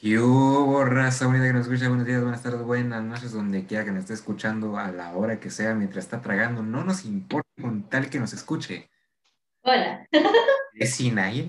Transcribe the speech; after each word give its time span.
¿Qué 0.00 0.18
hubo, 0.18 0.84
raza 0.84 1.26
bonita 1.26 1.46
que 1.46 1.52
nos 1.54 1.66
escucha? 1.66 1.88
Buenos 1.88 2.06
días, 2.06 2.20
buenas 2.22 2.42
tardes, 2.42 2.62
buenas 2.62 3.02
noches, 3.02 3.32
donde 3.32 3.66
quiera 3.66 3.84
que 3.84 3.90
nos 3.90 4.02
esté 4.02 4.14
escuchando, 4.14 4.76
a 4.76 4.90
la 4.92 5.16
hora 5.16 5.40
que 5.40 5.50
sea, 5.50 5.74
mientras 5.74 6.04
está 6.04 6.20
tragando. 6.20 6.62
No 6.62 6.84
nos 6.84 7.04
importa 7.04 7.48
con 7.60 7.88
tal 7.88 8.10
que 8.10 8.18
nos 8.18 8.32
escuche. 8.32 8.90
Hola. 9.62 10.06
Es 10.74 10.96
Sinaí. 10.96 11.48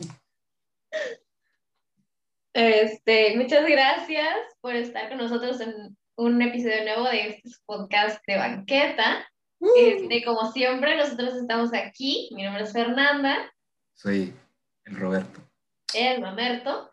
Este, 2.54 3.36
muchas 3.36 3.68
gracias 3.68 4.36
por 4.62 4.74
estar 4.74 5.10
con 5.10 5.18
nosotros 5.18 5.60
en 5.60 5.98
un 6.16 6.42
episodio 6.42 6.86
nuevo 6.86 7.04
de 7.10 7.30
este 7.30 7.50
podcast 7.66 8.24
de 8.26 8.38
banqueta. 8.38 9.28
Este, 9.78 10.24
como 10.24 10.50
siempre, 10.54 10.96
nosotros 10.96 11.36
estamos 11.36 11.74
aquí. 11.74 12.30
Mi 12.34 12.44
nombre 12.44 12.64
es 12.64 12.72
Fernanda, 12.72 13.52
Soy 13.96 14.34
el 14.86 14.96
Roberto. 14.96 15.42
el 15.94 16.22
Mamerto. 16.22 16.90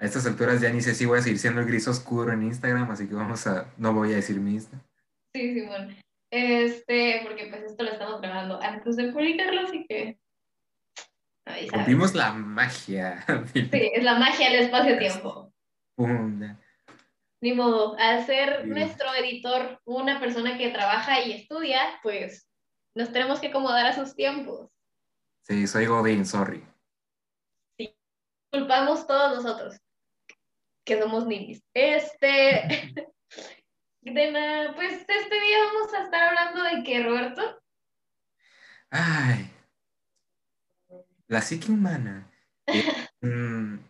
A 0.00 0.04
estas 0.04 0.26
alturas 0.26 0.60
ya 0.60 0.70
ni 0.70 0.80
sé 0.80 0.94
si 0.94 1.06
voy 1.06 1.18
a 1.18 1.22
seguir 1.22 1.38
siendo 1.38 1.60
el 1.60 1.66
gris 1.66 1.88
oscuro 1.88 2.32
en 2.32 2.42
Instagram, 2.44 2.90
así 2.90 3.08
que 3.08 3.14
vamos 3.14 3.46
a. 3.46 3.72
No 3.76 3.92
voy 3.92 4.12
a 4.12 4.16
decir 4.16 4.38
mi 4.38 4.52
Insta. 4.54 4.80
Sí, 5.34 5.54
Simón. 5.54 5.96
Este, 6.30 7.22
porque 7.24 7.46
pues 7.46 7.62
esto 7.64 7.82
lo 7.84 7.90
estamos 7.92 8.20
grabando 8.20 8.60
antes 8.62 8.96
de 8.96 9.12
publicarlo, 9.12 9.62
así 9.62 9.84
que. 9.88 10.18
Ahí. 11.46 11.68
Rompimos 11.68 12.14
la 12.14 12.32
magia. 12.32 13.24
Sí, 13.52 13.68
es 13.72 14.04
la 14.04 14.18
magia 14.18 14.50
del 14.50 14.60
espacio-tiempo. 14.60 15.52
Ni 17.40 17.52
modo, 17.54 17.96
al 17.98 18.24
ser 18.26 18.62
Sí. 18.62 18.68
nuestro 18.68 19.12
editor 19.14 19.80
una 19.84 20.20
persona 20.20 20.56
que 20.58 20.68
trabaja 20.70 21.20
y 21.22 21.32
estudia, 21.32 21.80
pues 22.02 22.46
nos 22.94 23.12
tenemos 23.12 23.40
que 23.40 23.48
acomodar 23.48 23.86
a 23.86 23.94
sus 23.94 24.14
tiempos. 24.14 24.68
Sí, 25.42 25.66
soy 25.66 25.86
Godín, 25.86 26.26
sorry. 26.26 26.62
Culpamos 28.52 29.06
todos 29.06 29.42
nosotros, 29.42 29.76
que 30.88 30.98
somos 30.98 31.26
ninis. 31.26 31.62
Este, 31.74 32.94
de 34.00 34.32
nada, 34.32 34.74
pues 34.74 35.04
este 35.06 35.40
día 35.40 35.58
vamos 35.66 35.92
a 35.92 36.04
estar 36.04 36.28
hablando 36.28 36.62
de 36.62 36.82
que, 36.82 37.02
Roberto, 37.02 37.60
Ay. 38.90 39.50
La 41.26 41.42
psique 41.42 41.70
humana 41.70 42.30
es 42.66 42.86
un 43.20 43.86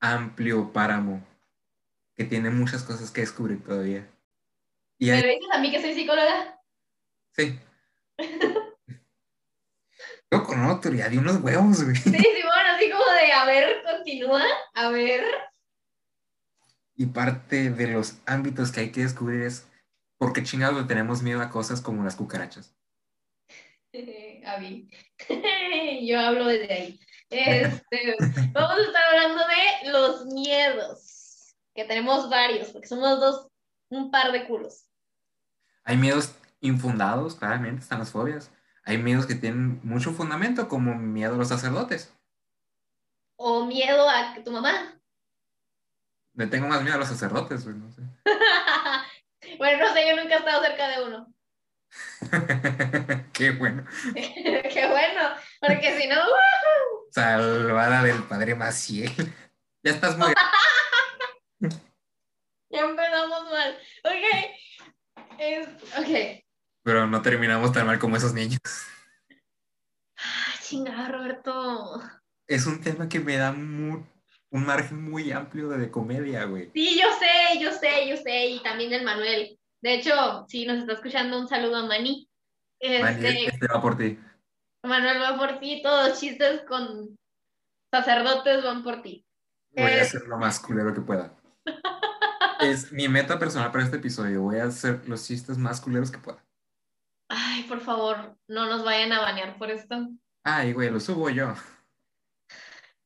amplio 0.00 0.72
páramo 0.72 1.24
que 2.16 2.24
tiene 2.24 2.50
muchas 2.50 2.82
cosas 2.82 3.12
que 3.12 3.20
descubrir 3.20 3.62
todavía. 3.62 4.10
Y 4.98 5.06
me 5.06 5.12
hay, 5.12 5.22
lo 5.22 5.28
dices 5.28 5.48
a 5.52 5.58
mí 5.60 5.70
que 5.70 5.80
soy 5.80 5.94
psicóloga. 5.94 6.60
sí. 7.36 7.60
Yo 10.30 10.42
con 10.44 10.60
una 10.60 10.70
autoridad 10.70 11.10
de 11.10 11.18
unos 11.18 11.42
huevos, 11.42 11.84
güey. 11.84 11.94
Sí, 11.94 12.08
así 12.08 12.42
como 12.42 12.54
de, 13.22 13.32
a 13.32 13.44
ver, 13.44 13.82
continúa, 13.82 14.42
a 14.74 14.88
ver. 14.90 15.24
Y 16.94 17.06
parte 17.06 17.70
de 17.70 17.86
los 17.88 18.18
ámbitos 18.26 18.70
que 18.70 18.80
hay 18.80 18.92
que 18.92 19.02
descubrir 19.02 19.42
es 19.42 19.68
por 20.18 20.32
qué 20.32 20.42
chingados 20.42 20.80
le 20.80 20.86
tenemos 20.86 21.22
miedo 21.22 21.40
a 21.40 21.50
cosas 21.50 21.80
como 21.80 22.04
las 22.04 22.16
cucarachas. 22.16 22.74
Mí. 24.60 24.88
Yo 26.06 26.20
hablo 26.20 26.46
desde 26.46 26.72
ahí. 26.72 27.00
Este, 27.30 28.16
vamos 28.52 28.78
a 28.78 28.82
estar 28.82 29.02
hablando 29.10 29.42
de 29.46 29.90
los 29.90 30.26
miedos, 30.26 31.54
que 31.74 31.84
tenemos 31.84 32.28
varios, 32.28 32.68
porque 32.68 32.88
somos 32.88 33.20
dos, 33.20 33.48
un 33.88 34.10
par 34.10 34.32
de 34.32 34.46
culos. 34.46 34.86
Hay 35.84 35.96
miedos 35.96 36.34
infundados, 36.60 37.34
claramente, 37.36 37.82
están 37.82 37.98
las 38.00 38.10
fobias. 38.10 38.50
Hay 38.84 38.98
miedos 38.98 39.26
que 39.26 39.34
tienen 39.34 39.80
mucho 39.82 40.12
fundamento, 40.12 40.68
como 40.68 40.94
miedo 40.94 41.34
a 41.34 41.38
los 41.38 41.48
sacerdotes. 41.48 42.12
O 43.36 43.66
miedo 43.66 44.08
a 44.08 44.34
tu 44.44 44.50
mamá. 44.50 45.00
Le 46.34 46.46
tengo 46.46 46.66
más 46.66 46.82
miedo 46.82 46.96
a 46.96 46.98
los 46.98 47.08
sacerdotes, 47.08 47.64
güey, 47.64 47.76
no 47.76 47.90
sé. 47.90 48.02
bueno, 49.58 49.86
no 49.86 49.92
sé, 49.92 50.08
yo 50.08 50.16
nunca 50.16 50.36
he 50.36 50.38
estado 50.38 50.62
cerca 50.62 50.88
de 50.88 51.04
uno. 51.04 51.34
Qué 53.32 53.50
bueno. 53.50 53.84
Qué 54.14 54.88
bueno, 54.88 55.34
porque 55.60 56.00
si 56.00 56.08
no. 56.08 56.22
Salvada 57.10 58.02
del 58.02 58.22
padre 58.24 58.54
Maciel. 58.54 59.12
Ya 59.82 59.92
estás 59.92 60.16
muy. 60.16 60.32
ya 62.70 62.80
empezamos 62.80 63.44
mal. 63.50 63.78
Ok. 64.04 64.24
Es, 65.38 65.68
ok. 65.98 66.44
Pero 66.82 67.06
no 67.06 67.20
terminamos 67.20 67.72
tan 67.72 67.86
mal 67.86 67.98
como 67.98 68.16
esos 68.16 68.32
niños. 68.32 68.60
Ah, 70.16 70.54
chingada, 70.62 71.08
Roberto. 71.08 72.21
Es 72.54 72.66
un 72.66 72.80
tema 72.80 73.08
que 73.08 73.18
me 73.20 73.36
da 73.36 73.52
mu- 73.52 74.04
un 74.50 74.66
margen 74.66 75.02
muy 75.10 75.32
amplio 75.32 75.68
de, 75.70 75.78
de 75.78 75.90
comedia, 75.90 76.44
güey. 76.44 76.70
Sí, 76.74 77.00
yo 77.00 77.06
sé, 77.18 77.58
yo 77.60 77.72
sé, 77.72 78.08
yo 78.08 78.16
sé, 78.16 78.46
y 78.50 78.62
también 78.62 78.90
del 78.90 79.04
Manuel. 79.04 79.58
De 79.80 79.94
hecho, 79.94 80.44
si 80.48 80.66
nos 80.66 80.78
está 80.78 80.92
escuchando, 80.92 81.38
un 81.40 81.48
saludo 81.48 81.76
a 81.76 81.86
Mani. 81.86 82.28
Man, 83.00 83.14
Este, 83.24 83.46
este 83.46 83.66
va 83.68 83.80
por 83.80 83.96
ti. 83.96 84.18
Manuel 84.84 85.22
va 85.22 85.38
por 85.38 85.58
ti, 85.60 85.80
todos 85.82 86.20
chistes 86.20 86.62
con 86.68 87.16
sacerdotes 87.90 88.62
van 88.62 88.82
por 88.82 89.00
ti. 89.02 89.24
Voy 89.70 89.84
a 89.90 89.96
Eh. 89.98 90.00
hacer 90.02 90.22
lo 90.28 90.36
más 90.38 90.60
culero 90.60 90.92
que 90.94 91.00
pueda. 91.00 91.34
Es 92.60 92.92
mi 92.92 93.08
meta 93.08 93.38
personal 93.40 93.72
para 93.72 93.82
este 93.84 93.96
episodio. 93.96 94.42
Voy 94.42 94.58
a 94.58 94.64
hacer 94.66 95.00
los 95.08 95.26
chistes 95.26 95.58
más 95.58 95.80
culeros 95.80 96.12
que 96.12 96.18
pueda. 96.18 96.44
Ay, 97.28 97.64
por 97.64 97.80
favor, 97.80 98.36
no 98.46 98.66
nos 98.66 98.84
vayan 98.84 99.12
a 99.12 99.20
banear 99.20 99.58
por 99.58 99.68
esto. 99.70 100.08
Ay, 100.44 100.72
güey, 100.72 100.90
lo 100.90 101.00
subo 101.00 101.28
yo. 101.30 101.54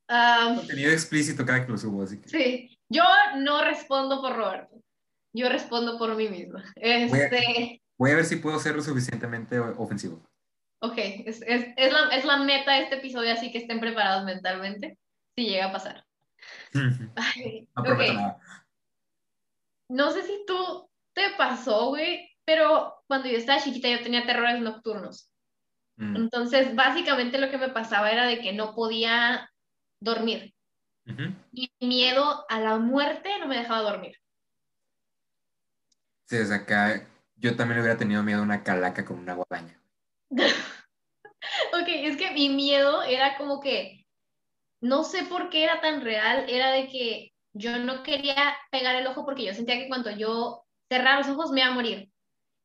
Ah, 0.09 0.53
Contenido 0.57 0.93
explícito 0.93 1.45
cada 1.45 1.65
que 1.65 1.73
lo 1.73 1.79
subo, 1.79 2.03
así 2.03 2.21
que. 2.21 2.29
sí, 2.29 2.79
yo 2.89 3.03
no 3.39 3.65
respondo 3.65 4.21
por 4.21 4.37
Roberto. 4.37 4.81
Yo 5.35 5.49
respondo 5.49 5.99
por 5.99 6.15
mí 6.17 6.29
misma. 6.29 6.65
Este, 6.77 7.83
Voy 7.99 8.11
a 8.11 8.17
ver 8.17 8.25
si 8.25 8.37
puedo 8.37 8.59
ser 8.59 8.77
lo 8.77 8.83
suficientemente 8.83 9.59
ofensivo. 9.59 10.23
ok, 10.81 10.95
es, 10.97 11.43
es, 11.47 11.67
es 11.77 11.93
la, 11.93 12.09
es 12.15 12.25
la 12.25 12.37
meta 12.39 12.73
de 12.73 12.83
este 12.85 12.97
episodio, 12.97 13.33
así 13.33 13.51
que 13.51 13.59
estén 13.59 13.81
preparados 13.81 14.25
mentalmente 14.25 14.99
si 15.37 15.47
llega 15.49 15.67
a 15.67 15.73
pasar. 15.73 16.05
No 16.73 17.13
Ay, 17.17 17.69
prometo 17.75 18.13
ok. 18.13 18.17
nada. 18.19 18.41
No 19.89 20.11
sé 20.13 20.23
si 20.23 20.45
tú 20.47 20.89
te 21.15 21.31
pasó, 21.37 21.89
güey, 21.89 22.29
pero 22.45 22.95
cuando 23.07 23.29
yo 23.29 23.37
estaba 23.39 23.61
chiquita 23.63 23.89
yo 23.89 24.03
tenía 24.03 24.27
terrores 24.27 24.61
nocturnos. 24.61 25.31
Mm. 25.97 26.17
Entonces, 26.17 26.75
básicamente 26.75 27.39
lo 27.39 27.51
que 27.51 27.59
me 27.59 27.69
pasaba 27.71 28.11
era 28.11 28.27
de 28.27 28.41
que 28.41 28.53
no 28.53 28.75
podía 28.75 29.51
dormir. 30.01 30.55
Mi 31.53 31.71
miedo 31.81 32.45
a 32.49 32.61
la 32.61 32.79
muerte 32.79 33.31
no 33.39 33.47
me 33.47 33.59
dejaba 33.59 33.91
dormir. 33.91 34.17
Sí, 36.25 36.37
desde 36.37 36.57
acá 36.57 37.09
yo 37.37 37.55
también 37.55 37.81
hubiera 37.81 37.97
tenido 37.97 38.23
miedo 38.23 38.41
a 38.41 38.45
una 38.45 38.65
calaca 38.65 39.05
con 39.05 39.19
una 39.19 39.35
guadaña. 39.35 39.81
Ok, 41.73 41.87
es 41.87 42.17
que 42.17 42.33
mi 42.33 42.49
miedo 42.49 43.03
era 43.03 43.37
como 43.37 43.61
que, 43.61 44.05
no 44.81 45.05
sé 45.05 45.25
por 45.25 45.49
qué 45.49 45.65
era 45.65 45.81
tan 45.81 46.01
real, 46.01 46.47
era 46.49 46.73
de 46.73 46.89
que 46.89 47.33
yo 47.53 47.79
no 47.79 48.03
quería 48.03 48.57
pegar 48.71 48.97
el 48.97 49.07
ojo 49.07 49.25
porque 49.25 49.45
yo 49.45 49.55
sentía 49.55 49.79
que 49.79 49.89
cuando 49.89 50.11
yo 50.11 50.65
cerrara 50.89 51.21
los 51.21 51.29
ojos 51.29 51.53
me 51.53 51.61
iba 51.61 51.71
a 51.71 51.75
morir. 51.75 52.11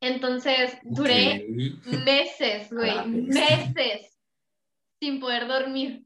Entonces, 0.02 0.78
duré 0.84 1.46
meses, 1.86 2.74
güey, 2.74 3.08
meses 3.08 4.18
sin 5.00 5.20
poder 5.20 5.48
dormir. 5.48 6.06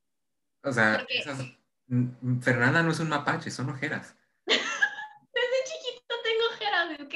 O 0.65 0.71
sea, 0.73 0.97
Porque- 0.99 1.19
esas... 1.19 1.39
Mm, 1.87 2.39
Fernanda 2.41 2.81
no 2.81 2.91
es 2.91 2.99
un 2.99 3.09
mapache, 3.09 3.51
son 3.51 3.69
ojeras. 3.69 4.15
Desde 4.47 5.63
chiquito 5.65 6.15
tengo 6.23 6.43
ojeras, 6.51 6.99
¿ok? 6.99 7.13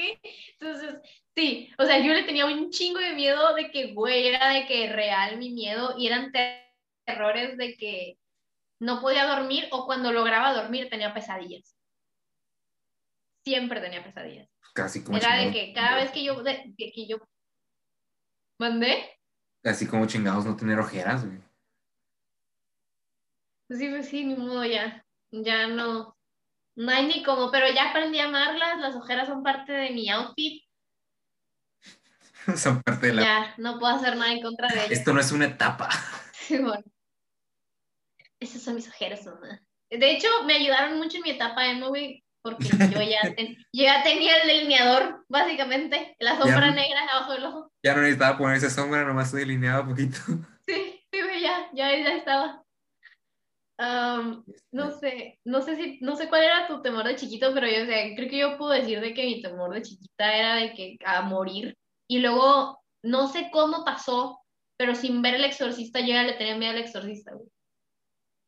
Entonces, 0.60 0.94
sí, 1.34 1.72
o 1.78 1.84
sea, 1.84 1.98
yo 1.98 2.12
le 2.12 2.22
tenía 2.22 2.46
un 2.46 2.70
chingo 2.70 3.00
de 3.00 3.14
miedo 3.14 3.54
de 3.54 3.70
que, 3.70 3.92
güey, 3.94 4.28
era 4.28 4.48
de 4.50 4.66
que 4.66 4.92
real 4.92 5.38
mi 5.38 5.50
miedo 5.50 5.94
y 5.98 6.06
eran 6.06 6.30
ter- 6.30 6.64
terrores 7.04 7.56
de 7.56 7.76
que 7.76 8.18
no 8.78 9.00
podía 9.00 9.26
dormir 9.26 9.68
o 9.72 9.86
cuando 9.86 10.12
lograba 10.12 10.54
dormir 10.54 10.88
tenía 10.88 11.12
pesadillas. 11.12 11.74
Siempre 13.44 13.80
tenía 13.80 14.04
pesadillas. 14.04 14.48
Casi 14.74 15.02
como 15.02 15.16
Era 15.18 15.34
de 15.36 15.44
chingados. 15.46 15.54
que 15.66 15.72
cada 15.72 15.96
vez 15.96 16.10
que 16.12 16.22
yo, 16.24 16.42
de- 16.42 16.74
que 16.76 17.06
yo 17.08 17.18
mandé, 18.58 19.16
Así 19.64 19.86
como 19.86 20.06
chingados 20.06 20.46
no 20.46 20.56
tener 20.56 20.78
ojeras, 20.78 21.26
güey. 21.26 21.38
Pues 23.70 23.78
sí, 23.78 23.88
pues 23.88 24.08
sí, 24.08 24.24
ni 24.24 24.34
modo 24.34 24.64
ya, 24.64 25.06
ya 25.30 25.68
no, 25.68 26.18
no 26.74 26.90
hay 26.90 27.06
ni 27.06 27.22
cómo, 27.22 27.52
pero 27.52 27.72
ya 27.72 27.90
aprendí 27.90 28.18
a 28.18 28.24
amarlas, 28.24 28.80
las 28.80 28.96
ojeras 28.96 29.28
son 29.28 29.44
parte 29.44 29.72
de 29.72 29.90
mi 29.90 30.10
outfit, 30.10 30.64
Son 32.56 32.82
parte 32.82 33.06
de 33.06 33.12
la... 33.12 33.22
ya 33.22 33.54
no 33.58 33.78
puedo 33.78 33.94
hacer 33.94 34.16
nada 34.16 34.32
en 34.32 34.42
contra 34.42 34.66
de 34.66 34.74
ellas. 34.74 34.90
Esto 34.90 35.12
no 35.12 35.20
es 35.20 35.30
una 35.30 35.44
etapa. 35.44 35.88
Simón. 36.32 36.82
Esas 38.40 38.62
son 38.62 38.74
mis 38.74 38.88
ojeras, 38.88 39.24
mamá. 39.24 39.60
De 39.88 40.10
hecho, 40.10 40.26
me 40.46 40.54
ayudaron 40.54 40.98
mucho 40.98 41.18
en 41.18 41.22
mi 41.22 41.30
etapa 41.30 41.68
emo, 41.68 41.90
güey, 41.90 42.24
porque 42.42 42.70
yo 42.70 43.02
ya, 43.02 43.20
ten- 43.36 43.56
yo 43.72 43.84
ya 43.84 44.02
tenía 44.02 44.36
el 44.38 44.48
delineador, 44.48 45.24
básicamente, 45.28 46.16
la 46.18 46.36
sombra 46.36 46.72
negra 46.72 47.02
abajo 47.08 47.34
del 47.34 47.44
ojo. 47.44 47.72
Ya 47.84 47.94
no 47.94 48.00
necesitaba 48.00 48.36
ponerse 48.36 48.68
sombra, 48.68 49.04
nomás 49.04 49.26
estoy 49.26 49.42
delineado 49.42 49.82
un 49.84 49.90
poquito. 49.90 50.18
Sí, 50.66 51.00
sí, 51.12 51.20
ya, 51.40 51.68
ya, 51.72 51.96
ya 51.96 52.16
estaba. 52.16 52.64
Um, 53.80 54.44
no 54.72 54.90
sé, 54.90 55.40
no 55.42 55.62
sé 55.62 55.74
si, 55.74 55.98
no 56.02 56.14
sé 56.14 56.28
cuál 56.28 56.44
era 56.44 56.66
tu 56.66 56.82
temor 56.82 57.06
de 57.06 57.16
chiquito, 57.16 57.54
pero 57.54 57.66
yo, 57.66 57.84
o 57.84 57.86
sea, 57.86 58.14
creo 58.14 58.28
que 58.28 58.38
yo 58.38 58.58
puedo 58.58 58.72
decir 58.72 59.00
de 59.00 59.14
que 59.14 59.24
mi 59.24 59.40
temor 59.40 59.72
de 59.72 59.80
chiquita 59.80 60.36
era 60.36 60.56
de 60.56 60.74
que 60.74 60.98
a 61.02 61.22
morir. 61.22 61.78
Y 62.06 62.18
luego, 62.18 62.82
no 63.02 63.28
sé 63.28 63.48
cómo 63.50 63.82
pasó, 63.82 64.42
pero 64.76 64.94
sin 64.94 65.22
ver 65.22 65.36
el 65.36 65.44
exorcista, 65.44 66.00
yo 66.00 66.08
ya 66.08 66.24
le 66.24 66.34
tenía 66.34 66.58
miedo 66.58 66.72
al 66.72 66.78
exorcista, 66.78 67.32
güey. 67.32 67.48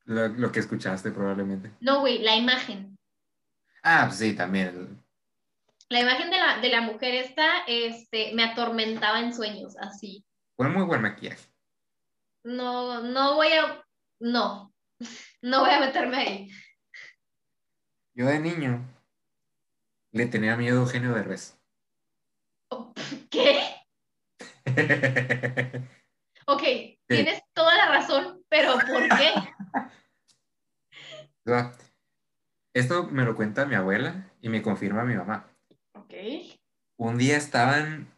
Lo, 0.04 0.28
lo 0.28 0.52
que 0.52 0.60
escuchaste 0.60 1.10
probablemente. 1.12 1.72
No, 1.80 2.00
güey, 2.00 2.18
la 2.18 2.36
imagen. 2.36 2.98
Ah, 3.82 4.04
pues 4.08 4.18
sí, 4.18 4.36
también. 4.36 5.02
La 5.88 6.00
imagen 6.00 6.28
de 6.28 6.36
la, 6.36 6.58
de 6.58 6.68
la 6.68 6.82
mujer 6.82 7.14
esta, 7.14 7.64
este, 7.66 8.34
me 8.34 8.44
atormentaba 8.44 9.20
en 9.20 9.34
sueños, 9.34 9.76
así. 9.78 10.22
Fue 10.56 10.68
muy 10.68 10.84
buen 10.84 11.00
maquillaje. 11.00 11.48
No, 12.44 13.00
no 13.00 13.36
voy 13.36 13.48
a, 13.48 13.82
no, 14.20 14.71
no 15.42 15.60
voy 15.60 15.70
a 15.70 15.80
meterme 15.80 16.16
ahí. 16.16 16.50
Yo 18.14 18.26
de 18.26 18.38
niño 18.40 18.84
le 20.12 20.26
tenía 20.26 20.56
miedo 20.56 20.78
a 20.78 20.82
Eugenio 20.82 21.14
Derbez. 21.14 21.58
¿Qué? 23.30 23.76
Ok, 26.46 26.62
tienes 27.06 27.40
toda 27.54 27.76
la 27.76 27.86
razón, 27.86 28.42
pero 28.48 28.72
¿por 28.74 29.08
qué? 29.16 29.32
Esto 32.74 33.04
me 33.04 33.24
lo 33.24 33.36
cuenta 33.36 33.64
mi 33.64 33.74
abuela 33.76 34.28
y 34.40 34.48
me 34.48 34.60
confirma 34.60 35.04
mi 35.04 35.14
mamá. 35.14 35.46
Ok. 35.94 36.12
Un 36.96 37.16
día 37.18 37.36
estaban 37.36 38.08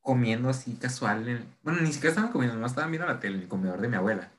comiendo 0.00 0.50
así 0.50 0.74
casual. 0.76 1.26
en- 1.28 1.56
Bueno, 1.62 1.80
ni 1.80 1.92
siquiera 1.92 2.10
estaban 2.10 2.32
comiendo, 2.32 2.56
no 2.58 2.66
estaban 2.66 2.90
viendo 2.90 3.06
la 3.06 3.18
tele 3.20 3.36
en 3.36 3.42
el 3.42 3.48
comedor 3.48 3.80
de 3.80 3.88
mi 3.88 3.96
abuela. 3.96 4.30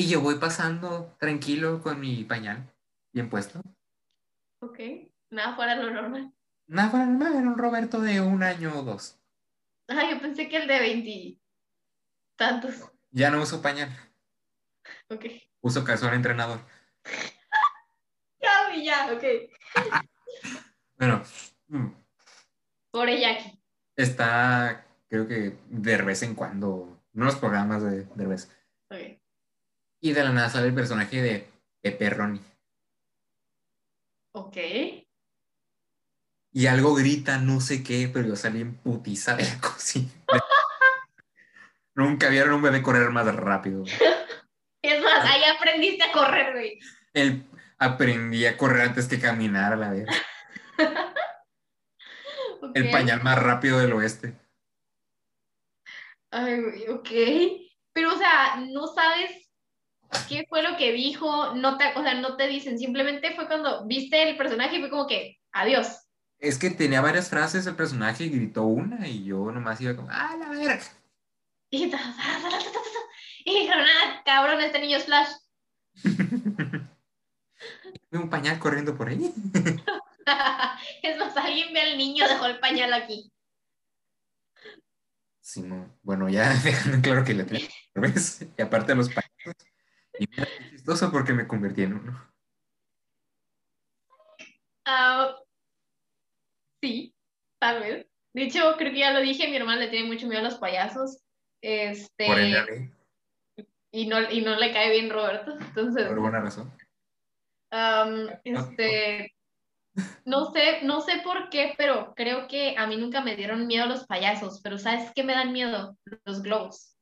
Y 0.00 0.08
yo 0.08 0.22
voy 0.22 0.36
pasando 0.36 1.14
tranquilo 1.18 1.82
con 1.82 2.00
mi 2.00 2.24
pañal 2.24 2.72
bien 3.12 3.28
puesto. 3.28 3.60
Ok, 4.62 4.78
nada 5.28 5.54
fuera 5.54 5.76
de 5.76 5.82
lo 5.82 5.90
normal. 5.90 6.32
Nada, 6.68 6.88
fuera 6.88 7.04
normal, 7.04 7.34
era 7.34 7.46
un 7.46 7.58
Roberto 7.58 8.00
de 8.00 8.22
un 8.22 8.42
año 8.42 8.78
o 8.78 8.82
dos. 8.82 9.20
Ah, 9.88 10.10
yo 10.10 10.18
pensé 10.18 10.48
que 10.48 10.56
el 10.56 10.68
de 10.68 10.80
veintitantos. 10.80 12.90
Ya 13.10 13.30
no 13.30 13.42
uso 13.42 13.60
pañal, 13.60 13.90
Ok. 15.10 15.26
uso 15.60 15.84
casual 15.84 16.14
entrenador. 16.14 16.60
Ya, 18.40 18.70
vi, 18.70 18.86
ya, 18.86 19.12
ok. 19.12 19.22
Bueno, 20.96 21.22
mm, 21.68 21.88
Pobre 22.90 23.20
Jackie. 23.20 23.62
está, 23.96 24.86
creo 25.10 25.28
que 25.28 25.58
de 25.68 25.96
vez 25.98 26.22
en 26.22 26.34
cuando, 26.34 27.02
unos 27.12 27.36
programas 27.36 27.82
de 27.82 28.06
Derbez. 28.14 28.50
Ok. 28.90 29.19
Y 30.00 30.12
de 30.12 30.24
la 30.24 30.32
nada 30.32 30.48
sale 30.48 30.68
el 30.68 30.74
personaje 30.74 31.20
de 31.20 31.48
Pepe 31.82 32.10
Ronnie. 32.10 32.40
Ok. 34.32 34.56
Y 36.52 36.66
algo 36.66 36.94
grita, 36.94 37.38
no 37.38 37.60
sé 37.60 37.82
qué, 37.82 38.10
pero 38.12 38.28
yo 38.28 38.36
salí 38.36 38.60
en 38.60 38.74
putiza 38.74 39.36
de 39.36 39.44
la 39.44 39.60
cocina. 39.60 40.10
Nunca 41.94 42.28
vieron 42.28 42.54
un 42.54 42.62
bebé 42.62 42.82
correr 42.82 43.10
más 43.10 43.32
rápido. 43.34 43.84
Es 44.82 45.02
más, 45.02 45.24
ahí 45.24 45.42
aprendiste 45.44 46.04
a 46.04 46.12
correr, 46.12 46.52
güey. 46.52 46.78
Él 47.12 47.44
aprendí 47.78 48.46
a 48.46 48.56
correr 48.56 48.82
antes 48.82 49.06
que 49.06 49.20
caminar 49.20 49.74
a 49.74 49.76
la 49.76 49.90
vez. 49.90 50.06
El 52.74 52.90
pañal 52.90 53.22
más 53.22 53.38
rápido 53.38 53.78
del 53.78 53.92
oeste. 53.92 54.34
Ay, 56.30 56.60
güey, 56.60 56.88
ok. 56.88 57.10
Pero, 57.92 58.14
o 58.14 58.18
sea, 58.18 58.56
no 58.56 58.86
sabes 58.86 59.49
qué 60.28 60.46
fue 60.48 60.62
lo 60.62 60.76
que 60.76 60.92
dijo, 60.92 61.54
no 61.54 61.76
te, 61.78 61.92
o 61.96 62.02
sea, 62.02 62.14
no 62.14 62.36
te 62.36 62.46
dicen, 62.48 62.78
simplemente 62.78 63.34
fue 63.34 63.46
cuando 63.46 63.86
viste 63.86 64.28
el 64.28 64.36
personaje 64.36 64.76
y 64.76 64.80
fue 64.80 64.90
como 64.90 65.06
que, 65.06 65.38
adiós. 65.52 66.06
Es 66.38 66.58
que 66.58 66.70
tenía 66.70 67.00
varias 67.00 67.28
frases 67.28 67.66
el 67.66 67.76
personaje 67.76 68.24
y 68.24 68.30
gritó 68.30 68.64
una 68.64 69.06
y 69.06 69.24
yo 69.24 69.50
nomás 69.52 69.80
iba 69.80 69.94
como, 69.94 70.08
¡ah, 70.10 70.36
la 70.38 70.48
verga! 70.48 70.80
Y, 71.70 71.84
dijeron, 73.44 73.86
ah, 73.86 74.22
cabrón, 74.24 74.60
este 74.60 74.80
niño 74.80 74.98
es 74.98 75.04
Flash. 75.04 75.28
Un 78.12 78.28
pañal 78.28 78.58
corriendo 78.58 78.96
por 78.96 79.08
ahí. 79.08 79.32
es 81.02 81.18
más, 81.18 81.36
alguien 81.36 81.72
ve 81.72 81.80
al 81.80 81.96
niño, 81.96 82.26
dejó 82.26 82.46
el 82.46 82.58
pañal 82.58 82.92
aquí. 82.92 83.32
Sí, 85.40 85.62
no. 85.62 85.96
Bueno, 86.02 86.28
ya 86.28 86.52
dejando 86.64 87.00
claro 87.02 87.24
que 87.24 87.34
le 87.34 87.44
tenía 87.44 87.68
vez 87.94 88.46
y 88.56 88.62
aparte 88.62 88.94
los 88.94 89.08
pañales. 89.08 89.29
Y 90.20 90.28
mira, 90.28 90.46
qué 90.46 90.70
chistoso 90.70 91.10
porque 91.10 91.32
me 91.32 91.48
convertí 91.48 91.82
en 91.82 91.94
uno. 91.94 92.30
Ah, 94.84 95.34
sí, 96.82 97.14
tal 97.58 97.80
vez. 97.80 98.06
De 98.34 98.42
hecho, 98.42 98.74
creo 98.76 98.92
que 98.92 98.98
ya 98.98 99.12
lo 99.12 99.20
dije, 99.20 99.48
mi 99.48 99.56
hermana 99.56 99.80
le 99.80 99.88
tiene 99.88 100.06
mucho 100.06 100.26
miedo 100.26 100.40
a 100.40 100.44
los 100.44 100.58
payasos. 100.58 101.22
Este, 101.62 102.26
Por 102.26 102.38
ende, 102.38 102.92
y 103.92 104.06
no, 104.06 104.30
y 104.30 104.42
no 104.42 104.56
le 104.56 104.72
cae 104.74 104.90
bien 104.90 105.08
Roberto. 105.08 105.52
Entonces, 105.58 106.06
por 106.06 106.20
buena 106.20 106.40
razón. 106.40 106.70
Este, 108.44 109.34
no 110.26 110.52
sé, 110.52 110.82
no 110.82 111.00
sé 111.00 111.22
por 111.24 111.48
qué, 111.48 111.72
pero 111.78 112.14
creo 112.14 112.46
que 112.46 112.76
a 112.76 112.86
mí 112.86 112.98
nunca 112.98 113.22
me 113.22 113.36
dieron 113.36 113.66
miedo 113.66 113.86
los 113.86 114.06
payasos, 114.06 114.60
pero 114.62 114.76
¿sabes 114.76 115.12
qué 115.14 115.24
me 115.24 115.32
dan 115.32 115.52
miedo? 115.52 115.96
Los 116.24 116.42
globos. 116.42 116.94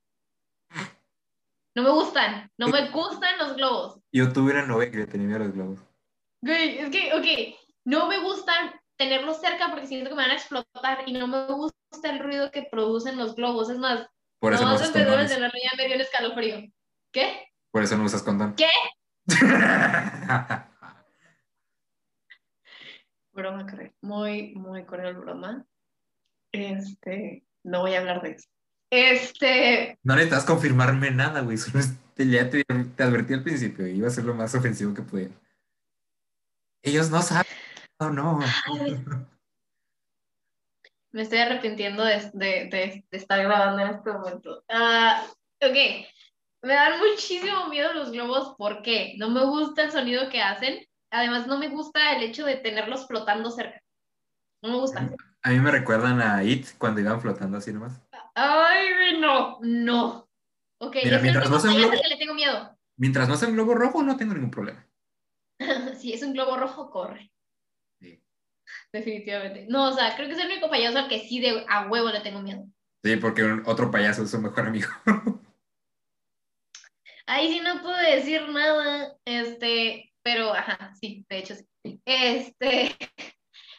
No 1.78 1.84
me 1.84 1.90
gustan, 1.90 2.50
no 2.58 2.66
me 2.66 2.90
gustan 2.90 3.38
los 3.38 3.54
globos. 3.54 4.00
Yo 4.10 4.32
tuve 4.32 4.50
una 4.50 4.66
novia 4.66 4.90
que 4.90 4.96
le 4.96 5.06
tenía 5.06 5.28
miedo 5.28 5.42
a 5.42 5.46
los 5.46 5.54
globos. 5.54 5.78
Güey, 6.40 6.78
es 6.78 6.90
que, 6.90 7.12
ok, 7.14 7.24
no 7.84 8.08
me 8.08 8.18
gustan 8.18 8.72
tenerlos 8.96 9.40
cerca 9.40 9.70
porque 9.70 9.86
siento 9.86 10.10
que 10.10 10.16
me 10.16 10.22
van 10.22 10.32
a 10.32 10.34
explotar 10.34 11.04
y 11.06 11.12
no 11.12 11.28
me 11.28 11.46
gusta 11.46 12.10
el 12.10 12.18
ruido 12.18 12.50
que 12.50 12.66
producen 12.68 13.16
los 13.16 13.36
globos. 13.36 13.70
Es 13.70 13.78
más, 13.78 14.08
Por 14.40 14.54
eso 14.54 14.64
no 14.64 14.74
usas 14.74 14.90
condones. 14.90 15.18
mencionarlo 15.18 15.56
ya 15.62 15.76
me 15.76 15.86
dio 15.86 15.94
un 15.94 16.00
escalofrío. 16.00 16.68
¿Qué? 17.12 17.46
Por 17.70 17.84
eso 17.84 17.96
no 17.96 18.06
usas 18.06 18.24
condón. 18.24 18.56
¿Qué? 18.56 18.70
Broma. 23.32 23.66
Muy, 24.00 24.52
muy 24.56 24.84
cruel 24.84 25.14
broma. 25.14 25.64
Este, 26.50 27.46
no 27.62 27.82
voy 27.82 27.94
a 27.94 28.00
hablar 28.00 28.20
de 28.22 28.32
eso. 28.32 28.48
Este, 28.90 29.98
No 30.02 30.14
necesitas 30.14 30.44
confirmarme 30.44 31.10
nada, 31.10 31.40
güey. 31.42 31.56
Solo 31.58 31.80
ya 32.16 32.48
te, 32.50 32.64
te 32.64 33.02
advertí 33.02 33.34
al 33.34 33.42
principio. 33.42 33.86
Iba 33.86 34.08
a 34.08 34.10
ser 34.10 34.24
lo 34.24 34.34
más 34.34 34.54
ofensivo 34.54 34.94
que 34.94 35.02
pudiera. 35.02 35.34
Ellos 36.82 37.10
no 37.10 37.20
saben. 37.22 37.46
No, 38.00 38.10
no. 38.10 38.40
me 41.10 41.22
estoy 41.22 41.38
arrepintiendo 41.38 42.04
de, 42.04 42.30
de- 42.34 42.68
de- 42.70 43.04
de 43.10 43.16
estar 43.16 43.42
grabando 43.42 43.82
en 43.82 43.88
este 43.94 44.12
momento. 44.12 44.62
Ah, 44.68 45.26
ok, 45.60 46.06
me 46.62 46.74
dan 46.74 46.98
muchísimo 46.98 47.68
miedo 47.68 47.92
los 47.92 48.12
globos. 48.12 48.54
¿Por 48.56 48.82
qué? 48.82 49.14
No 49.18 49.30
me 49.30 49.44
gusta 49.44 49.84
el 49.84 49.90
sonido 49.92 50.28
que 50.28 50.42
hacen. 50.42 50.86
Además, 51.10 51.46
no 51.46 51.58
me 51.58 51.68
gusta 51.68 52.16
el 52.16 52.22
hecho 52.22 52.44
de 52.44 52.56
tenerlos 52.56 53.06
flotando 53.06 53.50
cerca. 53.50 53.80
No 54.62 54.70
me 54.70 54.76
gusta. 54.78 55.08
A 55.42 55.50
mí 55.50 55.60
me 55.60 55.70
recuerdan 55.70 56.20
a 56.20 56.42
It 56.44 56.66
cuando 56.78 57.00
iban 57.00 57.20
flotando 57.20 57.58
así 57.58 57.72
nomás. 57.72 58.00
Ay, 58.40 59.18
no, 59.20 59.58
no. 59.62 60.28
Ok, 60.80 60.94
Mira, 61.02 61.08
es 61.08 61.12
el 61.16 61.22
mientras 61.22 61.46
único 61.48 61.54
no 61.56 61.60
sea 61.60 61.70
un 61.70 61.76
globo- 61.78 62.02
que 62.02 62.08
le 62.08 62.16
tengo 62.16 62.34
miedo. 62.34 62.78
Mientras 62.96 63.28
no 63.28 63.36
sea 63.36 63.48
un 63.48 63.54
globo 63.54 63.74
rojo, 63.74 64.02
no 64.02 64.16
tengo 64.16 64.34
ningún 64.34 64.50
problema. 64.50 64.86
si 65.98 66.12
es 66.12 66.22
un 66.22 66.32
globo 66.34 66.56
rojo, 66.56 66.90
corre. 66.90 67.32
Sí. 68.00 68.22
Definitivamente. 68.92 69.66
No, 69.68 69.88
o 69.88 69.92
sea, 69.92 70.14
creo 70.14 70.28
que 70.28 70.34
es 70.34 70.40
el 70.40 70.46
único 70.52 70.70
payaso 70.70 70.98
al 70.98 71.08
que 71.08 71.20
sí 71.28 71.40
de 71.40 71.64
a 71.68 71.88
huevo 71.88 72.10
le 72.10 72.20
tengo 72.20 72.40
miedo. 72.40 72.64
Sí, 73.02 73.16
porque 73.16 73.42
un- 73.42 73.62
otro 73.66 73.90
payaso 73.90 74.22
es 74.22 74.30
su 74.30 74.40
mejor 74.40 74.66
amigo. 74.66 74.88
Ahí 77.26 77.52
sí 77.52 77.60
no 77.60 77.82
puedo 77.82 77.96
decir 77.96 78.48
nada, 78.48 79.14
este, 79.26 80.12
pero, 80.22 80.52
ajá, 80.54 80.94
sí, 80.98 81.26
de 81.28 81.38
hecho 81.38 81.54
sí. 81.82 82.00
Este, 82.06 82.96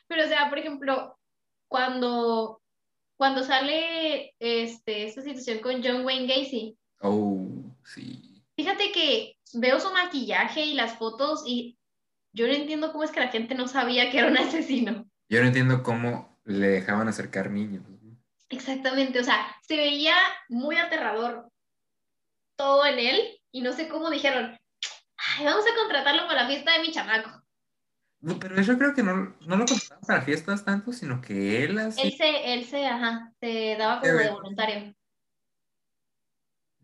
pero 0.07 0.25
o 0.25 0.27
sea, 0.27 0.49
por 0.49 0.59
ejemplo, 0.59 1.17
cuando, 1.67 2.61
cuando 3.19 3.43
sale 3.43 4.33
este, 4.39 5.03
esta 5.05 5.21
situación 5.21 5.59
con 5.59 5.83
John 5.83 6.05
Wayne 6.05 6.25
Gacy, 6.33 6.77
Oh, 7.01 7.45
sí. 7.83 8.41
fíjate 8.55 8.93
que 8.93 9.37
veo 9.55 9.77
su 9.81 9.91
maquillaje 9.91 10.63
y 10.63 10.73
las 10.73 10.97
fotos 10.97 11.43
y 11.45 11.77
yo 12.31 12.47
no 12.47 12.53
entiendo 12.53 12.93
cómo 12.93 13.03
es 13.03 13.11
que 13.11 13.19
la 13.19 13.27
gente 13.27 13.55
no 13.55 13.67
sabía 13.67 14.09
que 14.09 14.19
era 14.19 14.27
un 14.29 14.37
asesino. 14.37 15.05
Yo 15.27 15.41
no 15.41 15.47
entiendo 15.47 15.83
cómo 15.83 16.39
le 16.45 16.67
dejaban 16.69 17.09
acercar 17.09 17.51
niños. 17.51 17.83
Exactamente, 18.47 19.19
o 19.19 19.23
sea, 19.25 19.53
se 19.67 19.75
veía 19.75 20.15
muy 20.47 20.77
aterrador 20.77 21.51
todo 22.55 22.85
en 22.85 22.99
él 22.99 23.41
y 23.51 23.61
no 23.61 23.73
sé 23.73 23.89
cómo 23.89 24.09
dijeron, 24.09 24.57
Ay, 25.37 25.43
vamos 25.45 25.65
a 25.69 25.75
contratarlo 25.75 26.25
para 26.25 26.43
la 26.43 26.47
fiesta 26.47 26.71
de 26.71 26.79
mi 26.79 26.91
chamaco. 26.91 27.38
Pero 28.21 28.61
yo 28.61 28.77
creo 28.77 28.93
que 28.93 29.03
no, 29.03 29.15
no 29.15 29.55
lo 29.55 29.65
contrataban 29.65 30.03
para 30.05 30.21
fiestas 30.21 30.65
tanto, 30.65 30.91
sino 30.91 31.21
que 31.21 31.63
él 31.63 31.79
así, 31.79 32.01
Él 32.01 32.13
se, 32.17 32.53
él 32.53 32.65
se, 32.65 32.85
ajá, 32.85 33.31
se 33.39 33.77
daba 33.77 34.01
como 34.01 34.13
de 34.13 34.29
voluntario. 34.29 34.93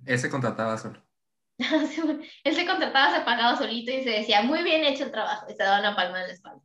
él 0.06 0.20
se 0.20 0.30
contrataba 0.30 0.78
solo. 0.78 1.04
Él 2.44 2.54
se 2.54 2.66
contrataba, 2.66 3.18
se 3.18 3.24
pagaba 3.24 3.58
solito 3.58 3.90
y 3.90 4.04
se 4.04 4.10
decía, 4.10 4.42
muy 4.42 4.62
bien 4.62 4.84
hecho 4.84 5.06
el 5.06 5.12
trabajo, 5.12 5.46
y 5.50 5.54
se 5.54 5.64
daba 5.64 5.80
una 5.80 5.96
palma 5.96 6.20
en 6.20 6.28
la 6.28 6.34
espalda. 6.34 6.62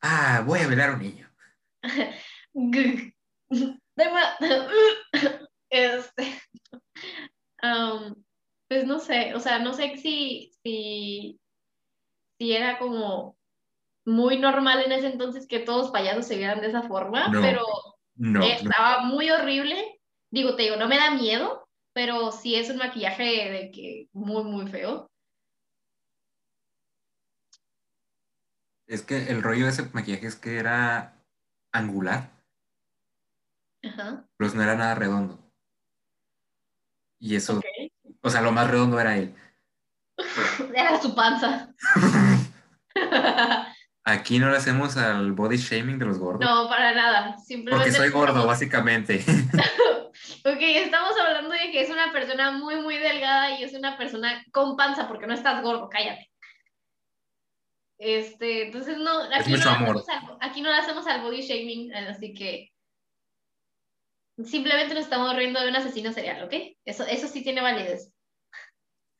Ah, 0.00 0.42
voy 0.46 0.60
a 0.60 0.66
velar 0.66 0.90
a 0.90 0.94
un 0.94 1.02
niño. 1.02 1.30
este, 5.70 6.40
um, 7.62 8.14
pues 8.68 8.86
no 8.86 8.98
sé, 8.98 9.34
o 9.34 9.40
sea, 9.40 9.58
no 9.58 9.74
sé 9.74 9.96
si, 9.96 10.52
si, 10.62 11.40
si 12.38 12.52
era 12.52 12.78
como 12.78 13.36
muy 14.06 14.38
normal 14.38 14.82
en 14.82 14.92
ese 14.92 15.08
entonces 15.08 15.46
que 15.46 15.58
todos 15.58 15.90
payasos 15.90 16.26
se 16.26 16.38
vieran 16.38 16.60
de 16.60 16.68
esa 16.68 16.82
forma, 16.82 17.28
No, 17.28 17.40
pero 17.40 17.62
No, 18.14 18.40
no. 18.40 18.44
estaba 18.46 19.04
muy 19.04 19.30
horrible. 19.30 20.00
Digo, 20.30 20.56
te 20.56 20.62
digo, 20.64 20.76
no 20.76 20.88
me 20.88 20.96
da 20.96 21.10
miedo, 21.10 21.68
pero 21.92 22.32
sí 22.32 22.54
es 22.54 22.70
un 22.70 22.78
maquillaje 22.78 23.22
de 23.50 23.70
que 23.70 24.08
muy, 24.12 24.44
muy 24.44 24.66
feo. 24.70 25.10
Es 28.86 29.02
que 29.02 29.28
el 29.30 29.42
rollo 29.42 29.64
de 29.64 29.70
ese 29.70 29.82
maquillaje 29.92 30.26
es 30.26 30.36
que 30.36 30.56
era 30.56 31.22
angular, 31.72 32.30
Ajá. 33.82 34.26
pero 34.36 34.54
no 34.54 34.62
era 34.62 34.76
nada 34.76 34.94
redondo. 34.94 35.38
Y 37.20 37.36
eso, 37.36 37.60
o 38.22 38.30
sea, 38.30 38.40
lo 38.40 38.52
más 38.52 38.70
redondo 38.70 38.98
era 38.98 39.18
él. 39.18 39.34
Era 40.74 41.00
su 41.00 41.14
panza. 41.14 41.72
Aquí 44.04 44.38
no 44.38 44.50
le 44.50 44.56
hacemos 44.56 44.96
al 44.96 45.32
body 45.32 45.56
shaming 45.58 45.98
de 45.98 46.06
los 46.06 46.18
gordos. 46.18 46.40
No, 46.40 46.68
para 46.68 46.94
nada. 46.94 47.36
Simplemente 47.38 47.90
porque 47.90 47.96
soy 47.96 48.10
gordo, 48.10 48.46
básicamente. 48.46 49.24
Ok, 50.44 50.58
estamos 50.60 51.12
hablando 51.18 51.50
de 51.50 51.70
que 51.70 51.80
es 51.80 51.90
una 51.90 52.12
persona 52.12 52.50
muy, 52.50 52.76
muy 52.76 52.96
delgada 52.96 53.58
y 53.58 53.62
es 53.62 53.72
una 53.74 53.96
persona 53.96 54.44
con 54.50 54.76
panza 54.76 55.06
porque 55.06 55.26
no 55.26 55.34
estás 55.34 55.62
gordo, 55.62 55.88
cállate. 55.88 56.30
Este, 57.98 58.66
entonces 58.66 58.98
no, 58.98 59.22
aquí, 59.34 59.52
no, 59.52 59.70
amor. 59.70 60.04
al, 60.08 60.38
aquí 60.40 60.60
no 60.60 60.70
le 60.70 60.78
hacemos 60.78 61.06
al 61.06 61.22
body 61.22 61.42
shaming, 61.42 61.94
así 61.94 62.32
que 62.34 62.72
simplemente 64.44 64.94
nos 64.94 65.04
estamos 65.04 65.34
riendo 65.34 65.60
de 65.60 65.68
un 65.68 65.76
asesino 65.76 66.12
serial, 66.12 66.44
¿ok? 66.44 66.54
Eso, 66.84 67.04
eso 67.04 67.26
sí 67.26 67.42
tiene 67.42 67.60
validez. 67.60 68.12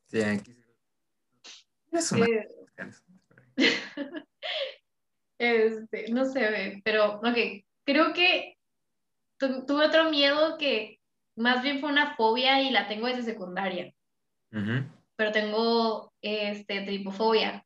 Sí, 0.08 0.20
aquí- 0.22 0.57
Es 1.92 2.12
una- 2.12 2.26
Eh, 2.26 2.48
Este, 5.40 6.10
no 6.10 6.24
sé, 6.24 6.40
ve, 6.40 6.80
pero, 6.84 7.16
ok, 7.16 7.36
creo 7.84 8.12
que 8.12 8.56
tu- 9.38 9.64
tuve 9.66 9.86
otro 9.86 10.10
miedo 10.10 10.58
que 10.58 10.98
más 11.36 11.62
bien 11.62 11.78
fue 11.78 11.90
una 11.90 12.16
fobia 12.16 12.60
y 12.60 12.70
la 12.70 12.88
tengo 12.88 13.06
desde 13.06 13.22
secundaria, 13.22 13.94
Ujú. 14.52 14.84
pero 15.14 15.30
tengo, 15.30 16.12
este, 16.22 16.80
tripofobia. 16.82 17.64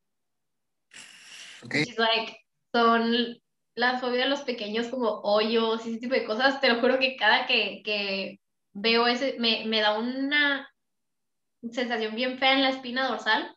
Ok. 1.65 1.75
Which 1.75 1.89
is 1.89 1.99
like, 1.99 2.37
son 2.75 3.39
las 3.75 4.01
fobias 4.03 4.25
de 4.25 4.29
los 4.29 4.43
pequeños 4.43 4.89
como 4.89 5.21
hoyos 5.23 5.87
y 5.87 5.91
ese 5.93 6.01
tipo 6.01 6.15
de 6.15 6.25
cosas. 6.27 6.61
Te 6.61 6.69
lo 6.69 6.79
juro 6.81 6.99
que 6.99 7.17
cada 7.17 7.47
que, 7.47 7.81
que 7.83 8.39
veo 8.75 9.07
ese, 9.07 9.37
me, 9.39 9.65
me 9.65 9.81
da 9.81 9.99
una 9.99 10.69
sensación 11.71 12.15
bien 12.15 12.39
fea 12.39 12.53
en 12.53 12.63
la 12.63 12.69
espina 12.71 13.09
dorsal. 13.09 13.57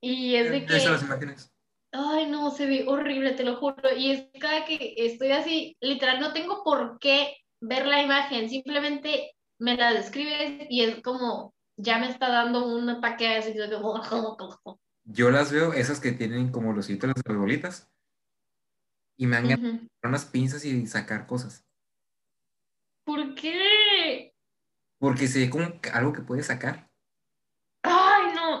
Y 0.00 0.34
es 0.36 0.50
de 0.50 0.60
las 0.60 1.00
que, 1.00 1.04
imágenes. 1.06 1.52
ay 1.92 2.26
no, 2.30 2.50
se 2.50 2.66
ve 2.66 2.84
horrible, 2.86 3.32
te 3.32 3.44
lo 3.44 3.56
juro. 3.56 3.94
Y 3.96 4.12
es 4.12 4.28
cada 4.40 4.64
que 4.64 4.94
estoy 4.96 5.32
así, 5.32 5.76
literal, 5.80 6.20
no 6.20 6.32
tengo 6.32 6.62
por 6.64 6.98
qué 6.98 7.36
ver 7.60 7.86
la 7.86 8.02
imagen, 8.02 8.48
simplemente 8.48 9.34
me 9.58 9.76
la 9.76 9.92
describes 9.92 10.66
y 10.70 10.82
es 10.82 11.02
como, 11.02 11.52
ya 11.76 11.98
me 11.98 12.08
está 12.08 12.28
dando 12.28 12.66
un 12.66 12.88
ataque 12.88 13.28
así. 13.28 13.52
de 13.52 13.68
como- 13.72 14.80
Yo 15.04 15.30
las 15.30 15.50
veo, 15.52 15.72
esas 15.72 16.00
que 16.00 16.12
tienen 16.12 16.52
como 16.52 16.72
los 16.72 16.88
hitos 16.90 17.12
de 17.14 17.22
las 17.26 17.36
bolitas. 17.36 17.90
Y 19.16 19.26
me 19.26 19.36
han 19.36 19.48
ganado 19.48 19.74
Ujú. 19.74 19.86
unas 20.04 20.26
pinzas 20.26 20.64
y 20.64 20.86
sacar 20.86 21.26
cosas. 21.26 21.64
¿Por 23.04 23.34
qué? 23.34 24.32
Porque 24.98 25.26
se 25.26 25.40
ve 25.40 25.50
como 25.50 25.80
que 25.80 25.90
algo 25.90 26.12
que 26.12 26.22
puede 26.22 26.42
sacar. 26.42 26.87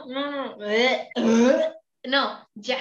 No, 0.08 0.56
no, 0.56 0.56
no. 0.56 1.78
No, 2.04 2.48
ya. 2.54 2.78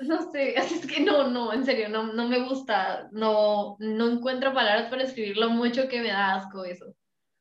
No 0.00 0.30
sé, 0.30 0.56
así 0.56 0.74
es 0.78 0.86
que 0.86 1.00
no, 1.00 1.28
no, 1.28 1.52
en 1.52 1.64
serio, 1.64 1.88
no, 1.88 2.12
no 2.12 2.28
me 2.28 2.46
gusta. 2.48 3.08
No, 3.10 3.76
no 3.80 4.08
encuentro 4.08 4.54
palabras 4.54 4.88
para 4.88 5.02
escribir 5.02 5.36
lo 5.36 5.50
mucho 5.50 5.88
que 5.88 6.00
me 6.00 6.08
da 6.08 6.36
asco 6.36 6.64
eso. 6.64 6.94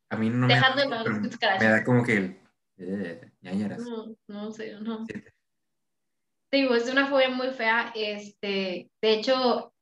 A 0.10 0.18
mí 0.18 0.30
no 0.30 0.48
me 0.48 0.56
da, 0.56 0.72
Dejando 0.72 0.96
asco, 0.96 1.10
los 1.10 1.20
me 1.60 1.68
da 1.68 1.84
como 1.84 2.04
que 2.04 2.18
el... 2.18 2.42
Eh. 2.78 3.32
No, 3.42 4.16
no 4.28 4.52
sé, 4.52 4.74
no. 4.82 5.06
Te 5.06 6.58
digo, 6.58 6.74
es 6.74 6.90
una 6.90 7.08
fobia 7.08 7.30
muy 7.30 7.50
fea. 7.50 7.92
Este, 7.96 8.90
de 9.02 9.14
hecho, 9.14 9.74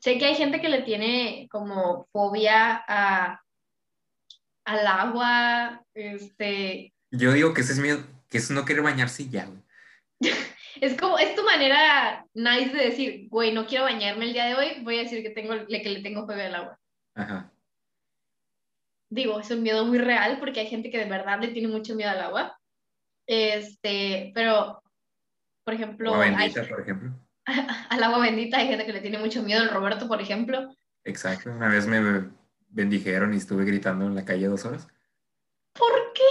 sé 0.00 0.18
que 0.18 0.26
hay 0.26 0.34
gente 0.34 0.60
que 0.60 0.68
le 0.68 0.82
tiene 0.82 1.46
como 1.50 2.06
fobia 2.12 2.82
a, 2.86 3.40
al 4.64 4.86
agua, 4.86 5.84
este, 5.94 6.92
Yo 7.10 7.32
digo 7.32 7.54
que 7.54 7.62
ese 7.62 7.72
es 7.72 7.78
miedo, 7.78 8.04
que 8.28 8.38
es 8.38 8.50
no 8.50 8.64
querer 8.64 8.82
bañarse 8.82 9.22
y 9.22 9.30
ya, 9.30 9.46
güey. 9.46 9.62
Es 10.80 10.96
como, 10.96 11.18
es 11.18 11.34
tu 11.34 11.42
manera 11.42 12.24
nice 12.34 12.72
de 12.72 12.84
decir, 12.84 13.28
güey, 13.30 13.52
no 13.52 13.66
quiero 13.66 13.82
bañarme 13.82 14.26
el 14.26 14.32
día 14.32 14.44
de 14.44 14.54
hoy, 14.54 14.84
voy 14.84 14.98
a 14.98 15.02
decir 15.02 15.24
que, 15.24 15.30
tengo, 15.30 15.66
que 15.66 15.88
le 15.90 16.02
tengo 16.02 16.24
fobia 16.24 16.46
al 16.46 16.54
agua. 16.54 16.78
Ajá. 17.16 17.50
Digo, 19.10 19.40
es 19.40 19.50
un 19.50 19.62
miedo 19.64 19.84
muy 19.86 19.98
real 19.98 20.38
porque 20.38 20.60
hay 20.60 20.68
gente 20.68 20.88
que 20.88 20.98
de 20.98 21.10
verdad 21.10 21.40
le 21.40 21.48
tiene 21.48 21.66
mucho 21.66 21.96
miedo 21.96 22.10
al 22.10 22.20
agua. 22.20 22.60
Este, 23.26 24.30
pero, 24.34 24.80
por 25.64 25.74
ejemplo, 25.74 26.12
Agua 26.12 26.26
hay- 26.26 26.30
bendita, 26.36 26.68
por 26.68 26.80
ejemplo. 26.80 27.12
al 27.90 28.04
agua 28.04 28.20
bendita 28.20 28.58
hay 28.58 28.68
gente 28.68 28.86
que 28.86 28.92
le 28.92 29.00
tiene 29.00 29.18
mucho 29.18 29.42
miedo, 29.42 29.62
el 29.62 29.70
Roberto, 29.70 30.06
por 30.06 30.20
ejemplo. 30.20 30.72
Exacto. 31.02 31.50
Una 31.50 31.68
vez 31.68 31.86
me 31.88 32.30
bendijeron 32.68 33.34
y 33.34 33.38
estuve 33.38 33.64
gritando 33.64 34.06
en 34.06 34.14
la 34.14 34.24
calle 34.24 34.46
dos 34.46 34.64
horas. 34.64 34.86
¿Por 35.72 36.12
qué? 36.14 36.22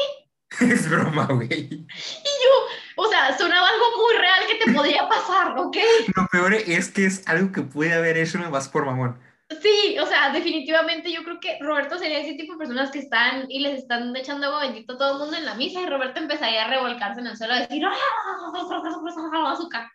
es 0.72 0.90
broma, 0.90 1.26
güey. 1.28 1.48
Y 1.50 1.86
yo, 1.86 2.54
o 2.96 3.08
sea, 3.10 3.38
sonaba 3.38 3.68
algo 3.68 3.86
muy 3.98 4.18
real 4.18 4.48
que 4.48 4.66
te 4.66 4.74
podría 4.74 5.08
pasar, 5.08 5.58
¿ok? 5.58 5.78
Lo 6.16 6.28
peor 6.28 6.54
es 6.54 6.92
que 6.92 7.06
es 7.06 7.28
algo 7.28 7.52
que 7.52 7.62
puede 7.62 7.94
haber 7.94 8.18
hecho 8.18 8.40
más 8.40 8.70
por 8.70 8.86
mamón. 8.86 9.20
Sí, 9.62 9.98
o 10.00 10.06
sea, 10.06 10.32
definitivamente 10.34 11.12
yo 11.12 11.24
creo 11.24 11.40
que 11.40 11.58
Roberto 11.62 11.98
sería 11.98 12.20
ese 12.20 12.34
tipo 12.34 12.54
de 12.54 12.60
personas 12.60 12.92
que 12.92 13.00
están 13.00 13.46
y 13.50 13.62
les 13.62 13.80
están 13.80 14.14
echando 14.16 14.48
agua 14.48 14.62
bendita 14.62 14.94
a 14.94 14.98
todo 14.98 15.14
el 15.14 15.20
mundo 15.20 15.38
en 15.38 15.46
la 15.46 15.56
misa 15.56 15.82
y 15.82 15.86
Roberto 15.86 16.20
empezaría 16.20 16.66
a 16.66 16.70
revolcarse 16.70 17.22
en 17.22 17.28
el 17.28 17.38
suelo 17.38 17.54
a 17.54 17.60
decir 17.60 17.86
¡Ah! 17.86 19.52
azúcar. 19.54 19.90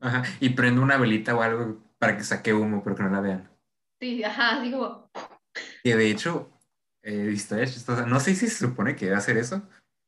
Ajá. 0.00 0.22
Y 0.40 0.50
prendo 0.50 0.80
una 0.80 0.96
velita 0.96 1.34
o 1.34 1.42
algo 1.42 1.82
para 1.98 2.16
que 2.16 2.24
saque 2.24 2.54
humo, 2.54 2.82
pero 2.82 2.96
que 2.96 3.02
no 3.02 3.10
la 3.10 3.20
vean. 3.20 3.50
Sí, 4.00 4.24
ajá, 4.24 4.58
así 4.58 4.70
como, 4.70 5.10
Que 5.82 5.96
de 5.96 6.10
hecho, 6.10 6.50
eh, 7.02 7.30
historia 7.32 7.66
chistosa. 7.66 8.06
No 8.06 8.18
sé 8.18 8.34
si 8.34 8.48
se 8.48 8.66
supone 8.66 8.96
que 8.96 9.06
debe 9.06 9.16
hacer 9.16 9.36
eso. 9.36 9.62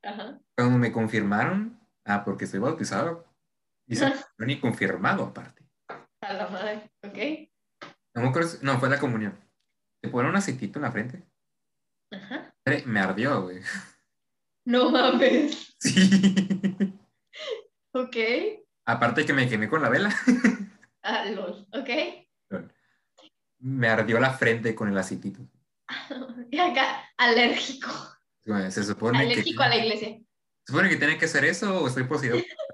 Ajá. 0.08 0.40
Cuando 0.56 0.78
me 0.78 0.92
confirmaron, 0.92 1.78
ah, 2.04 2.24
porque 2.24 2.44
estoy 2.44 2.60
bautizado, 2.60 3.26
y 3.86 3.96
se 3.96 4.12
ni 4.38 4.60
confirmado 4.60 5.24
aparte. 5.24 5.66
A 6.20 6.32
la 6.32 6.48
madre, 6.48 6.90
¿ok? 7.02 7.88
No 8.14 8.22
me 8.22 8.28
acuerdo 8.28 8.50
no, 8.62 8.78
fue 8.78 8.88
la 8.90 8.98
comunión. 8.98 9.38
Te 10.02 10.08
ponen 10.08 10.30
un 10.30 10.36
aceitito 10.36 10.78
en 10.78 10.82
la 10.82 10.92
frente. 10.92 11.22
Ajá. 12.10 12.54
Me 12.86 13.00
ardió, 13.00 13.42
güey. 13.42 13.60
No 14.64 14.90
mames, 14.90 15.74
Sí. 15.80 16.94
¿ok? 17.92 18.16
Aparte 18.84 19.24
que 19.24 19.32
me 19.32 19.48
quemé 19.48 19.68
con 19.68 19.80
la 19.82 19.88
vela, 19.88 20.14
Ah, 21.02 21.24
lol, 21.26 21.66
¿ok? 21.72 21.88
me 23.60 23.88
ardió 23.88 24.20
la 24.20 24.32
frente 24.32 24.74
con 24.74 24.88
el 24.88 24.98
aceitito. 24.98 25.40
Y 26.50 26.58
acá, 26.60 27.04
alérgico, 27.16 27.88
Se 28.70 28.82
supone 28.82 29.18
que, 29.18 29.32
alérgico 29.32 29.62
a 29.62 29.68
la 29.68 29.76
iglesia. 29.76 30.08
se 30.08 30.72
supone 30.72 30.88
que 30.88 30.96
tiene 30.96 31.18
que 31.18 31.26
hacer 31.26 31.44
eso 31.44 31.82
o 31.82 31.86
estoy 31.86 32.04
poseído. 32.04 32.38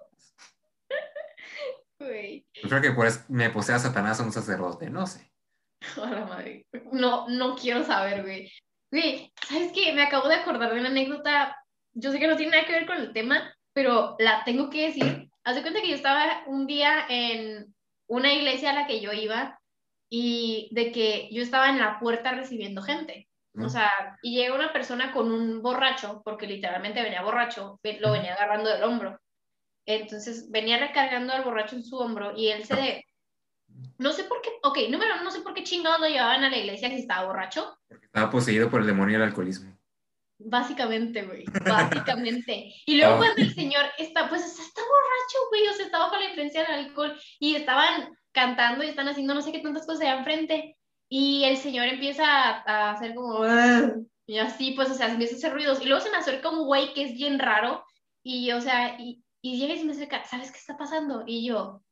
Yo 1.99 2.69
creo 2.69 2.83
que 2.83 2.93
por 2.93 3.07
eso 3.07 3.21
me 3.29 3.51
posee 3.51 3.75
a 3.75 3.79
Satanás 3.79 4.21
a 4.21 4.25
un 4.25 4.33
sacerdote, 4.33 4.91
no 4.91 5.07
sé. 5.07 5.33
a 6.03 6.11
la 6.11 6.27
madre. 6.27 6.67
No, 6.93 7.29
no 7.29 7.57
quiero 7.57 7.85
saber, 7.85 8.23
güey. 8.23 8.51
Güey, 8.91 9.33
¿sabes 9.49 9.73
qué? 9.73 9.93
Me 9.93 10.03
acabo 10.03 10.29
de 10.29 10.37
acordar 10.37 10.73
de 10.73 10.81
una 10.81 10.91
anécdota. 10.91 11.57
Yo 11.93 12.13
sé 12.13 12.19
que 12.19 12.29
no 12.29 12.37
tiene 12.37 12.53
nada 12.53 12.67
que 12.67 12.73
ver 12.73 12.87
con 12.87 12.97
el 12.97 13.13
tema, 13.13 13.55
pero 13.73 14.17
la 14.19 14.45
tengo 14.45 14.71
que 14.71 14.87
decir. 14.87 15.29
Haz 15.45 15.57
de 15.57 15.63
cuenta 15.63 15.83
que 15.83 15.91
yo 15.91 15.97
estaba 15.97 16.43
un 16.47 16.67
día 16.67 17.07
en 17.09 17.75
una 18.07 18.33
iglesia 18.33 18.71
a 18.71 18.75
la 18.75 18.87
que 18.87 19.01
yo 19.01 19.13
iba 19.13 19.61
y 20.09 20.69
de 20.73 20.93
que 20.93 21.29
yo 21.33 21.43
estaba 21.43 21.69
en 21.69 21.79
la 21.79 21.99
puerta 21.99 22.33
recibiendo 22.33 22.83
gente. 22.83 23.29
O 23.57 23.69
sea, 23.69 24.19
y 24.23 24.35
llega 24.35 24.55
una 24.55 24.73
persona 24.73 25.13
con 25.13 25.31
un 25.31 25.63
borracho, 25.63 26.23
porque 26.25 26.47
literalmente 26.47 27.03
venía 27.03 27.23
borracho, 27.23 27.79
lo 28.01 28.13
venía 28.13 28.35
agarrando 28.35 28.69
del 28.69 28.83
hombro. 28.83 29.21
Entonces 29.87 30.51
venía 30.51 30.79
recargando 30.79 31.33
al 31.33 31.45
borracho 31.45 31.77
en 31.77 31.85
su 31.85 31.97
hombro 31.99 32.33
y 32.37 32.49
él 32.49 32.65
se 32.65 32.75
de... 32.75 33.05
No 33.99 34.13
sé 34.13 34.25
por 34.25 34.41
qué, 34.41 34.51
ok, 34.63 34.79
número 34.91 35.15
uno, 35.15 35.25
no 35.25 35.31
sé 35.31 35.41
por 35.41 35.55
qué 35.55 35.63
chingados 35.63 36.01
lo 36.01 36.09
llevaban 36.09 36.43
a 36.43 36.51
la 36.51 36.57
iglesia 36.57 36.89
si 36.89 36.97
estaba 36.97 37.27
borracho. 37.27 37.79
Porque 37.89 38.07
estaba 38.07 38.31
poseído 38.31 38.71
por 38.71 38.81
el 38.81 38.87
demonio 38.87 39.19
del 39.19 39.29
alcoholismo. 39.29 39.77
Básicamente, 40.39 41.23
güey. 41.23 41.45
Básicamente. 41.65 42.73
Y 42.87 42.97
luego 42.97 43.15
Ah. 43.15 43.19
cuando 43.19 43.43
el 43.43 43.55
señor 43.55 43.85
está, 43.99 44.29
pues 44.29 44.43
está 44.45 44.81
borracho, 44.81 45.39
güey, 45.51 45.69
o 45.69 45.73
sea, 45.73 45.87
está 45.87 45.99
bajo 45.99 46.17
la 46.17 46.27
influencia 46.27 46.63
del 46.63 46.87
alcohol 46.87 47.19
y 47.39 47.55
estaban 47.57 48.17
cantando 48.33 48.85
y 48.85 48.89
están 48.89 49.09
haciendo 49.09 49.35
no 49.35 49.43
sé 49.43 49.53
qué 49.53 49.61
tantas 49.61 49.87
cosas 49.87 50.03
allá 50.03 50.19
enfrente. 50.19 50.77
Y 51.17 51.45
el 51.45 51.59
señor 51.59 51.87
empieza 51.87 52.25
a, 52.27 52.63
a 52.67 52.91
hacer 52.91 53.15
como... 53.15 53.45
"Ah", 53.45 53.93
Y 54.27 54.39
así, 54.39 54.73
pues, 54.73 54.91
o 54.91 54.95
sea, 54.95 55.07
empieza 55.13 55.35
a 55.35 55.39
hacer 55.39 55.53
ruidos. 55.53 55.81
Y 55.81 55.85
luego 55.85 56.03
se 56.03 56.11
me 56.11 56.17
acerca 56.17 56.51
un 56.51 56.65
güey 56.67 56.93
que 56.93 57.05
es 57.05 57.13
bien 57.15 57.39
raro. 57.39 57.85
Y, 58.25 58.51
o 58.51 58.61
sea, 58.61 58.97
y, 58.99 59.23
y 59.41 59.57
llega 59.61 59.75
y 59.75 59.79
se 59.79 59.85
me 59.85 59.93
acerca, 59.93 60.25
¿sabes 60.25 60.51
qué 60.51 60.59
está 60.59 60.77
pasando? 60.77 61.23
Y 61.25 61.47
yo, 61.47 61.83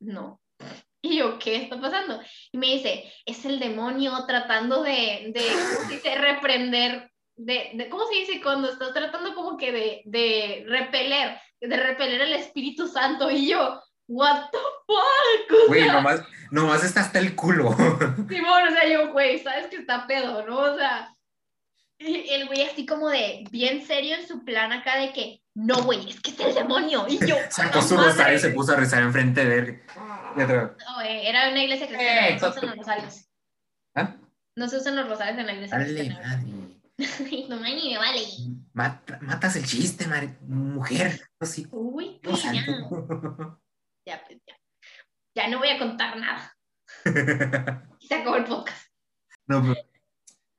no. 0.00 0.38
Y 1.00 1.18
yo, 1.18 1.38
¿qué 1.38 1.56
está 1.56 1.80
pasando? 1.80 2.20
Y 2.52 2.58
me 2.58 2.66
dice, 2.66 3.10
es 3.24 3.44
el 3.46 3.58
demonio 3.58 4.12
tratando 4.26 4.82
de, 4.82 5.32
de 5.32 5.40
¿cómo 5.40 5.88
se 5.88 5.94
dice? 5.94 6.14
Reprender, 6.16 7.10
de, 7.36 7.70
de, 7.74 7.88
¿cómo 7.88 8.06
se 8.06 8.16
dice? 8.16 8.42
Cuando 8.42 8.68
está 8.68 8.92
tratando 8.92 9.34
como 9.34 9.56
que 9.56 9.72
de, 9.72 10.02
de 10.04 10.64
repeler, 10.66 11.40
de 11.60 11.76
repeler 11.76 12.20
el 12.22 12.32
Espíritu 12.34 12.86
Santo. 12.88 13.30
Y 13.30 13.48
yo, 13.48 13.80
what 14.08 14.50
the 14.50 14.58
fuck? 14.86 15.68
Güey, 15.68 15.86
nomás, 15.88 16.22
nomás 16.50 16.84
está 16.84 17.00
hasta 17.00 17.18
el 17.18 17.34
culo. 17.34 17.70
Simón, 18.28 18.68
o 18.68 18.70
sea, 18.70 18.88
yo, 18.88 19.12
güey, 19.12 19.38
sabes 19.42 19.66
que 19.66 19.76
está 19.76 20.06
pedo, 20.06 20.46
¿no? 20.46 20.58
O 20.58 20.76
sea, 20.76 21.14
y 21.98 22.28
el 22.30 22.46
güey 22.46 22.62
así 22.62 22.84
como 22.86 23.08
de 23.08 23.44
bien 23.50 23.84
serio 23.86 24.16
en 24.16 24.26
su 24.26 24.44
plan 24.44 24.72
acá 24.72 24.96
de 24.98 25.12
que, 25.12 25.42
no, 25.54 25.82
güey, 25.82 26.10
es 26.10 26.20
que 26.20 26.30
es 26.32 26.40
el 26.40 26.54
demonio. 26.54 27.06
Y 27.08 27.18
yo, 27.26 27.36
Sacó 27.50 27.78
"A 27.78 27.82
su 27.82 27.94
la 27.94 28.00
madre". 28.00 28.12
rosario 28.12 28.36
y 28.36 28.40
se 28.40 28.50
puso 28.50 28.72
a 28.72 28.76
rezar 28.76 29.02
enfrente 29.02 29.44
de 29.44 29.58
él. 29.58 29.82
No, 30.36 30.94
güey, 30.96 31.26
era 31.26 31.48
una 31.50 31.62
iglesia 31.62 31.86
cristiana, 31.86 32.28
Eh, 32.28 32.32
no 32.34 32.38
se 32.40 32.48
usan 32.48 32.66
los 32.68 32.76
rosarios. 32.78 33.28
¿Ah? 33.94 34.16
No 34.56 34.68
se 34.68 34.76
usan 34.76 34.96
los 34.96 35.08
rosarios 35.08 35.38
en 35.38 35.46
la 35.46 35.52
iglesia 35.54 35.78
Dale, 35.78 35.94
cristiana. 35.94 36.28
madre. 36.28 36.46
No, 37.48 37.56
ni 37.60 37.92
me 37.92 37.98
vale. 37.98 38.20
Mata- 38.72 39.18
matas 39.20 39.56
el 39.56 39.66
chiste, 39.66 40.06
madre. 40.06 40.36
Mujer. 40.46 41.20
No, 41.40 41.46
sí. 41.46 41.66
Uy, 41.70 42.18
Dios 42.22 42.40
pues 42.40 42.42
ya, 42.42 42.64
santo. 42.64 43.60
ya, 44.06 44.24
pues 44.26 44.38
ya. 44.46 44.54
Ya 45.36 45.46
no 45.48 45.58
voy 45.58 45.68
a 45.68 45.78
contar 45.78 46.16
nada. 46.16 46.56
Se 48.00 48.14
acabó 48.14 48.36
el 48.36 48.44
podcast. 48.44 48.88
no, 49.46 49.62
pero. 49.62 49.74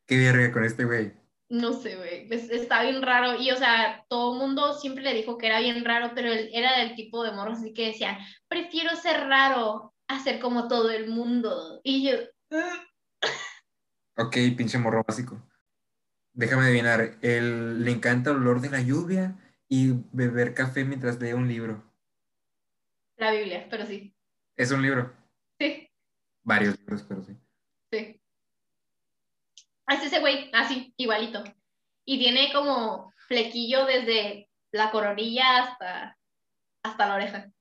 Qué 0.06 0.18
verga 0.18 0.54
con 0.54 0.64
este 0.64 0.86
güey. 0.86 1.12
No 1.50 1.74
sé, 1.74 1.96
güey. 1.98 2.28
es- 2.32 2.50
Está 2.50 2.84
bien 2.84 3.02
raro. 3.02 3.36
Y, 3.42 3.52
o 3.52 3.58
sea, 3.58 4.06
todo 4.08 4.34
el 4.34 4.40
mundo 4.40 4.74
siempre 4.80 5.04
le 5.04 5.14
dijo 5.14 5.38
que 5.38 5.48
era 5.48 5.60
bien 5.60 5.84
raro, 5.84 6.12
pero 6.16 6.32
él 6.32 6.50
era 6.54 6.78
del 6.80 6.96
tipo 6.96 7.24
de 7.24 7.32
morro, 7.32 7.52
así 7.54 7.74
que 7.74 7.88
decían, 7.88 8.18
prefiero 8.48 8.96
ser 8.96 9.28
raro 9.28 9.94
a 10.08 10.20
ser 10.24 10.40
como 10.40 10.68
todo 10.70 10.92
el 10.92 11.10
mundo. 11.10 11.82
Y 11.84 12.10
yo, 12.10 12.18
Ok, 14.18 14.36
pinche 14.58 14.78
morro 14.78 15.04
básico. 15.08 15.42
Déjame 16.34 16.64
adivinar. 16.66 17.18
Él 17.22 17.84
le 17.84 17.92
encanta 17.92 18.32
el 18.32 18.38
olor 18.38 18.62
de 18.62 18.70
la 18.70 18.82
lluvia 18.82 19.36
y 19.68 19.94
beber 20.12 20.54
café 20.54 20.86
mientras 20.86 21.20
lee 21.20 21.34
un 21.34 21.48
libro. 21.48 21.84
la 23.18 23.32
Biblia, 23.32 23.68
pero 23.70 23.86
sí. 23.86 24.14
Es 24.58 24.72
un 24.72 24.82
libro. 24.82 25.16
Sí, 25.60 25.90
Varios 26.44 26.78
libros, 26.80 27.04
pero 27.08 27.24
sí. 27.24 27.38
sí. 27.92 28.22
Es 29.88 30.04
ese 30.04 30.20
güey, 30.20 30.50
así, 30.54 30.94
igualito. 30.98 31.44
Y 32.06 32.18
tiene 32.18 32.52
como 32.52 33.14
flequillo 33.28 33.86
desde 33.86 34.50
la 34.72 34.92
coronilla 34.92 35.64
hasta, 35.64 36.18
hasta 36.84 37.08
la 37.08 37.16
oreja. 37.16 37.52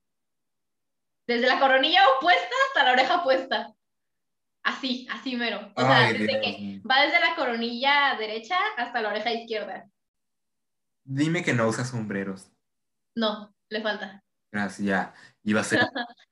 Desde 1.26 1.46
la 1.46 1.60
coronilla 1.60 2.00
opuesta 2.16 2.54
hasta 2.68 2.84
la 2.84 2.92
oreja 2.92 3.20
opuesta. 3.20 3.74
Así, 4.62 5.06
así 5.10 5.36
mero. 5.36 5.72
O 5.76 5.80
sea, 5.80 6.06
Ay, 6.06 6.12
desde 6.12 6.26
Dios 6.26 6.40
que 6.40 6.82
va 6.88 7.02
desde 7.02 7.20
la 7.20 7.36
coronilla 7.36 8.16
derecha 8.18 8.56
hasta 8.76 9.02
la 9.02 9.10
oreja 9.10 9.32
izquierda. 9.32 9.88
Dime 11.04 11.44
que 11.44 11.52
no 11.52 11.68
usa 11.68 11.84
sombreros. 11.84 12.50
No, 13.14 13.54
le 13.68 13.80
falta. 13.80 14.22
Gracias, 14.50 14.86
ya. 14.86 15.14
Iba 15.42 15.60
a 15.60 15.64
ser. 15.64 15.80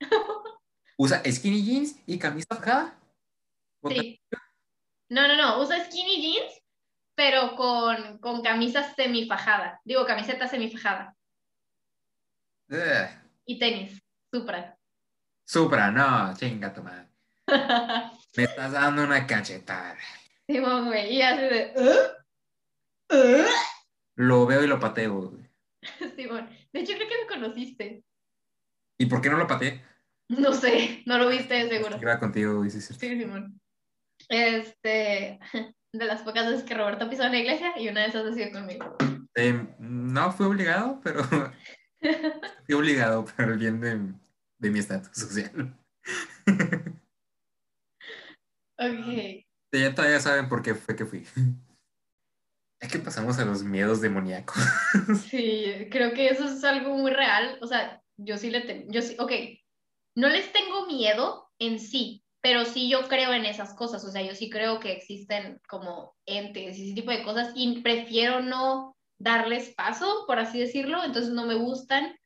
¿Usa 0.98 1.22
skinny 1.30 1.62
jeans 1.64 1.96
y 2.06 2.18
camisa 2.18 2.46
fajada? 2.54 2.98
Bota- 3.82 4.00
Sí. 4.00 4.20
No, 5.08 5.28
no, 5.28 5.36
no, 5.36 5.60
usa 5.60 5.84
skinny 5.84 6.20
jeans, 6.20 6.62
pero 7.14 7.54
con, 7.54 8.18
con 8.18 8.42
camisa 8.42 8.92
semifajada. 8.94 9.80
Digo, 9.84 10.04
camiseta 10.04 10.48
semifajada. 10.48 11.14
Ugh. 12.68 13.08
Y 13.44 13.58
tenis, 13.58 14.02
Supra. 14.32 14.76
Supra, 15.46 15.90
no, 15.92 16.34
chinga 16.36 16.72
tu 16.74 16.82
madre. 16.82 17.08
Me 18.36 18.42
estás 18.42 18.72
dando 18.72 19.04
una 19.04 19.24
cachetada. 19.26 19.96
Simón, 20.48 20.86
güey, 20.86 21.14
y 21.14 21.22
así 21.22 21.42
de... 21.42 21.72
¿eh? 21.76 22.10
¿eh? 23.10 23.46
Lo 24.16 24.46
veo 24.46 24.64
y 24.64 24.66
lo 24.66 24.80
pateo. 24.80 25.30
güey. 25.30 25.48
Simón, 26.16 26.48
de 26.72 26.80
hecho 26.80 26.94
creo 26.94 27.08
que 27.08 27.20
me 27.22 27.26
conociste. 27.28 28.02
¿Y 28.98 29.06
por 29.06 29.20
qué 29.20 29.30
no 29.30 29.36
lo 29.36 29.46
pateé? 29.46 29.82
No 30.28 30.52
sé, 30.52 31.02
no 31.06 31.18
lo 31.18 31.28
viste 31.28 31.68
seguro. 31.68 31.98
Iba 32.00 32.18
contigo, 32.18 32.64
sí, 32.68 32.80
sí. 32.80 32.94
Sí, 32.94 33.18
Simón. 33.18 33.60
Este, 34.28 35.38
de 35.92 36.04
las 36.04 36.22
pocas 36.22 36.46
veces 36.46 36.64
que 36.64 36.74
Roberto 36.74 37.08
pisó 37.08 37.24
en 37.24 37.32
la 37.32 37.38
iglesia 37.38 37.72
y 37.78 37.88
una 37.88 38.02
de 38.02 38.08
esas 38.08 38.26
ha 38.26 38.34
sido 38.34 38.50
conmigo. 38.52 38.96
Eh, 39.34 39.66
no 39.78 40.32
fue 40.32 40.46
obligado, 40.46 41.00
pero 41.04 41.22
fui 42.66 42.74
obligado 42.74 43.24
para 43.24 43.52
el 43.52 43.58
bien 43.58 43.80
de, 43.80 44.14
de 44.58 44.70
mi 44.70 44.78
estatus 44.78 45.16
social. 45.16 45.76
Ok. 48.78 49.44
Ya 49.72 49.94
todavía 49.94 50.20
saben 50.20 50.48
por 50.48 50.62
qué 50.62 50.74
fue 50.74 50.96
que 50.96 51.06
fui. 51.06 51.26
Es 52.80 52.90
que 52.90 52.98
pasamos 52.98 53.38
a 53.38 53.44
los 53.44 53.62
miedos 53.62 54.00
demoníacos. 54.00 54.56
Sí, 55.28 55.88
creo 55.90 56.12
que 56.12 56.28
eso 56.28 56.46
es 56.46 56.62
algo 56.64 56.94
muy 56.96 57.10
real. 57.10 57.58
O 57.62 57.66
sea, 57.66 58.02
yo 58.16 58.38
sí 58.38 58.50
le 58.50 58.62
tengo, 58.62 58.90
yo 58.90 59.02
sí, 59.02 59.16
ok, 59.18 59.32
no 60.14 60.28
les 60.28 60.52
tengo 60.52 60.86
miedo 60.86 61.48
en 61.58 61.78
sí, 61.78 62.22
pero 62.40 62.64
sí 62.64 62.88
yo 62.88 63.08
creo 63.08 63.32
en 63.32 63.44
esas 63.44 63.74
cosas. 63.74 64.04
O 64.04 64.10
sea, 64.10 64.22
yo 64.22 64.34
sí 64.34 64.48
creo 64.48 64.80
que 64.80 64.92
existen 64.92 65.60
como 65.68 66.14
entes 66.26 66.78
y 66.78 66.84
ese 66.84 66.94
tipo 66.94 67.10
de 67.10 67.22
cosas 67.22 67.52
y 67.54 67.80
prefiero 67.82 68.40
no 68.40 68.96
darles 69.18 69.74
paso, 69.74 70.24
por 70.26 70.38
así 70.38 70.60
decirlo, 70.60 71.02
entonces 71.04 71.32
no 71.32 71.46
me 71.46 71.54
gustan, 71.54 72.16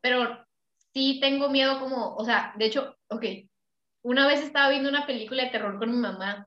pero 0.00 0.44
sí 0.92 1.18
tengo 1.20 1.50
miedo 1.50 1.80
como, 1.80 2.14
o 2.14 2.24
sea, 2.24 2.54
de 2.56 2.66
hecho, 2.66 2.96
ok, 3.08 3.24
una 4.02 4.26
vez 4.26 4.40
estaba 4.40 4.70
viendo 4.70 4.88
una 4.88 5.06
película 5.06 5.44
de 5.44 5.50
terror 5.50 5.78
con 5.78 5.90
mi 5.90 5.98
mamá 5.98 6.46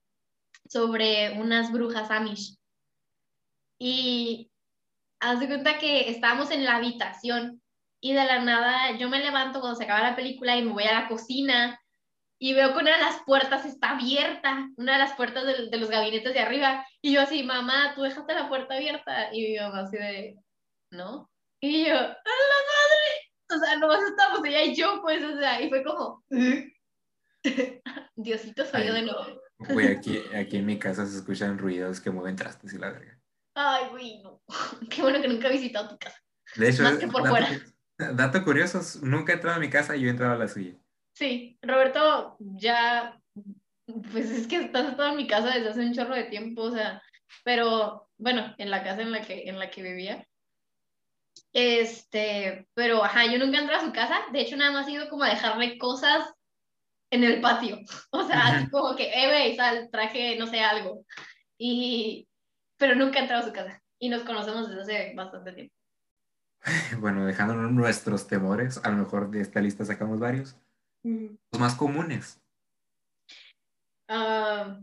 sobre 0.68 1.40
unas 1.40 1.72
brujas 1.72 2.10
Amish. 2.10 2.58
Y 3.78 4.50
haz 5.20 5.40
de 5.40 5.48
cuenta 5.48 5.78
que 5.78 6.10
estábamos 6.10 6.52
en 6.52 6.66
la 6.66 6.78
habitación 6.78 7.62
y 8.02 8.14
de 8.14 8.26
la 8.26 8.40
nada 8.40 8.98
yo 8.98 9.10
me 9.10 9.20
levanto 9.20 9.60
cuando 9.60 9.78
se 9.78 9.84
acaba 9.84 10.10
la 10.10 10.16
película 10.16 10.56
y 10.56 10.64
me 10.64 10.72
voy 10.72 10.84
a 10.84 11.02
la 11.02 11.08
cocina 11.08 11.80
y 12.42 12.54
veo 12.54 12.74
que 12.74 12.80
una 12.80 12.96
de 12.96 13.04
las 13.04 13.22
puertas 13.24 13.66
está 13.66 13.92
abierta, 13.92 14.70
una 14.78 14.94
de 14.94 15.00
las 15.00 15.14
puertas 15.16 15.46
de, 15.46 15.70
de 15.70 15.78
los 15.78 15.90
gabinetes 15.90 16.34
de 16.34 16.40
arriba. 16.40 16.86
Y 17.02 17.14
yo 17.14 17.22
así, 17.22 17.44
mamá, 17.44 17.94
tú 17.96 18.02
dejaste 18.02 18.34
la 18.34 18.48
puerta 18.48 18.76
abierta. 18.76 19.34
Y 19.34 19.52
mi 19.52 19.60
mamá 19.60 19.82
así 19.82 19.98
de, 19.98 20.38
¿no? 20.92 21.30
Y 21.60 21.86
yo, 21.86 21.96
¡a 21.96 21.98
la 21.98 22.60
madre! 22.70 23.54
O 23.54 23.58
sea, 23.58 23.76
nomás 23.78 24.02
estábamos 24.04 24.46
ella 24.46 24.64
y 24.64 24.74
yo, 24.74 25.02
pues, 25.02 25.22
o 25.22 25.38
sea, 25.38 25.62
y 25.62 25.68
fue 25.68 25.84
como, 25.84 26.24
Diosito 28.16 28.66
soy 28.66 28.88
yo 28.88 28.94
de 28.94 29.02
nuevo. 29.02 29.42
Güey, 29.58 29.88
aquí, 29.98 30.22
aquí 30.34 30.58
en 30.58 30.66
mi 30.66 30.80
casa 30.80 31.06
se 31.06 31.18
escuchan 31.18 31.58
ruidos 31.58 32.00
que 32.00 32.10
mueven 32.10 32.38
trastes 32.38 32.74
y 32.74 32.78
la 32.78 32.92
verga. 32.92 33.20
Ay, 33.56 33.90
güey, 33.92 34.22
no. 34.22 34.42
Qué 34.90 35.02
bueno 35.02 35.22
que 35.22 35.28
nunca 35.28 35.50
he 35.50 35.54
visitado 35.54 35.90
tu 35.90 35.98
casa. 35.98 36.18
De 36.56 36.70
hecho, 36.70 36.84
Más 36.84 36.98
que 36.98 37.08
por 37.08 37.28
fuera. 37.28 37.50
Dato 38.00 38.44
curioso, 38.44 38.82
nunca 39.02 39.34
he 39.34 39.36
entrado 39.36 39.58
a 39.58 39.60
mi 39.60 39.70
casa 39.70 39.96
y 39.96 40.02
yo 40.02 40.08
he 40.08 40.12
entrado 40.12 40.34
a 40.34 40.38
la 40.38 40.48
suya. 40.48 40.74
Sí, 41.14 41.60
Roberto, 41.62 42.38
ya, 42.40 43.20
pues 44.12 44.32
es 44.32 44.48
que 44.48 44.56
estás 44.58 44.92
estado 44.92 45.10
en 45.10 45.18
mi 45.18 45.28
casa 45.28 45.54
desde 45.54 45.70
hace 45.70 45.82
un 45.82 45.94
chorro 45.94 46.16
de 46.16 46.24
tiempo, 46.26 46.64
o 46.64 46.72
sea, 46.72 47.02
pero 47.44 48.10
bueno, 48.18 48.56
en 48.58 48.72
la 48.72 48.84
casa 48.84 49.02
en 49.02 49.12
la 49.12 49.22
que, 49.22 49.50
en 49.50 49.60
la 49.60 49.70
que 49.70 49.84
vivía. 49.84 50.26
Este, 51.52 52.68
pero 52.74 53.04
ajá, 53.04 53.26
yo 53.26 53.38
nunca 53.38 53.60
entré 53.60 53.76
a 53.76 53.82
su 53.82 53.92
casa, 53.92 54.22
de 54.32 54.42
hecho 54.42 54.56
nada 54.56 54.72
más 54.72 54.88
he 54.88 54.92
ido 54.92 55.10
como 55.10 55.24
a 55.24 55.30
dejarle 55.30 55.78
cosas 55.78 56.32
en 57.12 57.24
el 57.24 57.42
patio, 57.42 57.80
o 58.12 58.26
sea, 58.26 58.48
así 58.48 58.70
como 58.70 58.96
que, 58.96 59.10
eh, 59.10 59.28
güey, 59.28 59.56
sal, 59.56 59.90
traje, 59.92 60.38
no 60.38 60.46
sé, 60.48 60.62
algo, 60.62 61.06
y, 61.58 62.28
pero 62.78 62.96
nunca 62.96 63.20
he 63.20 63.22
entrado 63.24 63.44
a 63.44 63.48
su 63.48 63.54
casa, 63.54 63.82
y 63.98 64.10
nos 64.10 64.24
conocemos 64.24 64.70
desde 64.70 64.82
hace 64.82 65.14
bastante 65.16 65.52
tiempo. 65.54 65.79
Bueno, 67.00 67.26
dejando 67.26 67.56
nuestros 67.56 68.28
temores, 68.28 68.80
a 68.84 68.90
lo 68.90 68.98
mejor 68.98 69.30
de 69.32 69.42
esta 69.42 69.62
lista 69.62 69.86
sacamos 69.86 70.20
varios. 70.20 70.56
Los 71.04 71.60
más 71.60 71.76
comunes. 71.76 72.42
Ah, 74.08 74.80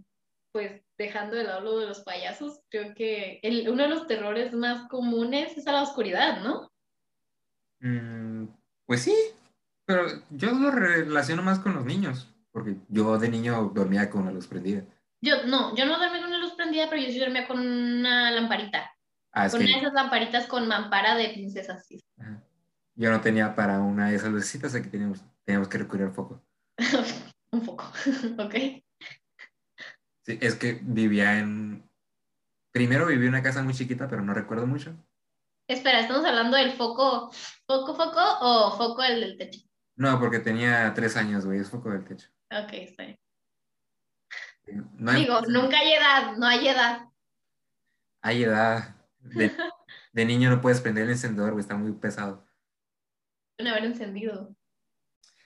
pues 0.53 0.83
dejando 0.97 1.37
de 1.37 1.45
lado 1.45 1.61
lo 1.61 1.79
de 1.79 1.87
los 1.87 2.01
payasos, 2.01 2.61
creo 2.71 2.95
que 2.95 3.39
el, 3.43 3.69
uno 3.69 3.83
de 3.83 3.89
los 3.89 4.07
terrores 4.07 4.53
más 4.55 4.89
comunes 4.89 5.57
es 5.57 5.67
a 5.67 5.73
la 5.73 5.83
oscuridad, 5.83 6.43
¿no? 6.43 6.71
Mm, 7.81 8.47
pues 8.87 9.03
sí, 9.03 9.15
pero 9.85 10.07
yo 10.31 10.53
lo 10.53 10.71
relaciono 10.71 11.43
más 11.43 11.59
con 11.59 11.75
los 11.75 11.85
niños, 11.85 12.35
porque 12.53 12.77
yo 12.89 13.19
de 13.19 13.29
niño 13.29 13.71
dormía 13.75 14.09
con 14.09 14.25
la 14.25 14.33
luz 14.33 14.47
prendida. 14.47 14.83
Yo 15.21 15.45
no, 15.45 15.75
yo 15.77 15.85
no 15.87 15.99
duermo 15.99 16.21
con 16.21 16.31
la 16.31 16.39
luz 16.39 16.53
prendida, 16.53 16.89
pero 16.89 17.03
yo 17.03 17.09
sí 17.09 17.19
dormía 17.19 17.47
con 17.47 17.59
una 17.59 18.31
lamparita. 18.31 18.96
Ah, 19.37 19.45
es 19.45 19.53
con 19.53 19.61
que 19.61 19.67
una 19.67 19.75
de 19.75 19.81
esas 19.83 19.93
lamparitas 19.93 20.47
con 20.47 20.67
mampara 20.67 21.15
de 21.15 21.29
princesas. 21.29 21.87
sí. 21.87 22.03
yo 22.95 23.11
no 23.11 23.21
tenía 23.21 23.55
para 23.55 23.81
una 23.81 24.09
de 24.09 24.17
esas 24.17 24.31
lucecitas, 24.31 24.73
así 24.73 24.83
que 24.83 24.89
teníamos, 24.89 25.23
teníamos 25.45 25.69
que 25.69 25.77
recurrir 25.77 26.07
al 26.07 26.15
foco. 26.15 26.43
Un 27.53 27.67
poco. 27.67 27.85
ok. 28.39 28.55
Sí, 30.23 30.39
es 30.41 30.55
que 30.55 30.81
vivía 30.83 31.39
en... 31.39 31.87
Primero 32.73 33.07
viví 33.07 33.27
en 33.27 33.35
una 33.35 33.43
casa 33.43 33.63
muy 33.63 33.75
chiquita, 33.75 34.09
pero 34.09 34.23
no 34.23 34.33
recuerdo 34.33 34.67
mucho. 34.67 34.97
Espera, 35.69 36.01
¿estamos 36.01 36.25
hablando 36.25 36.57
del 36.57 36.73
foco, 36.73 37.31
foco, 37.67 37.95
foco 37.95 38.21
o 38.41 38.75
foco 38.75 39.03
el 39.03 39.21
del 39.21 39.37
techo? 39.37 39.61
No, 39.97 40.19
porque 40.19 40.39
tenía 40.39 40.95
tres 40.95 41.15
años, 41.15 41.45
güey, 41.45 41.61
es 41.61 41.69
foco 41.69 41.91
del 41.91 42.05
techo. 42.05 42.29
Ok, 42.51 42.73
está 42.73 43.03
bien. 43.05 43.19
No 44.95 45.11
hay, 45.11 45.21
Digo, 45.21 45.43
nunca 45.43 45.79
hay 45.79 45.93
edad, 45.93 46.37
no 46.39 46.47
hay 46.47 46.69
edad. 46.69 47.03
hay 48.23 48.45
edad. 48.45 48.96
De, 49.35 49.53
de 50.13 50.25
niño 50.25 50.51
no 50.51 50.61
puedes 50.61 50.81
prender 50.81 51.05
el 51.05 51.11
encendedor, 51.11 51.53
güey, 51.53 51.61
está 51.63 51.77
muy 51.77 51.93
pesado. 51.93 52.45
Pueden 53.57 53.73
haber 53.73 53.85
encendido. 53.87 54.55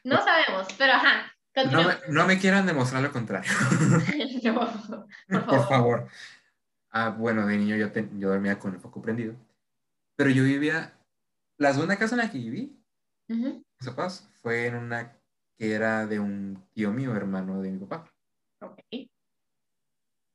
No 0.05 0.16
sabemos, 0.19 0.66
pero 0.79 0.93
ajá. 0.95 1.33
No 1.71 1.83
me, 1.85 1.95
no 2.09 2.27
me 2.27 2.38
quieran 2.38 2.64
demostrar 2.66 3.03
lo 3.03 3.12
contrario. 3.12 3.51
No, 4.43 5.07
por 5.29 5.47
Por 5.47 5.69
favor. 5.69 6.09
Ah, 6.90 7.11
bueno, 7.11 7.47
de 7.47 7.57
niño 7.57 7.77
yo, 7.77 7.93
te- 7.93 8.09
yo 8.19 8.31
dormía 8.31 8.59
con 8.59 8.75
el 8.75 8.81
foco 8.81 9.03
prendido. 9.03 9.35
Pero 10.16 10.31
yo 10.31 10.43
vivía. 10.45 10.97
La 11.59 11.73
segunda 11.75 11.97
casa 11.99 12.14
en 12.14 12.21
la 12.23 12.31
que 12.31 12.38
viví, 12.38 12.83
mis 13.29 13.62
papás, 13.85 14.31
fue 14.40 14.66
en 14.66 14.77
una 14.77 15.12
que 15.59 15.73
era 15.75 16.07
de 16.07 16.19
un 16.19 16.66
tío 16.73 16.90
mío, 16.90 17.14
hermano 17.14 17.61
de 17.61 17.71
mi 17.71 17.79
papá. 17.79 18.11
Ok. 18.62 18.81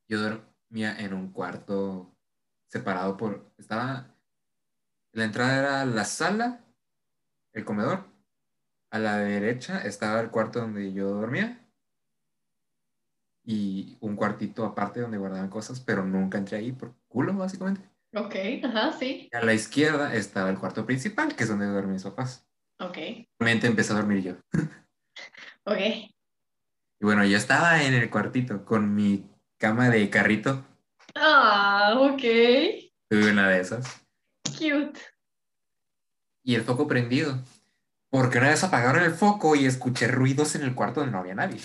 Yo 0.08 0.20
dormía 0.22 1.00
en 1.00 1.14
un 1.14 1.32
cuarto 1.32 2.15
separado 2.76 3.16
por. 3.16 3.50
Estaba. 3.58 4.08
La 5.14 5.24
entrada 5.24 5.58
era 5.58 5.86
la 5.86 6.04
sala, 6.04 6.60
el 7.54 7.64
comedor. 7.64 8.04
A 8.92 9.00
la 9.00 9.18
derecha 9.18 9.80
estaba 9.80 10.20
el 10.20 10.30
cuarto 10.30 10.60
donde 10.60 10.92
yo 10.92 11.10
dormía. 11.10 11.62
Y 13.46 13.96
un 14.02 14.16
cuartito 14.18 14.66
aparte 14.66 15.00
donde 15.00 15.18
guardaban 15.18 15.50
cosas, 15.50 15.80
pero 15.80 16.04
nunca 16.04 16.38
entré 16.38 16.58
ahí 16.58 16.74
por 16.74 16.94
culo, 17.08 17.34
básicamente. 17.34 17.82
Ok, 18.14 18.36
ajá, 18.64 18.92
sí. 18.92 19.30
A 19.32 19.40
la 19.42 19.54
izquierda 19.54 20.14
estaba 20.14 20.50
el 20.50 20.58
cuarto 20.60 20.86
principal, 20.86 21.34
que 21.36 21.44
es 21.44 21.50
donde 21.50 21.68
duermen 21.68 21.94
mis 21.94 22.04
papás. 22.04 22.46
Ok, 22.80 22.98
Realmente 23.40 23.68
empecé 23.68 23.94
a 23.94 23.98
dormir 23.98 24.22
yo. 24.24 24.34
ok. 25.64 25.78
Y 27.00 27.06
bueno, 27.06 27.24
yo 27.24 27.38
estaba 27.38 27.84
en 27.84 27.94
el 27.94 28.10
cuartito 28.10 28.66
con 28.66 28.94
mi 28.96 29.30
cama 29.58 29.90
de 29.90 30.10
carrito. 30.10 30.66
Ah, 31.16 31.96
ok. 31.98 32.22
Tuve 33.10 33.32
una 33.32 33.50
de 33.50 33.62
esas. 33.62 34.06
Cute. 34.44 35.00
Y 36.44 36.56
el 36.56 36.64
foco 36.64 36.88
prendido. 36.88 37.42
Porque 38.10 38.38
una 38.38 38.50
vez 38.50 38.64
apagaron 38.64 39.04
el 39.04 39.12
foco 39.12 39.56
y 39.56 39.66
escuché 39.66 40.08
ruidos 40.08 40.56
en 40.56 40.64
el 40.64 40.76
cuarto 40.76 41.00
donde 41.00 41.14
no 41.14 41.20
había 41.20 41.36
nadie. 41.36 41.60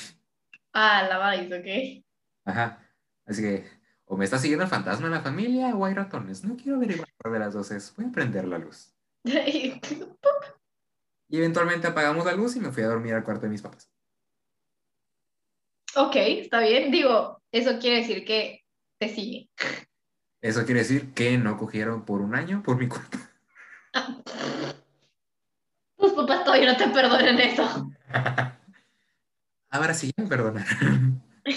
Ah, 0.72 1.04
la 1.08 1.18
vais, 1.18 1.50
ok. 1.52 2.04
Ajá. 2.44 2.86
Así 3.26 3.42
que, 3.42 3.68
o 4.06 4.16
me 4.16 4.24
está 4.24 4.38
siguiendo 4.38 4.64
el 4.64 4.70
fantasma 4.70 5.06
en 5.06 5.12
la 5.12 5.20
familia 5.20 5.74
o 5.74 5.84
hay 5.84 5.94
ratones. 5.94 6.44
No 6.44 6.56
quiero 6.56 6.76
averiguar 6.76 7.08
de 7.22 7.38
las 7.38 7.54
dos 7.54 7.70
es. 7.70 7.94
Voy 7.96 8.06
a 8.06 8.12
prender 8.12 8.46
la 8.46 8.58
luz. 8.58 8.94
Y 11.32 11.38
eventualmente 11.38 11.86
apagamos 11.86 12.24
la 12.24 12.32
luz 12.32 12.56
y 12.56 12.60
me 12.60 12.72
fui 12.72 12.82
a 12.82 12.88
dormir 12.88 13.14
al 13.14 13.22
cuarto 13.22 13.42
de 13.42 13.50
mis 13.50 13.62
papás. 13.62 13.88
ok, 15.94 16.16
está 16.16 16.60
bien. 16.60 16.90
Digo, 16.90 17.40
eso 17.52 17.78
quiere 17.78 17.98
decir 17.98 18.24
que 18.24 18.59
te 19.00 19.08
sigue. 19.08 19.48
Eso 20.42 20.64
quiere 20.64 20.80
decir 20.80 21.12
que 21.14 21.36
no 21.38 21.56
cogieron 21.56 22.04
por 22.04 22.20
un 22.20 22.34
año 22.34 22.62
por 22.62 22.76
mi 22.76 22.86
culpa. 22.86 23.18
Ah. 23.94 24.22
Tus 25.98 26.12
papás 26.12 26.44
todavía 26.44 26.72
no 26.72 26.78
te 26.78 26.88
perdonan 26.88 27.38
eso. 27.40 27.90
Ahora 29.70 29.94
sí, 29.94 30.10
ya 30.16 30.22
me 30.22 30.28
perdonaron. 30.28 31.22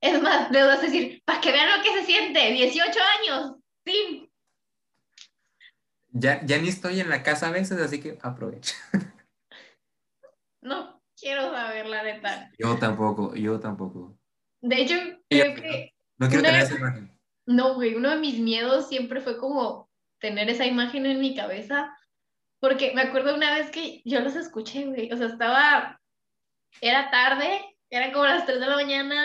Es 0.00 0.20
más, 0.20 0.50
a 0.50 0.76
decir, 0.82 1.22
para 1.24 1.40
que 1.40 1.50
vean 1.50 1.78
lo 1.78 1.82
que 1.82 1.98
se 1.98 2.04
siente, 2.04 2.52
18 2.52 3.00
años. 3.18 3.56
Sí. 3.86 4.30
Ya, 6.08 6.44
ya 6.44 6.58
ni 6.58 6.68
estoy 6.68 7.00
en 7.00 7.08
la 7.08 7.22
casa 7.22 7.48
a 7.48 7.50
veces, 7.50 7.80
así 7.80 8.02
que 8.02 8.18
aprovecha. 8.20 8.76
No 10.60 11.02
quiero 11.18 11.50
saber 11.50 11.86
la 11.86 12.02
neta. 12.02 12.52
Yo 12.58 12.76
tampoco, 12.76 13.34
yo 13.34 13.58
tampoco. 13.58 14.18
De 14.60 14.82
hecho, 14.82 14.96
creo 15.30 15.54
que 15.54 15.93
No 16.18 16.28
quiero 16.28 16.40
Una- 16.40 16.50
tener 16.50 16.62
esa 16.64 16.74
imagen. 16.76 17.10
No, 17.46 17.74
güey, 17.74 17.94
uno 17.94 18.10
de 18.10 18.16
mis 18.16 18.38
miedos 18.38 18.88
siempre 18.88 19.20
fue 19.20 19.36
como 19.38 19.90
tener 20.18 20.48
esa 20.48 20.64
imagen 20.64 21.04
en 21.04 21.20
mi 21.20 21.34
cabeza, 21.34 21.94
porque 22.58 22.92
me 22.94 23.02
acuerdo 23.02 23.34
una 23.34 23.52
vez 23.54 23.70
que 23.70 24.00
yo 24.06 24.20
los 24.20 24.34
escuché, 24.36 24.86
güey, 24.86 25.12
o 25.12 25.16
sea, 25.16 25.26
estaba, 25.26 26.00
era 26.80 27.10
tarde, 27.10 27.60
eran 27.90 28.12
como 28.12 28.24
las 28.24 28.46
3 28.46 28.58
de 28.60 28.66
la 28.66 28.76
mañana, 28.76 29.22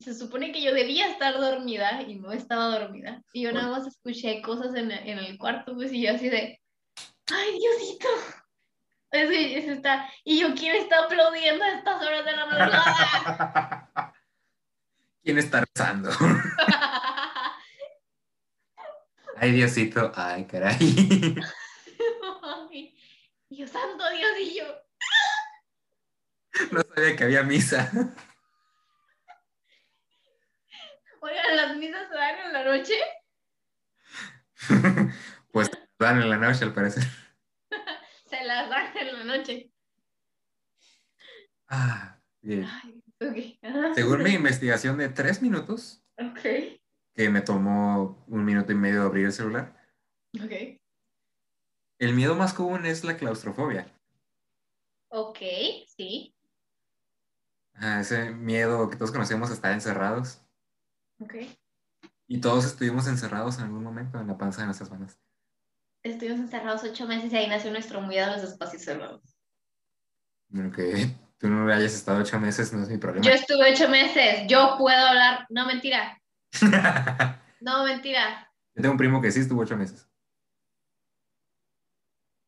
se 0.00 0.14
supone 0.14 0.50
que 0.50 0.62
yo 0.62 0.72
debía 0.72 1.08
estar 1.08 1.38
dormida 1.38 2.00
y 2.02 2.14
no 2.14 2.32
estaba 2.32 2.78
dormida, 2.78 3.22
y 3.34 3.42
yo 3.42 3.52
nada 3.52 3.68
más 3.68 3.86
escuché 3.86 4.40
cosas 4.40 4.74
en, 4.74 4.90
en 4.90 5.18
el 5.18 5.36
cuarto, 5.36 5.74
pues, 5.74 5.92
y 5.92 6.02
yo 6.06 6.14
así 6.14 6.30
de, 6.30 6.58
ay, 7.30 7.58
Diosito. 7.58 8.08
Así, 9.10 9.54
eso 9.54 9.72
está, 9.72 10.10
y 10.24 10.40
yo, 10.40 10.54
¿quién 10.54 10.74
está 10.76 11.04
aplaudiendo 11.04 11.62
a 11.62 11.68
estas 11.68 12.02
horas 12.02 12.24
de 12.24 12.32
la 12.32 12.46
madrugada? 12.46 13.90
¿Quién 15.22 15.38
está 15.38 15.64
rezando? 15.64 16.10
Ay, 19.36 19.52
Diosito. 19.52 20.12
Ay, 20.14 20.46
caray. 20.46 20.76
Ay, 22.42 22.96
Dios 23.48 23.70
santo, 23.70 24.10
Dios 24.10 24.30
y 24.40 24.58
yo. 24.58 24.64
No 26.70 26.82
sabía 26.82 27.16
que 27.16 27.24
había 27.24 27.42
misa. 27.42 27.90
Oigan, 31.20 31.56
las 31.56 31.76
misas 31.76 32.08
se 32.08 32.14
dan 32.14 32.38
en 32.46 32.52
la 32.52 32.64
noche. 32.64 32.94
Pues 35.52 35.70
dan 35.98 36.20
en 36.20 36.30
la 36.30 36.36
noche, 36.36 36.64
al 36.64 36.72
parecer. 36.72 37.04
Se 38.26 38.42
las 38.44 38.68
dan 38.68 38.96
en 38.96 39.12
la 39.12 39.36
noche. 39.36 39.70
Ah, 41.68 42.18
bien. 42.40 42.64
Ay, 42.64 43.01
ok. 43.30 43.94
Según 43.94 44.22
mi 44.22 44.30
investigación 44.34 44.98
de 44.98 45.08
tres 45.08 45.42
minutos, 45.42 46.02
Ok, 46.18 46.40
que 47.14 47.30
me 47.30 47.40
tomó 47.40 48.24
un 48.26 48.44
minuto 48.44 48.72
y 48.72 48.74
medio 48.74 49.02
abrir 49.02 49.26
el 49.26 49.32
celular, 49.32 49.74
ok. 50.34 50.52
el 51.98 52.14
miedo 52.14 52.34
más 52.34 52.52
común 52.54 52.86
es 52.86 53.04
la 53.04 53.16
claustrofobia. 53.16 53.86
Ok, 55.08 55.38
sí. 55.86 56.34
Ah, 57.74 58.00
ese 58.00 58.30
miedo 58.30 58.88
que 58.88 58.96
todos 58.96 59.12
conocemos 59.12 59.50
a 59.50 59.54
estar 59.54 59.72
encerrados. 59.72 60.42
Ok. 61.18 61.34
Y 62.26 62.40
todos 62.40 62.64
estuvimos 62.64 63.06
encerrados 63.08 63.58
en 63.58 63.64
algún 63.64 63.82
momento 63.82 64.20
en 64.20 64.26
la 64.26 64.38
panza 64.38 64.60
de 64.60 64.66
nuestras 64.66 64.90
manos. 64.90 65.18
Estuvimos 66.02 66.40
encerrados 66.40 66.82
ocho 66.84 67.06
meses 67.06 67.32
y 67.32 67.36
ahí 67.36 67.48
nació 67.48 67.70
nuestro 67.70 68.00
miedo 68.00 68.26
a 68.26 68.36
los 68.36 68.44
espacios 68.44 68.82
cerrados. 68.82 69.36
Que 70.74 71.16
tú 71.42 71.48
no 71.48 71.70
hayas 71.72 71.92
estado 71.92 72.20
ocho 72.20 72.38
meses 72.38 72.72
no 72.72 72.84
es 72.84 72.88
mi 72.88 72.98
problema. 72.98 73.26
Yo 73.26 73.32
estuve 73.32 73.72
ocho 73.72 73.88
meses. 73.88 74.44
Yo 74.46 74.76
puedo 74.78 74.96
hablar. 74.96 75.44
No, 75.50 75.66
mentira. 75.66 76.18
No, 77.64 77.84
mentira. 77.84 78.50
Yo 78.74 78.82
tengo 78.82 78.90
un 78.90 78.98
primo 78.98 79.22
que 79.22 79.30
sí 79.30 79.38
estuvo 79.38 79.60
ocho 79.60 79.76
meses. 79.76 80.08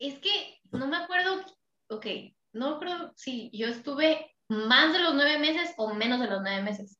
Es 0.00 0.18
que 0.18 0.58
no 0.72 0.88
me 0.88 0.96
acuerdo. 0.96 1.44
Ok, 1.88 2.06
no 2.52 2.74
acuerdo 2.74 3.12
si 3.14 3.48
yo 3.56 3.68
estuve 3.68 4.34
más 4.48 4.92
de 4.92 4.98
los 4.98 5.14
nueve 5.14 5.38
meses 5.38 5.72
o 5.76 5.94
menos 5.94 6.18
de 6.18 6.26
los 6.26 6.42
nueve 6.42 6.62
meses. 6.62 6.98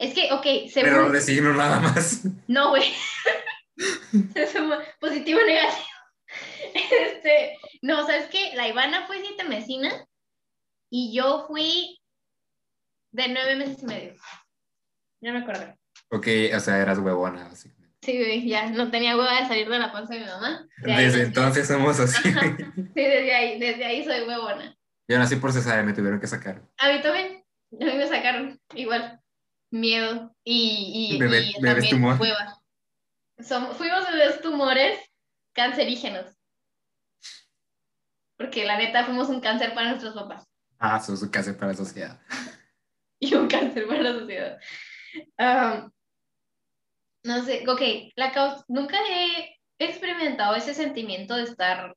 Es 0.00 0.14
que, 0.14 0.32
ok, 0.32 0.68
según. 0.68 0.90
Error 0.90 1.12
de 1.12 1.20
signo 1.20 1.52
nada 1.52 1.78
más. 1.78 2.22
No, 2.48 2.70
güey. 2.70 2.92
Positivo 5.00 5.38
o 5.40 5.46
negativo. 5.46 5.86
Este, 6.74 7.56
no, 7.82 8.04
¿sabes 8.04 8.28
qué? 8.30 8.50
La 8.56 8.66
Ivana 8.66 9.06
fue 9.06 9.20
siete 9.20 9.44
mesina 9.44 10.08
y 10.90 11.14
yo 11.14 11.44
fui 11.46 11.98
de 13.12 13.28
nueve 13.28 13.56
meses 13.56 13.82
y 13.82 13.86
medio. 13.86 14.14
Ya 15.20 15.32
me 15.32 15.38
acuerdo. 15.40 15.74
Ok, 16.10 16.26
o 16.56 16.60
sea, 16.60 16.78
eras 16.78 16.98
huevona, 16.98 17.48
básicamente. 17.48 17.80
Sí, 18.02 18.48
ya 18.48 18.70
no 18.70 18.90
tenía 18.90 19.16
hueva 19.16 19.40
de 19.40 19.46
salir 19.46 19.68
de 19.68 19.78
la 19.78 19.92
panza 19.92 20.14
de 20.14 20.20
mi 20.20 20.26
mamá. 20.26 20.66
De 20.78 20.92
Desde 20.96 21.22
entonces 21.22 21.66
somos 21.68 22.00
así. 22.00 22.22
Sí, 22.94 23.02
desde 23.02 23.34
ahí, 23.34 23.58
desde 23.60 23.84
ahí 23.84 24.04
soy 24.04 24.20
huevona. 24.26 24.76
Yo 25.08 25.18
nací 25.18 25.36
por 25.36 25.52
cesárea, 25.52 25.82
me 25.82 25.92
tuvieron 25.92 26.20
que 26.20 26.26
sacar. 26.26 26.62
A 26.78 26.92
mí 26.92 27.02
también, 27.02 27.44
a 27.80 27.84
mí 27.84 27.94
me 27.94 28.06
sacaron 28.08 28.60
igual 28.74 29.20
miedo 29.70 30.34
y, 30.44 31.12
y, 31.14 31.18
Bebé- 31.18 31.52
y 31.56 31.60
también 31.60 31.90
tumor. 31.90 32.20
hueva. 32.20 32.56
Som- 33.38 33.72
fuimos 33.74 34.10
bebés 34.10 34.40
tumores 34.40 34.98
cancerígenos. 35.52 36.26
Porque 38.36 38.64
la 38.64 38.78
neta 38.78 39.04
fuimos 39.04 39.28
un 39.28 39.40
cáncer 39.40 39.74
para 39.74 39.88
nuestros 39.90 40.14
papás 40.14 40.46
Ah, 40.80 40.98
sos 41.00 41.22
un 41.22 41.28
cáncer 41.28 41.56
para 41.56 41.72
la 41.72 41.76
sociedad. 41.76 42.20
y 43.20 43.34
un 43.34 43.48
cáncer 43.48 43.86
para 43.86 44.02
la 44.02 44.12
sociedad. 44.18 44.58
Am, 45.36 45.92
No 47.24 47.42
sé, 47.44 47.64
ok, 47.68 48.12
la 48.16 48.32
causa, 48.32 48.64
nunca 48.68 48.96
he 49.10 49.56
experimentado 49.78 50.54
ese 50.56 50.72
sentimiento 50.74 51.36
de 51.36 51.42
estar 51.44 51.94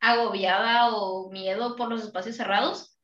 agobiada 0.00 0.94
o 0.94 1.28
miedo 1.30 1.74
por 1.74 1.88
los 1.88 2.02
espacios 2.04 2.36
cerrados. 2.36 2.94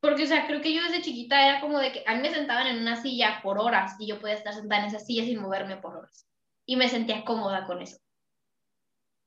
Porque, 0.00 0.24
o 0.24 0.26
sea, 0.26 0.48
creo 0.48 0.60
que 0.60 0.74
yo 0.74 0.82
desde 0.82 1.02
chiquita 1.02 1.40
era 1.48 1.60
como 1.60 1.78
de 1.78 1.92
que 1.92 2.02
a 2.04 2.14
mí 2.16 2.20
me 2.22 2.34
sentaban 2.34 2.66
en 2.66 2.80
una 2.80 3.00
silla 3.00 3.38
por 3.44 3.58
horas 3.60 3.94
y 4.00 4.08
yo 4.08 4.18
podía 4.20 4.34
estar 4.34 4.52
sentada 4.52 4.82
en 4.82 4.88
esa 4.88 4.98
silla 4.98 5.22
sin 5.24 5.40
moverme 5.40 5.76
por 5.76 5.96
horas. 5.96 6.26
Y 6.66 6.74
me 6.74 6.88
sentía 6.88 7.24
cómoda 7.24 7.64
con 7.66 7.80
eso. 7.80 7.98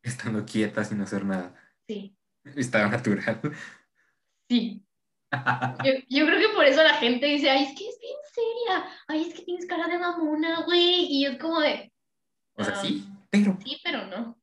Estando 0.04 0.46
quieta 0.46 0.84
sin 0.84 1.00
hacer 1.02 1.24
nada. 1.24 1.56
Sí, 1.88 2.18
Estaba 2.44 2.90
natural. 2.90 3.40
sí. 4.50 4.85
Yo, 5.84 5.94
yo 6.10 6.26
creo 6.26 6.40
que 6.40 6.54
por 6.56 6.66
eso 6.66 6.84
la 6.84 6.96
gente 6.96 7.26
dice, 7.26 7.50
ay, 7.50 7.64
es 7.64 7.78
que 7.78 7.88
es 7.88 8.00
bien 8.00 8.18
seria. 8.34 8.86
Ay, 9.08 9.28
es 9.30 9.34
que 9.34 9.44
tienes 9.44 9.66
cara 9.66 9.88
de 9.88 9.98
mamona, 9.98 10.64
güey. 10.66 11.06
Y 11.10 11.26
es 11.26 11.38
como 11.38 11.60
de, 11.60 11.92
O 12.56 12.64
sea, 12.64 12.76
sí, 12.76 13.08
pero, 13.30 13.58
sí, 13.64 13.80
pero 13.84 14.06
no. 14.08 14.38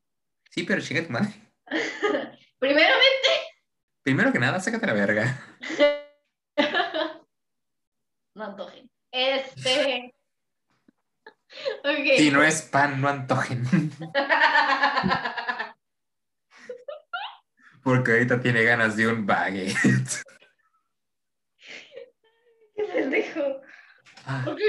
sí, 0.50 0.64
pero 0.64 0.81
chica 0.81 1.05
tu 1.05 1.12
madre. 1.12 1.33
Primero, 2.59 2.94
Primero 4.02 4.33
que 4.33 4.38
nada, 4.38 4.61
sácate 4.61 4.87
la 4.87 4.92
verga. 4.92 5.40
no 8.35 8.44
antojen. 8.44 8.90
Este. 9.11 10.14
Ok. 11.85 12.16
Si 12.16 12.31
no 12.31 12.42
es 12.42 12.62
pan, 12.62 12.98
no 12.98 13.09
antojen. 13.09 13.62
Porque 17.83 18.12
ahorita 18.12 18.40
tiene 18.40 18.62
ganas 18.62 18.96
de 18.96 19.07
un 19.09 19.26
baguette. 19.26 20.22
Pendejo. 22.92 23.61
Ah, 24.26 24.44
Ok. 24.48 24.61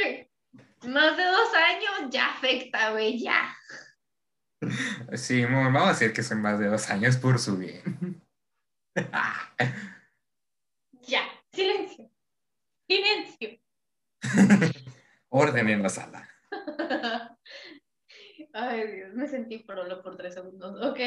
Más 0.88 1.16
de 1.16 1.24
dos 1.24 1.54
años 1.56 2.10
ya 2.12 2.28
afecta, 2.32 2.92
güey, 2.92 3.18
ya. 3.20 3.56
Sí, 5.14 5.46
mo- 5.46 5.64
vamos 5.64 5.84
a 5.86 5.90
decir 5.90 6.12
que 6.14 6.24
son 6.24 6.42
más 6.42 6.60
de 6.60 6.68
dos 6.68 6.90
años 6.90 7.16
por 7.18 7.40
su 7.40 7.58
bien. 7.58 8.22
Ya. 11.06 11.22
Silencio. 11.52 12.10
Silencio. 12.88 13.60
Orden 15.30 15.70
en 15.70 15.84
la 15.84 15.90
sala. 15.90 16.30
Ay, 18.54 18.88
Dios, 18.88 19.14
me 19.14 19.28
sentí 19.28 19.60
prolo 19.60 20.02
por 20.02 20.16
tres 20.16 20.36
segundos. 20.36 20.80
Ok. 20.86 21.00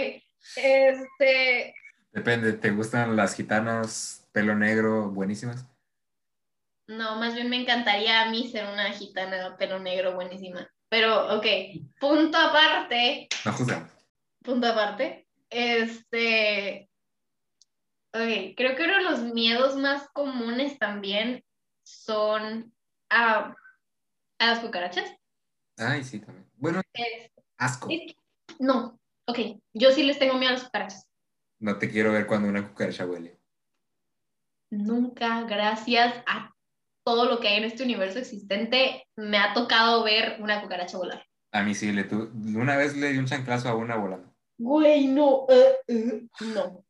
Este. 0.57 1.75
Depende, 2.13 2.53
¿te 2.55 2.71
gustan 2.73 3.17
las 3.17 3.35
gitanas 3.35 4.29
pelo 4.33 4.55
negro 4.55 5.11
buenísimas? 5.11 5.65
No, 6.89 7.17
más 7.17 7.35
bien 7.35 7.49
me 7.51 7.61
encantaría 7.61 8.23
a 8.23 8.31
mí 8.31 8.49
ser 8.51 8.67
una 8.73 8.93
gitana 8.93 9.57
pelo 9.57 9.79
negro 9.79 10.15
buenísima. 10.15 10.69
Pero, 10.89 11.37
ok. 11.37 11.47
Punto 11.99 12.39
aparte. 12.39 13.29
No 13.45 13.53
juzgamos. 13.53 13.91
punto 14.43 14.69
aparte. 14.69 15.27
Este. 15.51 16.89
Ok, 18.13 18.55
creo 18.57 18.77
que 18.77 18.85
uno 18.85 18.95
de 18.97 19.03
los 19.03 19.21
miedos 19.35 19.77
más 19.77 20.09
comunes 20.11 20.79
también 20.79 21.45
son 21.83 22.73
a, 23.11 23.55
a 24.39 24.47
las 24.47 24.61
cucarachas. 24.61 25.11
Ay, 25.77 26.05
sí, 26.05 26.21
también. 26.21 26.49
Bueno, 26.55 26.81
Es- 26.95 27.31
asco. 27.59 27.89
es 27.91 28.01
que- 28.15 28.17
no, 28.59 28.99
ok, 29.27 29.39
yo 29.75 29.91
sí 29.91 30.03
les 30.05 30.19
tengo 30.19 30.35
miedo 30.35 30.51
a 30.51 30.55
las 30.55 30.65
cucarachas. 30.65 31.07
No 31.59 31.79
te 31.79 31.91
quiero 31.91 32.13
ver 32.13 32.27
cuando 32.27 32.49
una 32.49 32.67
cucaracha 32.67 33.05
huele. 33.07 33.39
Nunca, 34.71 35.43
gracias 35.43 36.15
a 36.27 36.55
todo 37.07 37.27
lo 37.27 37.39
que 37.39 37.47
hay 37.47 37.59
en 37.59 37.65
este 37.65 37.85
universo 37.85 38.19
existente, 38.19 39.07
me 39.15 39.39
ha 39.39 39.55
tocado 39.55 40.03
ver 40.03 40.39
una 40.41 40.61
cucaracha 40.61 40.99
volar. 40.99 41.25
A 41.53 41.63
mí 41.63 41.73
sí, 41.73 41.93
le 41.93 42.03
tu... 42.03 42.33
una 42.57 42.77
vez 42.77 42.97
le 42.97 43.13
di 43.13 43.19
un 43.19 43.27
chanclazo 43.27 43.69
a 43.69 43.77
una 43.77 43.95
volando. 43.95 44.35
Güey, 44.59 45.07
no, 45.07 45.47
eh, 45.49 45.77
eh, 45.87 46.27
no. 46.53 46.85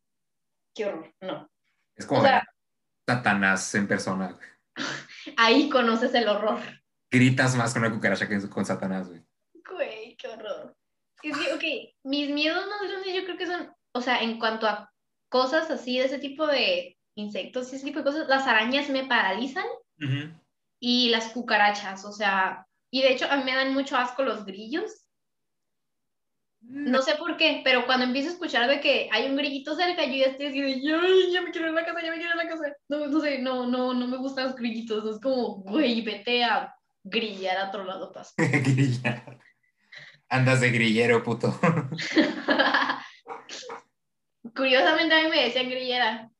Qué 0.75 0.87
horror, 0.87 1.15
no. 1.21 1.51
Es 1.95 2.07
como 2.07 2.23
O 2.23 2.25
sea- 2.25 2.43
Satanás 3.07 3.75
en 3.75 3.87
persona. 3.87 4.39
Ahí 5.37 5.69
conoces 5.69 6.15
el 6.15 6.27
horror. 6.29 6.61
Gritas 7.11 7.55
más 7.55 7.75
con 7.75 7.85
una 7.85 7.95
cucaracha 7.95 8.27
que 8.27 8.49
con 8.49 8.65
Satanás, 8.65 9.09
güey. 9.09 9.23
Güey, 9.71 10.17
qué 10.17 10.29
horror. 10.29 10.75
Es 11.23 11.37
que, 11.37 11.53
ok, 11.53 11.95
mis 12.05 12.31
miedos 12.31 12.67
más 12.67 12.89
grandes 12.89 13.15
yo 13.15 13.25
creo 13.25 13.37
que 13.37 13.47
son, 13.47 13.71
o 13.93 14.01
sea, 14.01 14.23
en 14.23 14.39
cuanto 14.39 14.67
a 14.67 14.91
cosas 15.29 15.71
así, 15.71 15.99
de 15.99 16.07
ese 16.07 16.19
tipo 16.19 16.47
de 16.47 16.97
insectos 17.17 17.71
y 17.71 17.77
ese 17.77 17.85
tipo 17.85 17.99
de 17.99 18.05
cosas, 18.07 18.29
las 18.29 18.47
arañas 18.47 18.89
me 18.89 19.05
paralizan 19.05 19.67
y 20.81 21.11
las 21.11 21.29
cucarachas, 21.29 22.05
o 22.05 22.13
sea, 22.13 22.67
y 22.91 23.03
de 23.03 23.13
hecho 23.13 23.31
a 23.31 23.37
mí 23.37 23.45
me 23.45 23.55
dan 23.55 23.75
mucho 23.75 23.97
asco 23.97 24.23
los 24.23 24.45
grillos. 24.45 25.03
No 26.61 27.01
sé 27.01 27.15
por 27.15 27.37
qué, 27.37 27.61
pero 27.63 27.87
cuando 27.87 28.07
empiezo 28.07 28.29
a 28.29 28.33
escuchar 28.33 28.69
de 28.69 28.81
que 28.81 29.09
hay 29.13 29.27
un 29.27 29.37
grillito 29.37 29.77
cerca, 29.77 30.05
yo 30.05 30.15
ya 30.15 30.27
estoy 30.27 30.47
así 30.47 30.61
de, 30.61 30.81
ya, 30.81 31.01
ya 31.33 31.43
me 31.43 31.53
quiero 31.53 31.69
ir 31.69 31.73
a 31.73 31.81
la 31.81 31.87
casa, 31.87 32.03
ya 32.03 32.11
me 32.11 32.17
quiero 32.17 32.35
ir 32.35 32.41
a 32.41 32.45
la 32.45 32.49
casa. 32.49 32.77
No, 32.89 33.07
no 33.07 33.21
sé, 33.21 33.39
no, 33.39 33.67
no, 33.67 33.95
no 33.95 34.09
me 34.09 34.17
gustan 34.17 34.47
los 34.47 34.57
grillitos, 34.57 35.15
es 35.15 35.21
como, 35.21 35.59
güey, 35.59 36.03
vete 36.03 36.43
a 36.43 36.75
grillar 37.05 37.59
a 37.59 37.69
otro 37.69 37.85
lado, 37.85 38.13
paso. 38.13 38.33
Grillar. 38.39 39.39
Andas 40.29 40.61
de 40.61 40.71
grillero, 40.71 41.23
puto. 41.23 41.57
Curiosamente 44.57 45.15
a 45.15 45.23
mí 45.23 45.29
me 45.29 45.45
decían 45.45 45.71
grillera. 45.71 46.31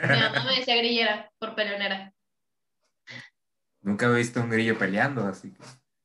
Mi 0.00 0.08
mamá 0.08 0.44
me 0.44 0.56
decía 0.56 0.76
grillera 0.76 1.30
por 1.38 1.54
peleonera. 1.54 2.12
Nunca 3.82 4.06
he 4.06 4.14
visto 4.14 4.40
un 4.40 4.50
grillo 4.50 4.78
peleando, 4.78 5.26
así 5.26 5.52
que. 5.52 5.62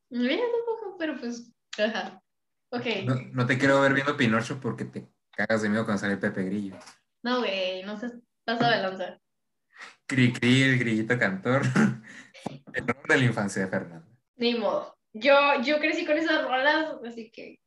Mira, 0.09 0.43
tampoco, 0.51 0.97
pero 0.97 1.17
pues, 1.19 1.51
ajá. 1.77 2.21
Ok. 2.69 2.85
No, 3.05 3.15
no 3.33 3.45
te 3.45 3.57
quiero 3.57 3.81
ver 3.81 3.93
viendo 3.93 4.17
Pinocho 4.17 4.59
porque 4.59 4.85
te 4.85 5.07
cagas 5.31 5.61
de 5.61 5.69
miedo 5.69 5.85
cuando 5.85 5.99
sale 5.99 6.17
Pepe 6.17 6.43
Grillo. 6.43 6.77
No, 7.23 7.39
güey, 7.39 7.83
no 7.83 7.97
se 7.97 8.11
pasa 8.45 8.69
de 8.69 8.81
lanza. 8.81 9.19
Cri 10.07 10.31
Cri, 10.31 10.63
el 10.63 10.79
grillito 10.79 11.17
cantor. 11.17 11.61
El 12.73 12.83
honor 12.83 13.07
de 13.07 13.17
la 13.17 13.23
infancia 13.23 13.63
de 13.63 13.67
Fernanda. 13.69 14.07
Ni 14.35 14.53
modo. 14.53 14.95
Yo, 15.13 15.33
yo 15.63 15.79
crecí 15.79 16.05
con 16.05 16.17
esas 16.17 16.43
rolas, 16.43 16.93
así 17.03 17.31
que 17.31 17.59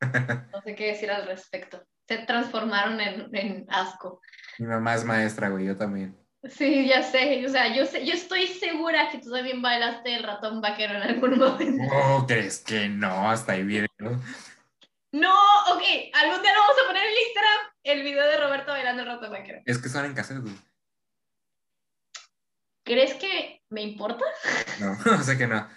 no 0.52 0.62
sé 0.62 0.74
qué 0.74 0.88
decir 0.88 1.10
al 1.10 1.26
respecto. 1.26 1.82
Se 2.06 2.18
transformaron 2.18 3.00
en, 3.00 3.34
en 3.34 3.66
asco. 3.68 4.20
Mi 4.58 4.66
mamá 4.66 4.94
es 4.94 5.04
maestra, 5.04 5.48
güey, 5.48 5.66
yo 5.66 5.76
también. 5.76 6.16
Sí, 6.50 6.86
ya 6.86 7.02
sé. 7.02 7.46
O 7.46 7.48
sea, 7.48 7.74
yo 7.74 7.86
sé, 7.86 8.04
yo 8.04 8.12
estoy 8.12 8.46
segura 8.46 9.10
que 9.10 9.18
tú 9.18 9.30
también 9.30 9.62
bailaste 9.62 10.14
el 10.14 10.22
ratón 10.22 10.60
vaquero 10.60 10.94
en 10.94 11.02
algún 11.02 11.38
momento. 11.38 11.84
Oh, 11.92 12.24
¿crees 12.26 12.60
que 12.60 12.88
no? 12.88 13.30
Hasta 13.30 13.52
ahí 13.52 13.62
viene, 13.62 13.88
¿no? 13.98 14.10
Ok. 15.70 15.82
Algún 16.12 16.42
día 16.42 16.52
lo 16.52 16.60
vamos 16.60 16.76
a 16.82 16.86
poner 16.86 17.02
en 17.04 17.12
el 17.12 17.18
Instagram. 17.18 17.74
El 17.84 18.02
video 18.02 18.26
de 18.26 18.36
Roberto 18.38 18.72
bailando 18.72 19.02
el 19.02 19.08
ratón 19.08 19.30
vaquero. 19.30 19.60
Es 19.64 19.78
que 19.78 19.88
son 19.88 20.04
en 20.04 20.14
cassette, 20.14 20.40
güey. 20.40 20.54
¿Crees 22.84 23.14
que 23.14 23.62
me 23.70 23.82
importa? 23.82 24.24
No, 24.80 24.92
o 25.18 25.22
sea 25.22 25.38
que 25.38 25.46
no. 25.46 25.68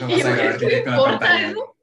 No 0.00 0.08
¿Y 0.08 0.14
directo 0.14 0.66
a 0.66 0.70
la 0.70 0.78
importa 0.78 1.40
eso? 1.40 1.76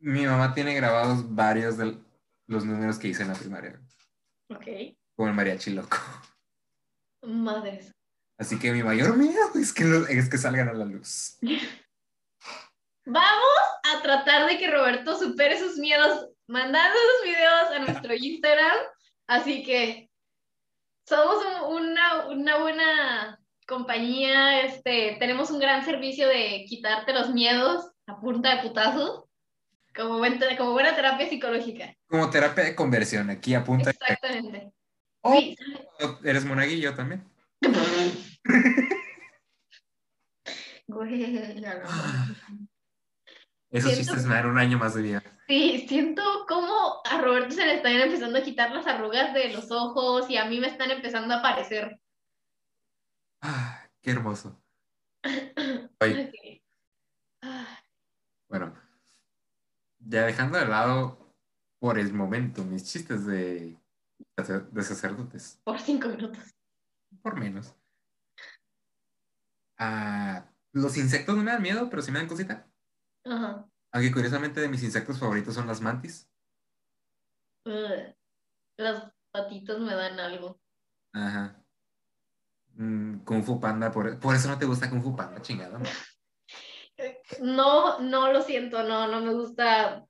Mi 0.00 0.26
mamá 0.26 0.54
tiene 0.54 0.74
grabados 0.74 1.34
varios 1.34 1.76
de 1.76 1.98
los 2.46 2.64
números 2.64 2.98
que 2.98 3.08
hice 3.08 3.22
en 3.22 3.28
la 3.28 3.34
primaria, 3.34 3.80
Ok. 4.48 4.96
Como 5.18 5.28
el 5.30 5.34
mariachi 5.34 5.70
loco. 5.72 5.98
Madres. 7.22 7.92
Así 8.38 8.56
que 8.56 8.70
mi 8.70 8.84
mayor 8.84 9.16
miedo 9.16 9.50
es 9.56 9.72
que, 9.72 9.82
lo- 9.82 10.06
es 10.06 10.28
que 10.30 10.38
salgan 10.38 10.68
a 10.68 10.72
la 10.72 10.84
luz. 10.84 11.38
Vamos 13.04 13.58
a 13.82 14.00
tratar 14.00 14.48
de 14.48 14.58
que 14.58 14.70
Roberto 14.70 15.18
supere 15.18 15.58
sus 15.58 15.76
miedos 15.78 16.28
mandando 16.46 16.96
sus 17.16 17.24
videos 17.28 17.70
a 17.74 17.78
nuestro 17.80 18.14
Instagram. 18.14 18.76
Así 19.26 19.64
que 19.64 20.08
somos 21.04 21.44
un- 21.68 21.82
una, 21.82 22.26
una 22.28 22.58
buena 22.58 23.40
compañía. 23.66 24.60
Este, 24.60 25.16
tenemos 25.18 25.50
un 25.50 25.58
gran 25.58 25.84
servicio 25.84 26.28
de 26.28 26.64
quitarte 26.68 27.12
los 27.12 27.30
miedos 27.34 27.90
a 28.06 28.20
punta 28.20 28.54
de 28.54 28.62
putazos. 28.68 29.24
Como, 29.96 30.18
buen- 30.18 30.38
como 30.56 30.72
buena 30.74 30.94
terapia 30.94 31.28
psicológica. 31.28 31.92
Como 32.08 32.30
terapia 32.30 32.62
de 32.62 32.76
conversión, 32.76 33.30
aquí 33.30 33.54
a 33.56 33.64
punta 33.64 33.90
de... 33.90 34.70
Exactamente. 35.24 35.88
Oh, 36.00 36.18
Sí, 36.22 36.28
eres 36.28 36.44
monaguillo 36.44 36.94
también. 36.94 37.24
Güey. 40.86 41.22
Esos 43.70 43.92
Siento- 43.92 44.12
chistes 44.12 44.24
me 44.26 44.34
dan 44.34 44.46
un 44.46 44.58
año 44.58 44.78
más 44.78 44.94
de 44.94 45.02
vida. 45.02 45.22
Sí, 45.46 45.84
siento 45.88 46.22
como 46.48 47.02
a 47.04 47.20
Roberto 47.20 47.50
se 47.54 47.66
le 47.66 47.74
están 47.74 47.92
empezando 47.92 48.38
a 48.38 48.42
quitar 48.42 48.70
las 48.70 48.86
arrugas 48.86 49.34
de 49.34 49.50
los 49.52 49.70
ojos 49.70 50.28
y 50.30 50.38
a 50.38 50.46
mí 50.46 50.58
me 50.60 50.68
están 50.68 50.90
empezando 50.90 51.34
a 51.34 51.38
aparecer. 51.40 52.00
Ah, 53.42 53.86
qué 54.00 54.10
hermoso. 54.12 54.58
Ah, 57.40 57.78
bueno, 58.48 58.74
ya 60.00 60.24
dejando 60.26 60.58
de 60.58 60.66
lado 60.66 61.32
por 61.78 61.98
el 62.00 62.12
momento 62.12 62.64
mis 62.64 62.84
chistes 62.90 63.26
de, 63.26 63.76
de 64.42 64.82
sacerdotes, 64.82 65.60
por 65.64 65.80
cinco 65.80 66.08
minutos. 66.08 66.54
por 67.22 67.36
menos. 67.38 67.74
Ah, 69.78 70.44
los 70.72 70.96
insectos 70.96 71.36
no 71.36 71.42
me 71.42 71.52
dan 71.52 71.62
miedo, 71.62 71.88
pero 71.88 72.02
sí 72.02 72.10
me 72.10 72.18
dan 72.18 72.28
cosita. 72.28 72.66
Ajá. 73.24 73.66
Aunque 73.92 74.12
curiosamente 74.12 74.60
de 74.60 74.68
mis 74.68 74.82
insectos 74.82 75.18
favoritos 75.18 75.54
son 75.54 75.66
las 75.66 75.80
mantis. 75.80 76.28
Ugh. 77.64 78.14
Los 78.76 79.02
patitos 79.30 79.80
me 79.80 79.94
dan 79.94 80.20
algo. 80.20 80.60
Ajá. 81.12 81.62
Mm, 82.74 83.24
Kung 83.24 83.42
Fu 83.42 83.58
Panda, 83.58 83.90
por, 83.90 84.18
por 84.20 84.34
eso 84.34 84.48
no 84.48 84.58
te 84.58 84.66
gusta 84.66 84.88
Kung 84.88 85.02
Fu 85.02 85.16
Panda, 85.16 85.42
chingada. 85.42 85.78
¿no? 85.78 85.84
No, 87.40 88.00
no 88.00 88.32
lo 88.32 88.42
siento, 88.42 88.82
no, 88.82 89.06
no 89.06 89.20
me 89.20 89.32
gusta 89.32 90.04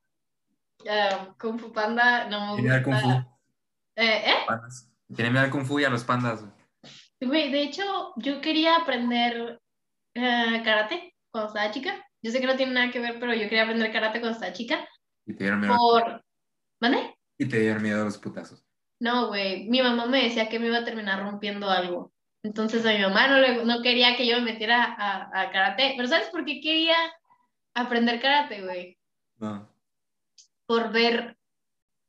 ah, 0.88 1.34
Kung 1.38 1.58
Fu 1.58 1.70
Panda, 1.70 2.26
no 2.30 2.56
me 2.56 2.62
gusta. 2.62 2.82
Kung 2.82 2.96
Fu. 2.96 3.37
Eh, 3.98 4.30
¿eh? 4.30 4.34
Pandas. 4.46 4.88
Tiene 5.14 5.30
miedo 5.30 5.44
al 5.44 5.50
Kung 5.50 5.66
Fu 5.66 5.80
y 5.80 5.84
a 5.84 5.90
los 5.90 6.04
pandas. 6.04 6.44
güey. 7.20 7.50
De 7.50 7.62
hecho, 7.62 8.12
yo 8.16 8.40
quería 8.40 8.76
aprender 8.76 9.60
eh, 10.14 10.62
karate 10.64 11.16
cuando 11.32 11.48
estaba 11.48 11.70
chica. 11.72 12.06
Yo 12.22 12.30
sé 12.30 12.40
que 12.40 12.46
no 12.46 12.56
tiene 12.56 12.72
nada 12.72 12.90
que 12.92 13.00
ver, 13.00 13.18
pero 13.18 13.34
yo 13.34 13.42
quería 13.48 13.64
aprender 13.64 13.92
karate 13.92 14.20
cuando 14.20 14.36
estaba 14.36 14.52
chica. 14.52 14.88
Y 15.26 15.34
te 15.34 15.44
dieron 15.44 15.60
miedo, 15.60 15.76
Por. 15.76 16.24
¿Mande? 16.80 17.14
y 17.40 17.46
te 17.46 17.60
dieron 17.60 17.82
miedo 17.82 18.02
a 18.02 18.04
los 18.04 18.18
putazos. 18.18 18.64
No, 19.00 19.28
güey. 19.28 19.68
Mi 19.68 19.80
mamá 19.82 20.06
me 20.06 20.24
decía 20.24 20.48
que 20.48 20.58
me 20.58 20.66
iba 20.66 20.78
a 20.78 20.84
terminar 20.84 21.22
rompiendo 21.22 21.70
algo. 21.70 22.12
Entonces 22.44 22.84
a 22.86 22.92
mi 22.92 23.00
mamá 23.00 23.28
no, 23.28 23.38
le, 23.38 23.64
no 23.64 23.82
quería 23.82 24.16
que 24.16 24.26
yo 24.26 24.36
me 24.38 24.52
metiera 24.52 24.84
a, 24.84 25.40
a 25.40 25.50
karate. 25.50 25.94
Pero 25.96 26.08
¿sabes 26.08 26.28
por 26.30 26.44
qué 26.44 26.60
quería 26.60 26.96
aprender 27.74 28.20
karate, 28.20 28.62
güey? 28.62 28.98
No. 29.38 29.72
Por 30.66 30.92
ver 30.92 31.37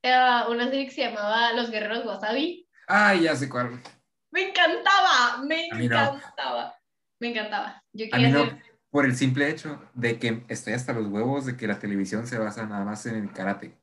eh, 0.03 0.41
una 0.49 0.65
serie 0.65 0.85
que 0.85 0.91
se 0.91 1.01
llamaba 1.01 1.53
Los 1.53 1.69
Guerreros 1.69 2.05
Wasabi. 2.05 2.67
Ay, 2.88 3.21
ya 3.21 3.35
sé 3.35 3.49
cuál. 3.49 3.81
Me 4.31 4.49
encantaba, 4.49 5.43
me 5.43 5.69
A 5.71 5.75
mí 5.75 5.88
no. 5.88 6.15
encantaba. 6.15 6.75
Me 7.19 7.29
encantaba. 7.29 7.83
Yo 7.93 8.05
quería 8.09 8.29
no, 8.29 8.59
por 8.89 9.05
el 9.05 9.15
simple 9.15 9.49
hecho 9.49 9.81
de 9.93 10.19
que 10.19 10.43
estoy 10.47 10.73
hasta 10.73 10.93
los 10.93 11.07
huevos 11.07 11.45
de 11.45 11.57
que 11.57 11.67
la 11.67 11.79
televisión 11.79 12.25
se 12.27 12.38
basa 12.38 12.65
nada 12.65 12.85
más 12.85 13.05
en 13.05 13.15
el 13.15 13.31
karate. 13.33 13.77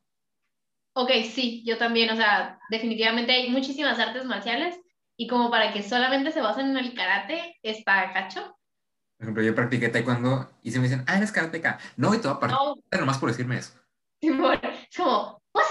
Ok, 0.94 1.11
sí, 1.31 1.62
yo 1.66 1.76
también, 1.76 2.11
o 2.11 2.16
sea, 2.16 2.59
definitivamente 2.70 3.33
hay 3.33 3.50
muchísimas 3.50 3.98
artes 3.98 4.24
marciales 4.24 4.81
y 5.18 5.26
como 5.29 5.50
para 5.50 5.72
que 5.72 5.83
solamente 5.83 6.33
se 6.33 6.40
basen 6.40 6.70
en 6.70 6.79
el 6.79 6.94
karate, 6.94 7.59
está 7.62 8.12
cacho. 8.12 8.57
Por 9.18 9.24
ejemplo, 9.24 9.42
yo 9.42 9.55
practiqué 9.55 9.88
taekwondo 9.88 10.50
y 10.62 10.70
se 10.70 10.79
me 10.79 10.85
dicen, 10.88 11.05
ah, 11.07 11.16
eres 11.16 11.33
karateca. 11.33 11.79
No, 11.96 12.14
y 12.14 12.18
te 12.18 12.29
voy 12.29 12.37
a 12.37 12.40
partir 12.40 12.59
No, 12.59 12.98
nomás 12.98 13.18
por 13.18 13.31
decirme 13.31 13.59
eso. 13.59 13.79
Es 14.22 14.96
como, 14.96 15.42
¡pues 15.52 15.66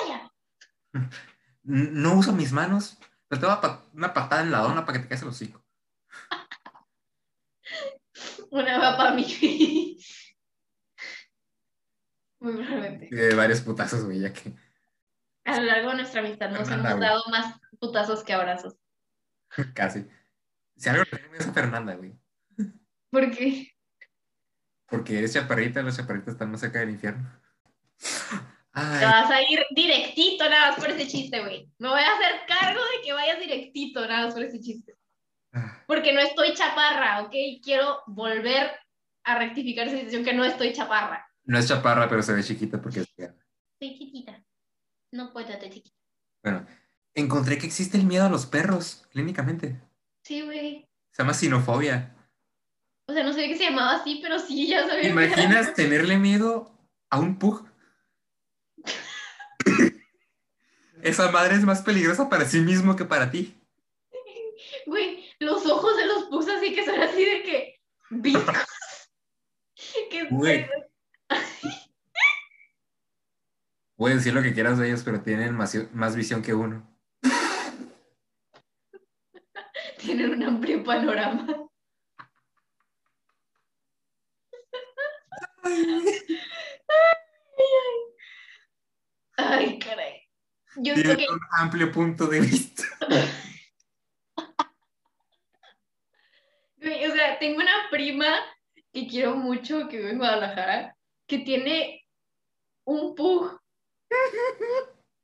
No 1.63 2.13
uso 2.15 2.31
mis 2.34 2.51
manos, 2.51 2.97
pero 3.27 3.39
te 3.41 3.47
voy 3.47 3.55
a 3.55 3.62
pa- 3.62 3.86
una 3.93 4.13
patada 4.13 4.41
en 4.43 4.51
la 4.51 4.60
dona 4.60 4.86
para 4.86 4.97
que 4.97 5.03
te 5.03 5.10
caigas 5.10 5.23
el 5.23 5.29
hocico. 5.29 5.63
Una 8.51 8.77
va 8.77 8.97
para 8.97 9.13
mí. 9.13 9.97
Muy 12.39 12.53
probablemente. 12.53 13.08
Y 13.12 13.15
de 13.15 13.36
varios 13.36 13.62
putazos, 13.62 14.05
güey, 14.05 14.19
ya 14.19 14.31
que 14.31 14.53
A 15.45 15.60
lo 15.60 15.65
largo 15.65 15.89
de 15.91 15.95
nuestra 15.97 16.21
amistad 16.21 16.49
nos 16.51 16.67
Fernanda, 16.67 16.89
hemos 16.91 16.97
güey. 16.99 17.10
dado 17.10 17.23
más 17.29 17.60
putazos 17.79 18.23
que 18.23 18.34
abrazos. 18.34 18.75
casi. 19.73 20.08
Si 20.77 20.89
algo 20.89 21.03
le 21.12 21.38
es 21.38 21.47
a 21.47 21.53
Fernanda, 21.53 21.95
güey. 21.95 22.13
¿Por 23.10 23.31
qué? 23.31 23.71
Porque 24.88 25.17
eres 25.17 25.34
chaparrita, 25.34 25.81
los 25.81 25.95
chaparritos 25.97 26.34
están 26.34 26.51
más 26.51 26.60
cerca 26.62 26.79
del 26.79 26.91
infierno. 26.91 27.27
Te 28.76 29.06
vas 29.06 29.32
a 29.32 29.42
ir 29.42 29.60
directito 29.72 30.50
nada 30.50 30.72
más 30.72 30.80
por 30.80 30.90
ese 30.92 31.08
chiste, 31.08 31.40
güey. 31.40 31.70
Me 31.80 31.88
voy 31.88 32.02
a 32.02 32.14
hacer 32.14 32.42
cargo 32.48 32.80
de 32.82 33.06
que 33.06 33.14
vayas 33.14 33.40
directito 33.40 34.06
nada 34.08 34.26
más 34.26 34.34
por 34.34 34.44
ese 34.44 34.60
chiste. 34.60 34.96
ah, 35.54 35.82
Porque 35.88 36.12
no 36.14 36.20
estoy 36.20 36.54
chaparra, 36.54 37.22
¿ok? 37.24 37.34
Quiero 37.64 38.02
volver 38.08 38.72
a 39.24 39.40
rectificar 39.40 39.88
esa 39.88 39.96
situación 39.98 40.26
que 40.26 40.34
no 40.34 40.44
estoy 40.44 40.74
chaparra. 40.74 41.26
no 41.46 41.58
es 41.58 41.68
chaparra, 41.68 42.10
pero 42.10 42.22
se 42.22 42.34
ve 42.34 42.44
chiquita 42.44 42.82
porque 42.82 43.00
es. 43.00 43.08
Soy 43.80 43.98
chiquita. 43.98 44.44
No 45.12 45.32
puedo 45.32 45.48
estar 45.48 45.70
chiquita. 45.70 45.96
Bueno, 46.44 46.66
encontré 47.14 47.58
que 47.58 47.66
existe 47.68 47.98
el 47.98 48.04
miedo 48.06 48.26
a 48.26 48.30
los 48.30 48.46
perros, 48.46 49.08
clínicamente. 49.12 49.80
Sí, 50.22 50.42
güey. 50.42 50.88
Se 51.12 51.24
llama 51.24 51.34
sinofobia. 51.34 52.14
O 53.08 53.14
sea, 53.14 53.24
no 53.24 53.32
sé 53.32 53.48
que 53.48 53.56
se 53.58 53.66
llamaba 53.66 53.94
así, 53.96 54.20
pero 54.22 54.38
sí, 54.40 54.68
ya 54.68 54.82
sabía. 54.86 55.02
¿Te 55.04 55.10
imaginas 55.10 55.74
tenerle 55.76 56.18
miedo 56.18 56.78
a 57.10 57.20
un 57.20 57.40
pug? 57.40 57.66
Esa 61.06 61.30
madre 61.30 61.54
es 61.54 61.63
más 61.63 61.84
peligrosa 61.84 62.28
para 62.30 62.46
sí 62.46 62.60
mismo 62.62 62.96
que 62.96 63.06
para 63.06 63.30
ti. 63.30 63.56
Güey, 64.88 65.24
los 65.38 65.63
ojos 65.68 65.96
de 65.98 66.08
los 66.08 66.24
pugs 66.26 66.48
así 66.50 66.74
que 66.74 66.84
son 66.84 67.00
así 67.00 67.24
de 67.24 67.44
que. 67.44 67.80
Viscos. 68.10 68.56
que 70.10 70.24
Güey. 70.32 70.68
Puedes 73.96 74.18
decir 74.18 74.34
lo 74.34 74.41
que 74.41 74.56
quieras 74.56 74.80
de 74.80 74.88
ellos, 74.88 75.04
pero 75.06 75.22
tienen 75.22 75.54
más, 75.54 75.78
más 75.94 76.15
visión 76.15 76.41
que 76.41 76.56
uno. 76.56 76.91
tienen 80.00 80.32
un 80.32 80.41
amplio 80.44 80.84
panorama. 80.84 81.70
Ay, 89.38 89.80
caray. 89.80 90.25
Yo 90.78 90.94
Tienen 90.94 91.12
ok, 91.12 91.32
un 91.32 91.40
amplio 91.58 91.92
punto 91.92 92.28
de 92.28 92.42
vista. 92.42 92.84
O 96.86 97.12
sea, 97.16 97.40
tengo 97.40 97.58
una 97.58 97.90
prima 97.90 98.28
que 98.94 99.08
quiero 99.08 99.36
mucho, 99.36 99.88
que 99.88 99.98
vive 99.98 100.12
en 100.12 100.18
Guadalajara, 100.20 100.96
que 101.28 101.40
tiene 101.40 102.06
un 102.86 103.16
pug 103.16 103.60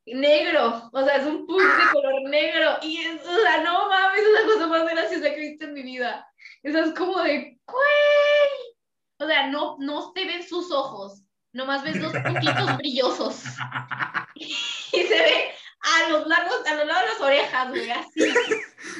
negro. 0.05 0.89
O 0.91 1.03
sea, 1.03 1.17
es 1.17 1.25
un 1.25 1.45
pug 1.45 1.61
de 1.61 1.91
color 1.91 2.29
negro. 2.29 2.77
Y 2.81 2.97
es, 2.97 3.21
o 3.21 3.41
sea, 3.41 3.63
no 3.63 3.87
mames, 3.87 4.21
es 4.21 4.33
la 4.33 4.53
cosa 4.53 4.67
más 4.67 4.89
graciosa 4.89 5.29
que 5.29 5.35
he 5.35 5.49
visto 5.49 5.65
en 5.65 5.73
mi 5.73 5.83
vida. 5.83 6.27
Eso 6.63 6.79
es 6.79 6.93
como 6.97 7.21
de, 7.21 7.59
¡güey! 7.67 8.75
O 9.19 9.27
sea, 9.27 9.47
no, 9.47 9.77
no 9.79 10.11
se 10.13 10.25
ven 10.25 10.47
sus 10.47 10.71
ojos. 10.71 11.23
Nomás 11.53 11.83
ves 11.83 12.01
dos 12.01 12.13
puntitos 12.13 12.77
brillosos. 12.77 13.43
Y 14.35 15.03
se 15.03 15.07
ve 15.07 15.51
a 15.81 16.09
los 16.09 16.27
lados, 16.27 16.65
a 16.65 16.75
los 16.75 16.87
lados 16.87 17.03
de 17.03 17.09
las 17.09 17.21
orejas, 17.21 17.69
güey, 17.69 17.91
así. 17.91 18.33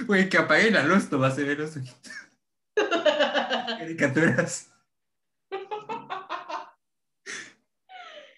Güey, 0.05 0.29
que 0.29 0.37
apaguen 0.37 0.73
la 0.73 0.83
luz, 0.83 1.11
no 1.11 1.19
vas 1.19 1.37
a 1.37 1.41
ver 1.41 1.59
los 1.59 1.77
ojitos. 1.77 2.11
Caricaturas. 3.79 4.67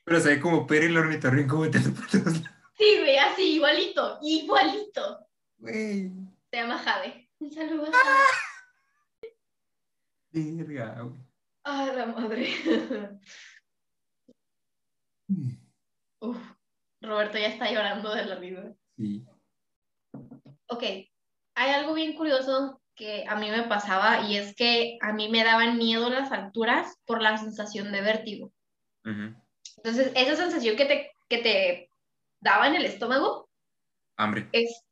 Pero 0.06 0.20
se 0.20 0.30
ve 0.30 0.40
como 0.40 0.68
Perry 0.68 0.88
el 0.88 0.98
ornitorrinco 0.98 1.58
volteando 1.58 1.94
por 1.94 2.08
todos 2.08 2.26
lados. 2.26 2.50
Sí, 2.78 2.98
güey, 3.00 3.18
así, 3.18 3.56
igualito, 3.56 4.20
igualito. 4.22 5.28
Güey. 5.58 6.12
Se 6.52 6.58
llama 6.58 6.78
Jade. 6.78 7.30
Un 7.40 7.52
saludo 7.52 7.88
a 7.88 7.92
Jade. 7.92 9.34
Verga, 10.32 11.02
güey. 11.02 11.20
Ah, 11.64 11.92
la 11.96 12.06
madre. 12.08 12.50
Uf, 16.20 16.38
Roberto 17.02 17.38
ya 17.38 17.48
está 17.48 17.72
llorando 17.72 18.14
de 18.14 18.26
la 18.26 18.36
risa. 18.36 18.74
Sí. 18.98 19.26
Ok, 20.68 20.84
hay 21.56 21.70
algo 21.72 21.94
bien 21.94 22.14
curioso 22.16 22.82
que 22.96 23.26
a 23.28 23.36
mí 23.36 23.50
me 23.50 23.64
pasaba 23.64 24.22
y 24.28 24.38
es 24.38 24.56
que 24.56 24.98
a 25.02 25.14
mí 25.14 25.30
me 25.30 25.44
daban 25.44 25.78
miedo 25.78 26.10
las 26.10 26.32
alturas 26.32 26.98
por 27.06 27.22
la 27.22 27.38
sensación 27.38 27.92
de 27.92 28.02
vértigo. 28.02 28.54
Ujú. 29.06 29.36
Entonces, 29.78 30.12
esa 30.16 30.36
sensación 30.36 30.76
que 30.76 30.86
te, 30.86 31.12
que 31.28 31.38
te 31.40 31.90
daba 32.40 32.68
en 32.68 32.76
el 32.76 32.86
estómago 32.86 33.50
Hambre. 34.18 34.48
es... 34.52 34.84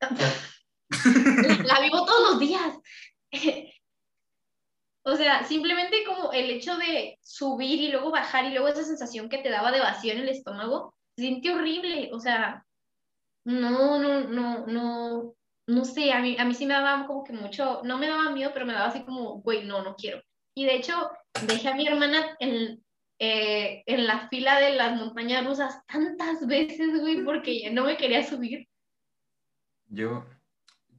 la 1.64 1.80
vivo 1.80 2.04
todos 2.04 2.30
los 2.30 2.40
días. 2.40 2.78
O 5.08 5.14
sea, 5.14 5.44
simplemente 5.44 6.02
como 6.04 6.32
el 6.32 6.50
hecho 6.50 6.76
de 6.76 7.16
subir 7.22 7.80
y 7.80 7.92
luego 7.92 8.10
bajar 8.10 8.44
y 8.44 8.50
luego 8.50 8.66
esa 8.66 8.82
sensación 8.82 9.28
que 9.28 9.38
te 9.38 9.50
daba 9.50 9.70
de 9.70 9.78
vacío 9.78 10.12
en 10.12 10.18
el 10.18 10.28
estómago, 10.28 10.96
se 11.14 11.22
siente 11.22 11.52
horrible. 11.52 12.10
O 12.12 12.18
sea, 12.18 12.66
no, 13.44 14.00
no, 14.00 14.24
no, 14.24 14.66
no, 14.66 15.34
no 15.68 15.84
sé, 15.84 16.12
a 16.12 16.20
mí, 16.20 16.36
a 16.36 16.44
mí 16.44 16.54
sí 16.54 16.66
me 16.66 16.74
daba 16.74 17.06
como 17.06 17.22
que 17.22 17.32
mucho, 17.32 17.82
no 17.84 17.98
me 17.98 18.08
daba 18.08 18.32
miedo, 18.32 18.50
pero 18.52 18.66
me 18.66 18.72
daba 18.72 18.86
así 18.86 19.04
como, 19.04 19.42
güey, 19.42 19.64
no, 19.64 19.84
no 19.84 19.94
quiero. 19.94 20.20
Y 20.56 20.64
de 20.64 20.74
hecho, 20.74 21.08
dejé 21.46 21.68
a 21.68 21.76
mi 21.76 21.86
hermana 21.86 22.36
en, 22.40 22.84
eh, 23.20 23.84
en 23.86 24.08
la 24.08 24.28
fila 24.28 24.58
de 24.58 24.74
las 24.74 24.96
montañas 24.96 25.46
rusas 25.46 25.86
tantas 25.86 26.44
veces, 26.48 27.00
güey, 27.00 27.22
porque 27.22 27.70
no 27.70 27.84
me 27.84 27.96
quería 27.96 28.24
subir. 28.24 28.66
Yo, 29.86 30.26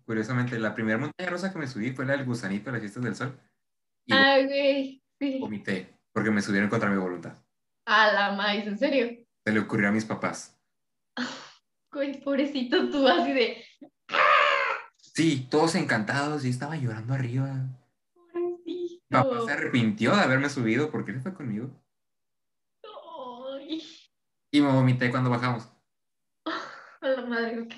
curiosamente, 0.05 0.57
la 0.57 0.73
primera 0.73 0.97
montaña 0.97 1.29
rosa 1.29 1.51
que 1.51 1.59
me 1.59 1.67
subí 1.67 1.91
fue 1.91 2.05
la 2.05 2.13
del 2.15 2.25
gusanito 2.25 2.67
de 2.67 2.71
las 2.71 2.79
fiestas 2.79 3.03
del 3.03 3.15
sol. 3.15 3.37
Y 4.07 4.13
Ay, 4.13 4.45
güey, 4.45 5.03
sí. 5.19 5.39
vomité, 5.39 5.93
porque 6.13 6.31
me 6.31 6.41
subieron 6.41 6.69
contra 6.69 6.89
mi 6.89 6.97
voluntad. 6.97 7.37
A 7.85 8.11
la 8.11 8.31
maíz, 8.31 8.65
en 8.65 8.77
serio. 8.77 9.07
Se 9.45 9.51
le 9.51 9.59
ocurrió 9.59 9.89
a 9.89 9.91
mis 9.91 10.05
papás. 10.05 10.57
Güey, 11.89 12.21
pobrecito 12.21 12.89
tú, 12.91 13.07
así 13.07 13.33
de. 13.33 13.63
Sí, 14.97 15.47
todos 15.49 15.73
encantados 15.75 16.45
y 16.45 16.49
estaba 16.49 16.75
llorando 16.75 17.13
arriba. 17.13 17.65
Pobrecito. 18.31 19.01
Papá 19.09 19.45
se 19.45 19.51
arrepintió 19.53 20.13
de 20.15 20.21
haberme 20.21 20.49
subido 20.49 20.91
porque 20.91 21.11
él 21.11 21.21
fue 21.21 21.33
conmigo. 21.33 21.71
Y 24.51 24.61
me 24.61 24.71
vomité 24.71 25.09
cuando 25.09 25.29
bajamos. 25.29 25.69
A 27.01 27.07
la 27.07 27.25
madre, 27.25 27.61
ok. 27.61 27.73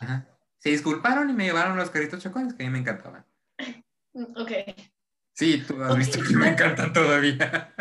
Ajá. 0.00 0.28
Se 0.58 0.70
disculparon 0.70 1.30
y 1.30 1.32
me 1.32 1.44
llevaron 1.44 1.76
los 1.76 1.90
carritos 1.90 2.22
chocones 2.22 2.54
que 2.54 2.64
a 2.64 2.66
mí 2.66 2.72
me 2.72 2.80
encantaban. 2.80 3.24
Ok. 4.36 4.50
Sí, 5.38 5.62
tú 5.64 5.80
has 5.84 5.96
visto 5.96 6.18
que 6.20 6.34
me 6.34 6.48
encantan 6.48 6.92
todavía. 6.92 7.72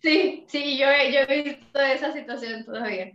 Sí, 0.00 0.46
sí, 0.48 0.78
yo, 0.78 0.86
he- 0.86 1.12
yo 1.12 1.18
he 1.28 1.42
visto 1.42 1.80
esa 1.80 2.12
situación 2.12 2.64
todavía. 2.64 3.10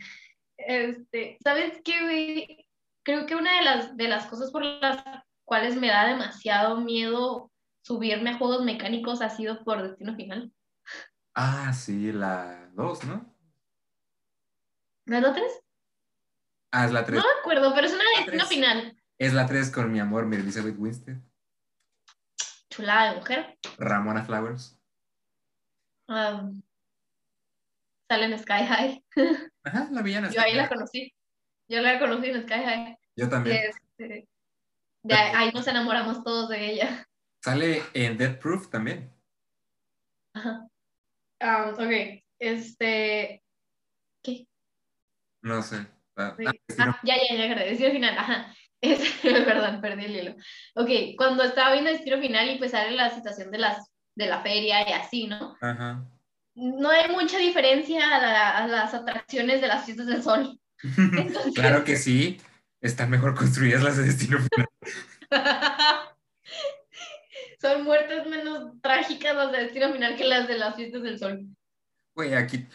Este, 0.58 1.38
¿sabes 1.42 1.80
qué, 1.86 2.02
güey? 2.02 2.68
Creo 3.04 3.26
que 3.26 3.36
una 3.38 3.56
de 3.56 3.62
las, 3.64 3.96
de 3.96 4.10
las 4.10 4.26
cosas 4.26 4.52
por 4.52 4.66
las 4.66 5.02
cuales 5.46 5.78
me 5.78 5.88
da 5.88 6.06
demasiado 6.08 6.82
miedo 6.82 7.54
subirme 7.86 8.32
a 8.32 8.38
juegos 8.38 8.66
mecánicos 8.66 9.22
ha 9.22 9.30
sido 9.30 9.64
por 9.64 9.82
Destino 9.82 10.14
Final. 10.18 10.52
Ah, 11.34 11.72
sí, 11.72 12.12
la 12.12 12.70
2, 12.74 13.06
¿no? 13.06 13.34
¿No 15.06 15.16
es 15.16 15.22
la 15.24 15.34
tres? 15.34 15.62
Ah, 16.74 16.86
es 16.86 16.92
la 16.92 17.06
3. 17.06 17.18
No 17.18 17.26
me 17.26 17.40
acuerdo, 17.40 17.74
pero 17.74 17.88
es 17.88 17.94
una 17.94 18.04
de 18.04 18.32
Destino. 18.32 18.46
Final. 18.46 19.02
Es 19.18 19.34
la 19.34 19.46
3 19.46 19.72
con 19.72 19.90
mi 19.90 20.02
amor, 20.02 20.26
mi 20.26 20.36
Elizabeth 20.36 20.76
Winstead. 20.78 21.18
Chulada 22.74 23.12
de 23.14 23.20
mujer. 23.20 23.58
Ramona 23.78 24.24
Flowers. 24.24 24.80
Um, 26.08 26.62
sale 28.10 28.26
en 28.26 28.40
Sky 28.40 28.66
High. 28.66 29.04
Ajá, 29.64 29.88
la 29.92 30.02
villana. 30.02 30.32
Yo 30.32 30.42
ahí 30.42 30.56
la 30.56 30.68
conocí. 30.68 31.14
Yo 31.70 31.82
la 31.82 32.00
conocí 32.00 32.30
en 32.30 32.42
Sky 32.42 32.54
High. 32.64 32.98
Yo 33.16 33.30
también. 33.30 33.58
este, 33.70 34.28
de 35.04 35.14
ahí, 35.16 35.52
nos 35.52 35.68
enamoramos 35.68 36.24
todos 36.24 36.50
de 36.50 36.72
ella. 36.72 37.08
Sale 37.44 37.84
en 37.94 38.18
Dead 38.18 38.40
Proof 38.40 38.70
también. 38.70 39.14
Ajá. 40.34 40.68
Um, 41.42 41.74
ok, 41.76 42.24
este. 42.40 43.44
¿Qué? 44.24 44.48
No 45.44 45.62
sé. 45.62 45.86
Ah, 46.16 46.36
Sí. 46.38 46.46
ah, 46.48 46.54
Ah, 46.80 47.00
ya, 47.04 47.16
ya, 47.18 47.36
ya, 47.36 47.44
agradecí 47.44 47.86
al 47.86 47.92
final. 47.92 48.18
Ajá. 48.18 48.56
Es, 48.84 49.00
perdón, 49.22 49.80
perdí 49.82 50.06
el 50.06 50.16
hilo. 50.18 50.36
Ok, 50.76 50.90
cuando 51.18 51.44
estaba 51.44 51.72
viendo 51.72 51.90
Destino 51.90 52.20
Final 52.20 52.50
y 52.50 52.58
pues 52.58 52.72
sale 52.72 52.92
la 52.92 53.10
situación 53.10 53.50
de, 53.50 53.58
las, 53.60 53.90
de 54.16 54.28
la 54.28 54.42
feria 54.42 54.88
y 54.90 54.92
así, 54.94 55.28
¿no? 55.28 55.56
Ajá. 55.62 56.04
No 56.56 56.90
hay 56.90 57.10
mucha 57.10 57.38
diferencia 57.38 58.16
a, 58.16 58.20
la- 58.22 58.58
a 58.58 58.68
las 58.68 58.94
atracciones 58.94 59.62
de 59.62 59.68
las 59.68 59.86
fiestas 59.86 60.08
del 60.08 60.22
sol. 60.22 60.60
Entonces- 60.84 61.54
claro 61.56 61.84
que 61.84 61.96
sí. 61.96 62.40
Están 62.82 63.10
mejor 63.10 63.34
construidas 63.36 63.82
las 63.82 63.96
de 63.96 64.04
Destino 64.04 64.38
Final. 64.40 64.68
Son 67.62 67.84
muertes 67.86 68.28
menos 68.28 68.74
trágicas 68.82 69.34
las 69.36 69.52
de 69.54 69.60
Destino 69.60 69.94
Final 69.94 70.18
que 70.18 70.26
las 70.26 70.48
de 70.50 70.58
las 70.58 70.76
fiestas 70.76 71.02
del 71.04 71.18
sol. 71.18 71.46
Güey, 72.14 72.34
aquí 72.34 72.68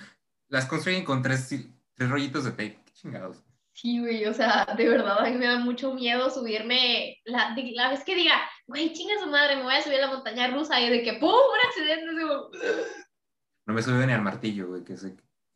las 0.48 0.64
construyen 0.64 1.04
con 1.04 1.20
tres, 1.22 1.54
tres 1.94 2.08
rollitos 2.08 2.44
de 2.44 2.50
tape. 2.52 2.78
Qué 2.86 2.92
chingados. 2.94 3.42
Sí, 3.80 4.00
güey, 4.00 4.26
o 4.26 4.34
sea, 4.34 4.66
de 4.76 4.88
verdad, 4.88 5.20
a 5.20 5.30
mí 5.30 5.36
me 5.36 5.46
da 5.46 5.60
mucho 5.60 5.94
miedo 5.94 6.28
subirme, 6.30 7.16
la, 7.24 7.54
la 7.54 7.90
vez 7.90 8.02
que 8.02 8.16
diga, 8.16 8.34
güey, 8.66 8.92
chinga 8.92 9.20
su 9.20 9.28
madre, 9.28 9.54
me 9.54 9.62
voy 9.62 9.74
a 9.74 9.82
subir 9.82 9.98
a 9.98 10.06
la 10.08 10.12
montaña 10.14 10.48
rusa 10.48 10.80
y 10.80 10.90
de 10.90 11.04
que, 11.04 11.12
¡pum!, 11.12 11.30
un 11.30 11.68
accidente, 11.68 12.06
como, 12.20 12.50
No 13.66 13.74
me 13.74 13.80
suben 13.80 14.08
ni 14.08 14.14
al 14.14 14.22
martillo, 14.22 14.66
güey, 14.66 14.82
que 14.82 14.94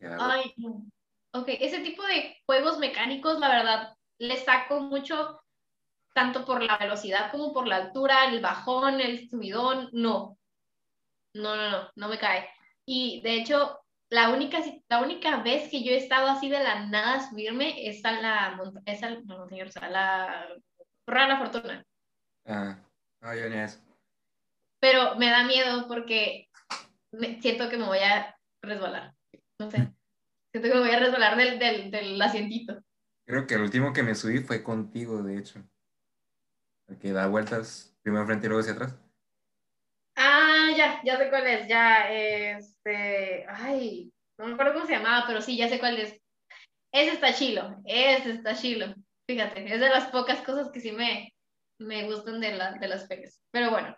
hago. 0.06 0.22
ay, 0.22 0.54
no. 0.56 0.84
Ok, 1.32 1.48
ese 1.48 1.80
tipo 1.80 2.06
de 2.06 2.36
juegos 2.46 2.78
mecánicos, 2.78 3.40
la 3.40 3.48
verdad, 3.48 3.96
le 4.18 4.36
saco 4.36 4.78
mucho, 4.78 5.40
tanto 6.14 6.44
por 6.44 6.62
la 6.62 6.78
velocidad 6.78 7.32
como 7.32 7.52
por 7.52 7.66
la 7.66 7.76
altura, 7.76 8.26
el 8.26 8.40
bajón, 8.40 9.00
el 9.00 9.28
subidón, 9.28 9.88
no. 9.90 10.38
No, 11.34 11.56
no, 11.56 11.70
no, 11.70 11.90
no 11.96 12.08
me 12.08 12.20
cae. 12.20 12.48
Y 12.86 13.20
de 13.22 13.34
hecho, 13.34 13.81
la 14.12 14.28
única, 14.28 14.58
la 14.90 15.00
única 15.00 15.42
vez 15.42 15.70
que 15.70 15.82
yo 15.82 15.92
he 15.92 15.96
estado 15.96 16.28
así 16.28 16.50
de 16.50 16.62
la 16.62 16.84
nada 16.86 17.26
subirme 17.26 17.88
es 17.88 18.04
a 18.04 18.12
la, 18.12 18.54
montaña 18.56 19.64
rusa, 19.64 19.80
a 19.80 19.88
la 19.88 20.48
Rana 21.06 21.38
Fortuna. 21.38 21.82
Ah, 22.44 22.78
no, 23.22 23.34
yo 23.34 23.48
ni 23.48 23.56
eso. 23.56 23.80
Pero 24.80 25.16
me 25.16 25.30
da 25.30 25.44
miedo 25.44 25.88
porque 25.88 26.50
me- 27.12 27.40
siento 27.40 27.70
que 27.70 27.78
me 27.78 27.86
voy 27.86 28.00
a 28.00 28.36
resbalar. 28.60 29.14
No 29.58 29.70
sé. 29.70 29.78
Siento 30.52 30.68
que 30.68 30.74
me 30.74 30.80
voy 30.80 30.90
a 30.90 30.98
resbalar 30.98 31.34
del, 31.38 31.58
del, 31.58 31.90
del 31.90 32.20
asientito. 32.20 32.82
Creo 33.24 33.46
que 33.46 33.54
el 33.54 33.62
último 33.62 33.94
que 33.94 34.02
me 34.02 34.14
subí 34.14 34.40
fue 34.40 34.62
contigo, 34.62 35.22
de 35.22 35.38
hecho. 35.38 35.66
El 36.88 36.98
que 36.98 37.12
da 37.12 37.28
vueltas 37.28 37.96
primero 38.02 38.20
enfrente 38.24 38.44
y 38.44 38.48
luego 38.50 38.60
hacia 38.60 38.74
atrás. 38.74 39.01
Ah, 40.14 40.68
ya, 40.76 41.00
ya 41.04 41.16
sé 41.16 41.30
cuál 41.30 41.46
es. 41.46 41.68
Ya, 41.68 42.10
este. 42.10 43.46
Ay, 43.48 44.12
no 44.38 44.46
me 44.46 44.52
acuerdo 44.54 44.74
cómo 44.74 44.86
se 44.86 44.92
llamaba, 44.92 45.24
pero 45.26 45.40
sí, 45.40 45.56
ya 45.56 45.68
sé 45.68 45.78
cuál 45.78 45.98
es. 45.98 46.20
Ese 46.92 47.12
está 47.14 47.32
chilo. 47.32 47.80
Ese 47.84 48.32
está 48.32 48.54
chilo. 48.54 48.94
Fíjate, 49.26 49.64
es 49.72 49.80
de 49.80 49.88
las 49.88 50.08
pocas 50.10 50.42
cosas 50.42 50.70
que 50.70 50.80
sí 50.80 50.92
me, 50.92 51.32
me 51.78 52.04
gustan 52.04 52.40
de, 52.40 52.52
la, 52.52 52.72
de 52.72 52.88
las 52.88 53.06
ferias. 53.08 53.40
Pero 53.50 53.70
bueno. 53.70 53.96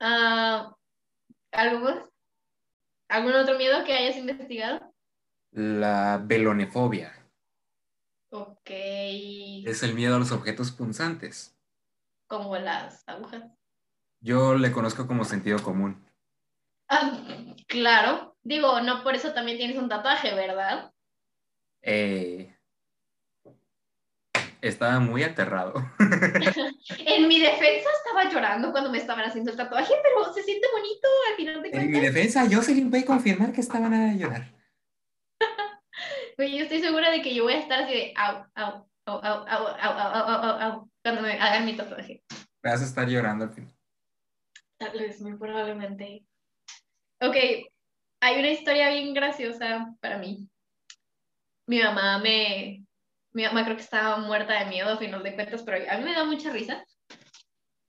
Ah, 0.00 0.74
¿Algo 1.52 1.80
más? 1.80 2.04
¿Algún 3.08 3.34
otro 3.34 3.56
miedo 3.56 3.84
que 3.84 3.92
hayas 3.94 4.16
investigado? 4.16 4.92
La 5.52 6.20
velonefobia 6.22 7.12
Ok. 8.30 8.68
es 8.68 9.82
el 9.82 9.94
miedo 9.94 10.16
a 10.16 10.18
los 10.18 10.32
objetos 10.32 10.70
punzantes. 10.72 11.56
Como 12.26 12.56
las 12.58 13.02
agujas. 13.06 13.55
Yo 14.20 14.54
le 14.54 14.72
conozco 14.72 15.06
como 15.06 15.24
sentido 15.24 15.62
común. 15.62 16.04
Ah, 16.88 17.12
claro. 17.66 18.36
Digo, 18.42 18.80
no 18.80 19.02
por 19.02 19.14
eso 19.14 19.32
también 19.32 19.58
tienes 19.58 19.76
un 19.76 19.88
tatuaje, 19.88 20.34
¿verdad? 20.34 20.92
Eh, 21.82 22.56
estaba 24.60 24.98
muy 25.00 25.22
aterrado. 25.22 25.74
En 27.06 27.28
mi 27.28 27.40
defensa 27.40 27.88
estaba 27.98 28.30
llorando 28.30 28.72
cuando 28.72 28.90
me 28.90 28.98
estaban 28.98 29.24
haciendo 29.24 29.50
el 29.50 29.56
tatuaje, 29.56 29.94
pero 30.02 30.32
se 30.32 30.42
siente 30.42 30.66
bonito 30.72 31.08
al 31.30 31.36
final 31.36 31.62
de 31.62 31.68
En 31.70 31.86
mi 31.86 31.92
cuentas. 31.92 32.14
defensa, 32.14 32.46
Jocelyn 32.50 32.90
puede 32.90 33.04
confirmar 33.04 33.52
que 33.52 33.60
estaba 33.60 33.88
nada 33.88 34.12
de 34.12 34.18
llorar. 34.18 34.52
Güey, 36.36 36.58
yo 36.58 36.64
estoy 36.64 36.80
segura 36.80 37.10
de 37.10 37.22
que 37.22 37.34
yo 37.34 37.44
voy 37.44 37.54
a 37.54 37.60
estar 37.60 37.80
así 37.82 37.92
de 37.94 38.14
au, 38.16 38.44
au, 38.54 38.88
au, 39.06 39.14
au, 39.14 39.46
au, 39.46 39.46
au, 39.46 39.66
au, 39.68 40.12
au, 40.14 40.44
au, 40.44 40.60
au, 40.72 40.90
cuando 41.02 41.22
me 41.22 41.32
hagan 41.40 41.64
mi 41.64 41.74
tatuaje. 41.76 42.22
Vas 42.62 42.82
a 42.82 42.84
estar 42.84 43.08
llorando 43.08 43.44
al 43.44 43.52
final. 43.54 43.72
Tal 44.78 44.98
vez, 44.98 45.20
muy 45.20 45.36
probablemente. 45.36 46.24
Ok, 47.20 47.36
hay 48.20 48.38
una 48.38 48.50
historia 48.50 48.90
bien 48.90 49.14
graciosa 49.14 49.94
para 50.00 50.18
mí. 50.18 50.48
Mi 51.66 51.80
mamá 51.80 52.18
me... 52.18 52.82
Mi 53.32 53.44
mamá 53.44 53.64
creo 53.64 53.76
que 53.76 53.82
estaba 53.82 54.16
muerta 54.16 54.58
de 54.58 54.70
miedo 54.70 54.88
a 54.88 54.96
final 54.96 55.22
de 55.22 55.34
cuentas, 55.34 55.62
pero 55.62 55.90
a 55.90 55.98
mí 55.98 56.04
me 56.04 56.14
da 56.14 56.24
mucha 56.24 56.50
risa. 56.50 56.82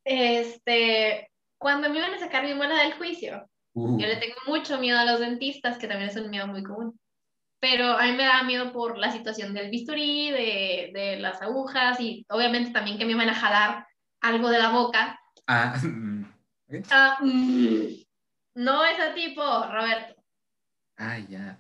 Este, 0.04 1.32
cuando 1.58 1.90
me 1.90 2.00
iban 2.00 2.14
a 2.14 2.20
sacar 2.20 2.44
mi 2.44 2.54
muela 2.54 2.84
del 2.84 2.96
juicio, 2.96 3.48
Uh, 3.78 3.96
yo 4.00 4.08
le 4.08 4.16
tengo 4.16 4.38
mucho 4.48 4.80
miedo 4.80 4.98
a 4.98 5.06
los 5.06 5.20
dentistas, 5.20 5.78
que 5.78 5.88
también 5.88 6.10
es 6.10 6.16
un 6.16 6.32
miedo 6.32 6.48
muy 6.48 6.64
común. 6.64 7.00
Pero 7.60 7.92
a 7.92 8.04
mí 8.06 8.14
me 8.14 8.26
da 8.26 8.42
miedo 8.42 8.74
por 8.74 8.98
la 8.98 9.12
situación 9.12 9.54
del 9.54 9.70
bisturí, 9.70 10.32
de, 10.32 10.90
de 10.94 11.18
las 11.20 11.44
agujas 11.44 12.00
y 12.00 12.26
obviamente 12.30 12.72
también 12.72 12.98
que 12.98 13.06
me 13.06 13.12
iban 13.12 13.30
a 13.30 13.36
jalar 13.36 13.86
algo 14.22 14.50
de 14.50 14.58
la 14.58 14.72
boca. 14.72 15.20
ah, 15.46 15.76
Ah, 16.92 17.18
mm, 17.22 17.88
no 18.56 18.86
ese 18.86 19.14
tipo, 19.14 19.42
Roberto. 19.42 20.22
Ah, 20.98 21.20
ya. 21.20 21.60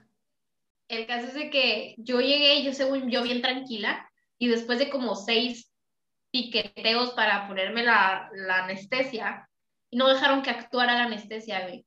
El 0.87 1.05
caso 1.05 1.27
es 1.27 1.33
de 1.33 1.49
que 1.49 1.95
yo 1.97 2.19
llegué, 2.19 2.63
yo 2.63 2.73
según 2.73 3.09
yo 3.09 3.23
bien 3.23 3.41
tranquila, 3.41 4.09
y 4.37 4.47
después 4.47 4.79
de 4.79 4.89
como 4.89 5.15
seis 5.15 5.71
piqueteos 6.31 7.11
para 7.11 7.47
ponerme 7.47 7.83
la, 7.83 8.29
la 8.33 8.63
anestesia, 8.63 9.49
y 9.89 9.97
no 9.97 10.07
dejaron 10.07 10.41
que 10.41 10.49
actuara 10.49 10.95
la 10.95 11.03
anestesia, 11.03 11.61
güey. 11.61 11.85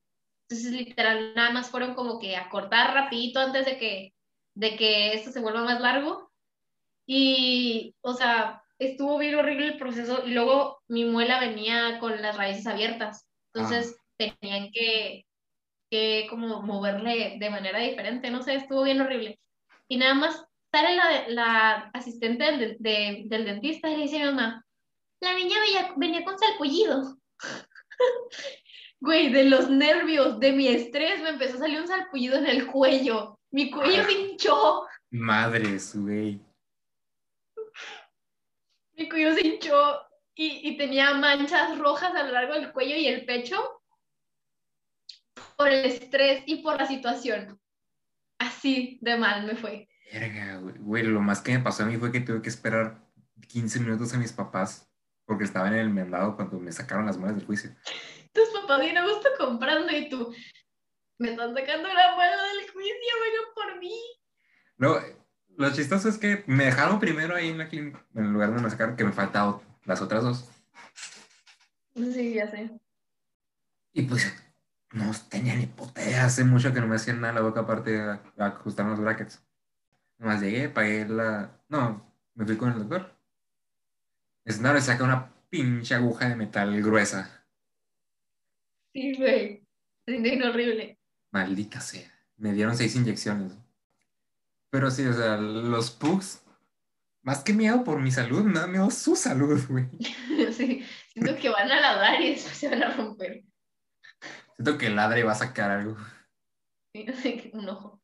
Entonces, 0.49 0.73
literal, 0.73 1.35
nada 1.35 1.51
más 1.51 1.71
fueron 1.71 1.95
como 1.95 2.18
que 2.18 2.37
a 2.37 2.49
cortar 2.49 2.95
rapidito 2.95 3.39
antes 3.39 3.66
de 3.66 3.79
que, 3.79 4.14
de 4.55 4.77
que 4.77 5.14
esto 5.14 5.31
se 5.31 5.41
vuelva 5.41 5.62
más 5.64 5.81
largo. 5.81 6.33
Y, 7.07 7.95
o 8.01 8.14
sea, 8.14 8.62
estuvo 8.81 9.18
bien 9.18 9.37
horrible 9.37 9.66
el 9.68 9.78
proceso. 9.78 10.24
Y 10.26 10.31
luego 10.31 10.81
mi 10.89 11.05
muela 11.05 11.39
venía 11.39 11.99
con 12.01 12.20
las 12.20 12.37
raíces 12.37 12.66
abiertas. 12.66 13.26
Entonces, 13.55 13.97
tenían 14.16 14.70
que, 14.72 15.24
que 15.91 16.26
como 16.28 16.62
moverle 16.62 17.37
de 17.39 17.51
manera 17.51 17.78
diferente. 17.78 18.31
No 18.31 18.43
sé, 18.43 18.55
estuvo 18.57 18.83
bien 18.83 19.01
horrible. 19.01 19.39
Y 19.89 19.97
nada 19.97 20.14
más 20.14 20.45
sale 20.72 20.95
la, 20.97 21.28
la 21.28 21.74
asistente 21.95 22.45
del, 22.45 22.59
de- 22.59 22.76
de- 22.81 23.22
del 23.26 23.45
dentista 23.45 23.89
y 23.91 23.97
le 23.97 24.03
dice 24.03 24.16
a 24.16 24.26
mi 24.26 24.26
mamá, 24.37 24.64
la 25.20 25.35
niña 25.35 25.57
venía, 25.61 25.93
venía 25.97 26.24
con 26.24 26.39
salpullido. 26.39 27.16
Güey, 29.03 29.33
de 29.33 29.45
los 29.45 29.70
nervios, 29.70 30.39
de 30.41 30.53
mi 30.53 30.68
estrés, 30.68 31.22
me 31.22 31.31
empezó 31.31 31.57
a 31.57 31.61
salir 31.61 31.81
un 31.81 31.89
salpullido 31.89 32.37
en 32.37 32.47
el 32.47 32.66
cuello. 32.66 33.39
Mi 33.51 33.70
cuello 33.70 34.05
se 34.05 34.12
hinchó, 34.12 34.83
Madres, 35.11 35.97
güey. 35.99 36.39
Mi 39.01 39.09
cuello 39.09 39.35
se 39.35 39.47
hinchó 39.47 39.99
y, 40.35 40.69
y 40.69 40.77
tenía 40.77 41.15
manchas 41.15 41.79
rojas 41.79 42.15
a 42.15 42.23
lo 42.23 42.33
largo 42.33 42.55
del 42.55 42.71
cuello 42.71 42.97
y 42.97 43.07
el 43.07 43.25
pecho 43.25 43.83
por 45.57 45.69
el 45.69 45.87
estrés 45.87 46.43
y 46.47 46.57
por 46.57 46.79
la 46.79 46.87
situación. 46.87 47.59
Así 48.39 48.99
de 49.01 49.17
mal 49.17 49.47
me 49.47 49.57
fue. 49.57 49.89
Verga, 50.13 50.57
güey. 50.59 50.75
Güey, 50.79 51.03
lo 51.05 51.21
más 51.21 51.41
que 51.41 51.53
me 51.53 51.65
pasó 51.65 51.85
a 51.85 51.87
mí 51.87 51.97
fue 51.97 52.13
que 52.13 52.21
tuve 52.21 52.43
que 52.43 52.51
esperar 52.51 53.01
15 53.49 53.81
minutos 53.81 54.13
a 54.13 54.19
mis 54.19 54.33
papás 54.33 54.87
porque 55.25 55.45
estaban 55.45 55.73
en 55.73 55.81
el 55.81 55.91
mandado 55.91 56.37
cuando 56.37 56.59
me 56.59 56.73
sacaron 56.73 57.07
las 57.07 57.17
muelas 57.17 57.37
del 57.37 57.47
juicio. 57.47 57.71
Tus 58.33 58.49
papás 58.51 58.81
bien 58.81 58.99
a 58.99 59.07
gusto 59.07 59.29
comprando 59.39 59.97
y 59.97 60.11
tú, 60.11 60.35
me 61.19 61.31
están 61.31 61.55
sacando 61.55 61.89
la 61.89 62.15
muela 62.15 62.37
del 62.37 62.71
juicio, 62.71 63.15
vengan 63.25 63.55
por 63.55 63.79
mí. 63.79 63.95
No, 64.77 65.20
lo 65.61 65.71
chistoso 65.75 66.09
es 66.09 66.17
que 66.17 66.43
me 66.47 66.65
dejaron 66.65 66.99
primero 66.99 67.37
ahí 67.37 67.51
en 67.51 67.59
la 67.59 67.69
clínica, 67.69 68.03
en 68.15 68.25
el 68.25 68.33
lugar 68.33 68.49
donde 68.49 68.63
me 68.63 68.71
sacaron, 68.71 68.97
que 68.97 69.05
me 69.05 69.13
faltaban 69.13 69.57
las 69.85 70.01
otras 70.01 70.23
dos. 70.23 70.49
Sí, 71.95 72.33
ya 72.33 72.51
sé. 72.51 72.71
Y 73.93 74.03
pues 74.03 74.33
no 74.93 75.13
tenía 75.29 75.55
ni 75.57 75.67
puta 75.67 76.01
hace 76.25 76.45
mucho 76.45 76.73
que 76.73 76.81
no 76.81 76.87
me 76.87 76.97
hacían 76.97 77.21
nada 77.21 77.35
la 77.35 77.43
boca 77.43 77.61
aparte 77.61 77.91
de 77.91 78.19
ajustar 78.39 78.87
los 78.87 79.01
brackets. 79.01 79.43
Nomás 80.19 80.41
llegué, 80.41 80.71
pagué 80.71 81.07
la... 81.07 81.51
No, 81.69 82.11
me 82.35 82.47
fui 82.47 82.57
con 82.57 82.73
el 82.73 82.79
doctor. 82.79 83.15
Es 84.47 84.63
nada, 84.63 84.81
saca 84.81 85.05
una 85.05 85.31
pinche 85.51 85.95
aguja 85.95 86.29
de 86.29 86.37
metal 86.37 86.83
gruesa. 86.83 87.45
Sí, 88.95 89.15
güey. 89.15 89.67
Horrible. 90.07 90.99
Maldita 91.31 91.81
sea. 91.81 92.11
Me 92.39 92.55
dieron 92.55 92.75
seis 92.75 92.97
inyecciones. 92.97 93.53
Pero 94.71 94.91
sí, 94.91 95.05
o 95.07 95.12
sea, 95.12 95.37
los 95.37 95.91
pugs, 95.91 96.45
más 97.23 97.43
que 97.43 97.53
miedo 97.53 97.83
por 97.85 98.01
mi 98.01 98.11
salud, 98.11 98.45
me 98.45 98.59
da 98.61 98.66
miedo 98.66 98.91
su 98.91 99.16
salud, 99.16 99.61
güey. 99.68 99.89
Sí, 100.53 100.85
siento 101.12 101.37
que 101.37 101.49
van 101.49 101.71
a 101.71 101.81
ladrar 101.81 102.21
y 102.23 102.31
después 102.31 102.57
se 102.57 102.68
van 102.68 102.83
a 102.83 102.95
romper. 102.97 103.45
Siento 104.57 104.79
que 104.79 104.87
el 104.87 104.97
ladre 104.97 105.23
va 105.25 105.33
a 105.33 105.37
sacar 105.37 105.71
algo. 105.71 105.97
Sí, 106.95 107.51
Un 107.55 107.68
ojo. 107.68 108.01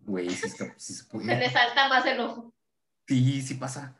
Güey, 0.00 0.28
sí, 0.30 0.46
está- 0.46 0.74
sí 0.78 0.94
se 0.94 1.02
Se 1.04 1.08
puede. 1.10 1.36
le 1.38 1.50
salta 1.50 1.88
más 1.88 2.04
el 2.06 2.20
ojo. 2.20 2.54
Sí, 3.06 3.42
sí 3.42 3.54
pasa. 3.54 3.96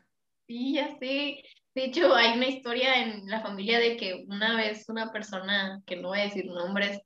Sí, 0.49 0.75
ya 0.75 0.89
sé. 0.99 1.43
De 1.75 1.85
hecho, 1.85 2.15
hay 2.15 2.37
una 2.37 2.49
historia 2.49 3.03
en 3.03 3.27
la 3.29 3.41
familia 3.41 3.79
de 3.79 3.97
que 3.97 4.25
una 4.29 4.57
vez 4.57 4.89
una 4.89 5.13
persona, 5.13 5.83
que 5.87 5.97
no 5.97 6.09
voy 6.09 6.21
a 6.21 6.25
decir 6.25 6.47
nombres, 6.47 7.01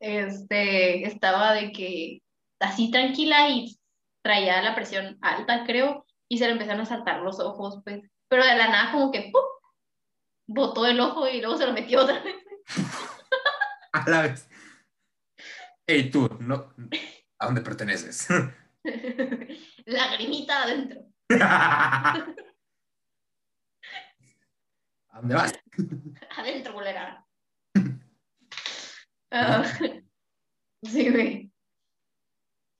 este, 0.00 1.06
estaba 1.06 1.54
de 1.54 1.72
que 1.72 2.20
así 2.60 2.90
tranquila 2.90 3.48
y 3.48 3.78
traía 4.22 4.62
la 4.62 4.74
presión 4.74 5.18
alta, 5.20 5.64
creo, 5.64 6.06
y 6.28 6.38
se 6.38 6.46
le 6.46 6.52
empezaron 6.52 6.80
a 6.80 6.86
saltar 6.86 7.20
los 7.20 7.40
ojos, 7.40 7.80
pues. 7.84 8.02
Pero 8.28 8.44
de 8.44 8.56
la 8.56 8.68
nada 8.68 8.92
como 8.92 9.12
que 9.12 9.30
¡pum! 9.32 9.42
botó 10.46 10.86
el 10.86 11.00
ojo 11.00 11.28
y 11.28 11.40
luego 11.40 11.56
se 11.56 11.66
lo 11.66 11.72
metió 11.72 12.02
otra 12.02 12.20
vez. 12.20 12.36
A 13.92 14.10
la 14.10 14.22
vez. 14.22 14.48
Ey, 15.86 16.10
tú, 16.10 16.28
no, 16.40 16.74
¿a 17.38 17.46
dónde 17.46 17.60
perteneces? 17.60 18.26
Lagrimita 19.86 20.62
adentro. 20.62 21.02
¿A 25.08 25.20
dónde 25.20 25.34
vas? 25.34 25.52
Adentro, 26.36 26.72
bolera. 26.72 27.24
Ah, 29.30 29.64
sí, 30.82 31.10
güey. 31.10 31.53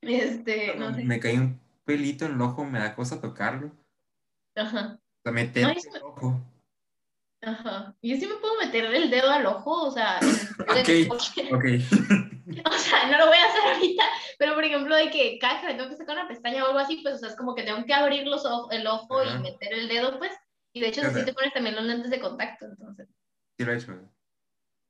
Este, 0.06 0.74
no 0.76 0.94
sé. 0.94 1.04
Me 1.04 1.20
cae 1.20 1.38
un 1.38 1.60
pelito 1.84 2.26
en 2.26 2.32
el 2.34 2.40
ojo, 2.42 2.64
me 2.64 2.78
da 2.78 2.94
cosa 2.94 3.20
tocarlo. 3.20 3.72
Ajá. 4.56 4.98
O 4.98 5.22
sea, 5.22 5.32
meter 5.32 5.66
me- 5.66 5.72
el 5.72 6.02
ojo. 6.02 6.40
Ajá. 7.42 7.94
Yo 8.02 8.16
sí 8.16 8.26
me 8.26 8.36
puedo 8.36 8.56
meter 8.58 8.84
el 8.86 9.10
dedo 9.10 9.30
al 9.30 9.44
ojo, 9.46 9.84
o 9.88 9.90
sea, 9.90 10.18
que- 10.84 11.08
Ok. 11.52 11.64
o 12.66 12.78
sea, 12.78 13.10
no 13.10 13.18
lo 13.18 13.26
voy 13.26 13.36
a 13.38 13.44
hacer 13.46 13.74
ahorita, 13.74 14.04
pero 14.38 14.54
por 14.54 14.64
ejemplo, 14.64 14.94
de 14.96 15.10
que 15.10 15.38
cada 15.38 15.60
que 15.60 15.66
me 15.66 15.74
tengo 15.74 15.90
que 15.90 15.96
sacar 15.96 16.16
una 16.16 16.28
pestaña 16.28 16.64
o 16.64 16.68
algo 16.68 16.78
así, 16.78 17.00
pues, 17.02 17.16
o 17.16 17.18
sea, 17.18 17.28
es 17.28 17.36
como 17.36 17.54
que 17.54 17.62
tengo 17.64 17.84
que 17.84 17.92
abrir 17.94 18.26
los 18.26 18.46
ojos, 18.46 18.72
el 18.72 18.86
ojo 18.86 19.20
Ajá. 19.20 19.38
y 19.38 19.42
meter 19.42 19.72
el 19.74 19.88
dedo, 19.88 20.18
pues, 20.18 20.32
y 20.72 20.80
de 20.80 20.88
hecho, 20.88 21.02
sé. 21.02 21.24
te 21.24 21.32
pones 21.34 21.52
también 21.52 21.76
los 21.76 21.84
lentes 21.84 22.10
de 22.10 22.20
contacto, 22.20 22.66
entonces. 22.66 23.08
Sí 23.58 23.64
lo 23.64 23.72
he 23.72 23.76
hecho. 23.76 23.98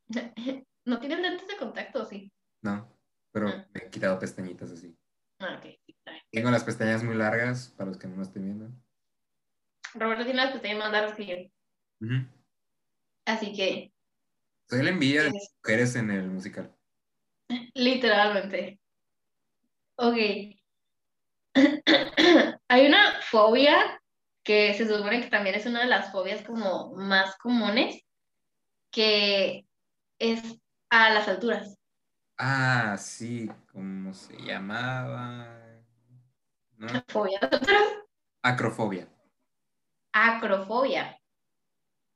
¿No 0.84 0.98
tienes 1.00 1.20
lentes 1.20 1.48
de 1.48 1.56
contacto, 1.56 2.04
sí? 2.04 2.30
No, 2.62 2.88
pero 3.32 3.48
Ah. 3.48 3.66
me 3.72 3.80
he 3.80 3.90
quitado 3.90 4.18
pestañitas 4.18 4.70
así. 4.70 4.94
Ah. 5.46 5.60
Tengo 6.30 6.50
las 6.50 6.64
pestañas 6.64 7.02
muy 7.02 7.14
largas, 7.14 7.74
para 7.76 7.90
los 7.90 7.98
que 7.98 8.08
no 8.08 8.16
me 8.16 8.22
estén 8.22 8.44
viendo. 8.44 8.70
Roberto 9.94 10.24
tiene 10.24 10.42
las 10.42 10.52
pestañas 10.52 10.78
más 10.78 10.92
largas 10.92 11.14
que 11.14 11.26
yo, 11.26 12.06
así 13.26 13.54
que, 13.54 13.92
Soy 14.68 14.82
la 14.82 14.90
envidia 14.90 15.22
de 15.22 15.30
las 15.30 15.54
mujeres 15.62 15.96
en 15.96 16.10
el 16.10 16.28
musical. 16.28 16.74
literalmente. 17.74 18.80
Ok. 19.96 20.16
Hay 22.68 22.86
una 22.86 23.20
fobia 23.22 24.00
que 24.42 24.74
se 24.74 24.88
supone 24.88 25.20
que 25.20 25.28
también 25.28 25.54
es 25.54 25.66
una 25.66 25.80
de 25.80 25.86
las 25.86 26.10
fobias 26.10 26.42
como 26.42 26.94
más 26.96 27.36
comunes, 27.36 28.02
que 28.90 29.66
es 30.18 30.42
a 30.90 31.10
las 31.10 31.28
alturas. 31.28 31.78
Ah, 32.36 32.96
sí, 32.98 33.50
¿cómo 33.72 34.12
se 34.12 34.36
llamaba? 34.36 35.56
¿No? 36.76 36.88
Acrofobia. 38.42 39.08
Acrofobia. 40.12 41.20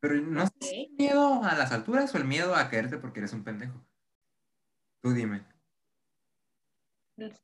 Pero 0.00 0.14
no 0.16 0.46
sé 0.46 0.52
si 0.60 0.82
es 0.82 0.90
miedo 0.98 1.42
a 1.42 1.54
las 1.54 1.72
alturas 1.72 2.14
o 2.14 2.18
el 2.18 2.24
miedo 2.24 2.54
a 2.54 2.68
caerte 2.68 2.98
porque 2.98 3.20
eres 3.20 3.32
un 3.32 3.44
pendejo. 3.44 3.84
Tú 5.00 5.12
dime. 5.12 5.44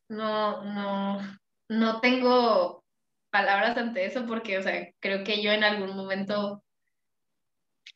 No, 0.09 0.63
no, 0.65 1.21
no 1.69 2.01
tengo 2.01 2.85
palabras 3.31 3.77
ante 3.77 4.05
eso 4.07 4.27
porque, 4.27 4.59
o 4.59 4.63
sea, 4.63 4.89
creo 5.01 5.25
que 5.25 5.43
yo 5.43 5.51
en 5.51 5.65
algún 5.65 5.97
momento 5.97 6.63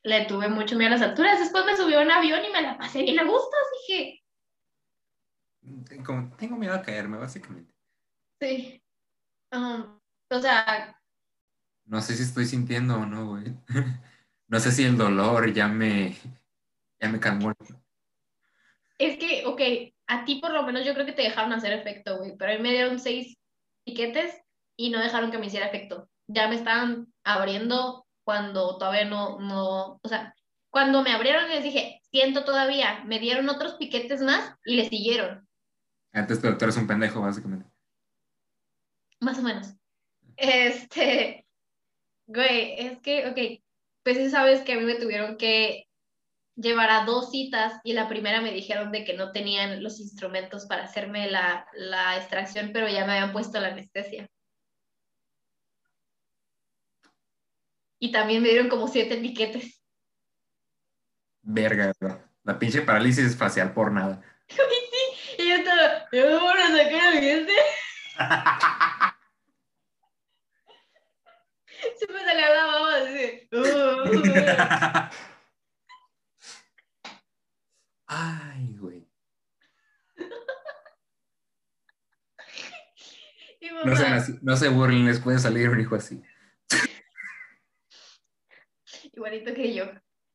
le 0.03 0.24
tuve 0.26 0.49
mucho 0.49 0.76
miedo 0.76 0.93
a 0.95 0.99
las 0.99 1.09
alturas. 1.09 1.39
Después 1.39 1.64
me 1.64 1.76
subió 1.76 2.01
a 2.01 2.03
un 2.03 2.11
avión 2.11 2.45
y 2.45 2.53
me 2.53 2.62
la 2.62 2.79
pasé 2.79 3.03
bien 3.03 3.20
a 3.20 3.24
gusto, 3.24 3.57
que 3.87 4.20
Como, 6.05 6.35
tengo 6.37 6.57
miedo 6.57 6.75
a 6.75 6.83
caerme, 6.83 7.19
básicamente. 7.19 7.75
sí. 8.41 8.83
Um, 9.51 9.99
o 10.31 10.41
sea, 10.41 10.95
No 11.87 12.03
sé 12.03 12.14
si 12.14 12.23
estoy 12.23 12.45
sintiendo 12.45 12.97
o 12.97 13.07
no, 13.07 13.29
güey. 13.29 13.55
No 14.51 14.59
sé 14.61 14.73
si 14.73 14.83
el 14.83 14.97
dolor 14.97 15.53
ya 15.53 15.69
me, 15.69 16.16
ya 16.99 17.09
me 17.11 17.21
calmó. 17.21 17.53
es 18.99 19.19
que, 19.19 19.45
ok, 19.47 19.61
a 20.07 20.25
ti 20.25 20.37
por 20.37 20.53
lo 20.53 20.62
menos 20.62 20.87
yo 20.87 20.95
creo 20.95 21.05
que 21.05 21.12
te 21.12 21.23
dejaron 21.23 21.53
hacer 21.53 21.73
efecto, 21.73 22.16
güey, 22.16 22.35
pero 22.37 22.53
a 22.53 22.57
mí 22.57 22.62
me 22.62 22.71
dieron 22.71 22.99
seis 22.99 23.37
piquetes 23.85 24.35
y 24.77 24.91
no 24.91 25.01
dejaron 25.01 25.31
que 25.31 25.39
me 25.39 25.47
hiciera 25.47 25.66
efecto. 25.66 26.09
Ya 26.29 26.49
me 26.49 26.55
estaban 26.55 27.12
abriendo 27.25 28.07
cuando 28.25 28.79
todavía 28.79 29.05
no, 29.05 29.39
no, 29.41 30.01
o 30.03 30.09
sea, 30.09 30.35
cuando 30.71 31.03
me 31.03 31.12
abrieron 31.12 31.49
les 31.49 31.62
dije, 31.62 32.01
siento 32.11 32.45
todavía, 32.45 33.03
me 33.05 33.19
dieron 33.19 33.49
otros 33.49 33.75
piquetes 33.75 34.21
más 34.23 34.55
y 34.64 34.77
le 34.77 34.89
siguieron, 34.89 35.47
Antes 36.13 36.41
tu 36.41 36.47
doctor 36.47 36.69
es 36.69 36.77
un 36.77 36.87
pendejo, 36.87 37.21
básicamente. 37.21 37.69
más 39.21 39.39
o 39.39 39.43
menos. 39.43 39.75
Este, 40.37 41.47
güey, 42.27 42.75
es 42.79 42.99
que, 43.01 43.27
ok, 43.29 43.63
pues 44.03 44.17
sí 44.17 44.31
sabes 44.31 44.63
que 44.63 44.73
a 44.73 44.77
mí 44.77 44.85
me 44.85 44.95
tuvieron 44.95 45.37
que 45.37 45.89
llevar 46.55 46.91
a 46.91 47.05
dos 47.05 47.31
citas 47.31 47.81
y 47.85 47.93
la 47.93 48.09
primera 48.09 48.41
me 48.41 48.53
dijeron 48.53 48.91
de 48.91 49.05
que 49.05 49.15
no 49.15 49.33
tenían 49.33 49.83
los 49.83 50.01
instrumentos 50.01 50.67
para 50.67 50.85
hacerme 50.85 51.31
la, 51.31 51.67
la 51.75 52.17
extracción, 52.17 52.71
pero 52.73 52.89
ya 52.89 53.05
me 53.07 53.13
habían 53.13 53.33
puesto 53.33 53.61
la 53.61 53.69
anestesia. 53.69 54.29
Y 58.01 58.13
también 58.13 58.43
me 58.43 58.49
dieron 58.51 58.69
como 58.69 58.87
siete 58.89 59.17
piquetes. 59.19 59.83
Verga. 61.43 61.93
La 62.45 62.59
pinche 62.59 62.83
parálisis 62.83 63.37
facial 63.37 63.73
por 63.73 63.93
nada. 63.93 64.23
Y 65.49 65.51
yo 65.51 65.57
estaba, 65.57 66.07
¿me 66.12 66.22
van 66.24 66.59
a 66.59 66.76
sacar 66.76 67.14
el 67.14 67.20
diente? 67.22 67.53
Se 71.99 72.07
me 72.12 72.20
salía 72.20 72.51
la 72.51 72.66
baba 72.66 72.96
así. 72.96 73.49
"Uh". 73.51 74.05
Ay, 78.07 78.76
güey. 78.78 79.09
No 83.84 83.96
se, 83.96 84.03
mamá, 84.03 84.24
no 84.42 84.57
se 84.57 84.68
burlen, 84.68 85.07
les 85.07 85.20
puede 85.20 85.38
salir 85.38 85.68
un 85.70 85.80
hijo 85.80 85.94
así. 85.94 86.20
igualito 89.12 89.55
que 89.55 89.72
yo. 89.74 89.84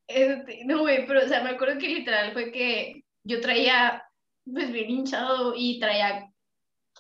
Este, 0.08 0.64
no, 0.66 0.80
güey, 0.80 1.06
pero, 1.06 1.24
o 1.24 1.28
sea, 1.28 1.44
me 1.44 1.52
acuerdo 1.52 1.78
que 1.80 1.88
literal 1.88 2.34
fue 2.34 2.52
que 2.52 3.04
yo 3.24 3.40
traía, 3.42 4.04
pues, 4.52 4.72
bien 4.72 4.90
hinchado 4.90 5.54
y 5.56 5.80
traía 5.80 6.30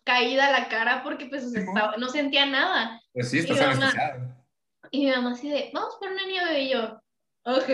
caída 0.04 0.52
la 0.52 0.68
cara 0.68 1.02
porque, 1.04 1.26
pues, 1.28 1.44
estaba- 1.54 1.98
no 1.98 2.10
sentía 2.10 2.46
nada. 2.46 3.02
Pues 3.14 3.30
sí, 3.30 3.39
estás 3.39 3.60
anestesiado. 3.62 4.34
Y 4.91 5.06
mi 5.06 5.12
mamá 5.12 5.32
así 5.32 5.50
de, 5.50 5.72
vamos 5.74 5.96
por 6.00 6.12
una 6.12 6.26
nieve 6.26 6.62
y 6.62 6.70
yo, 6.72 7.02
ok. 7.46 7.70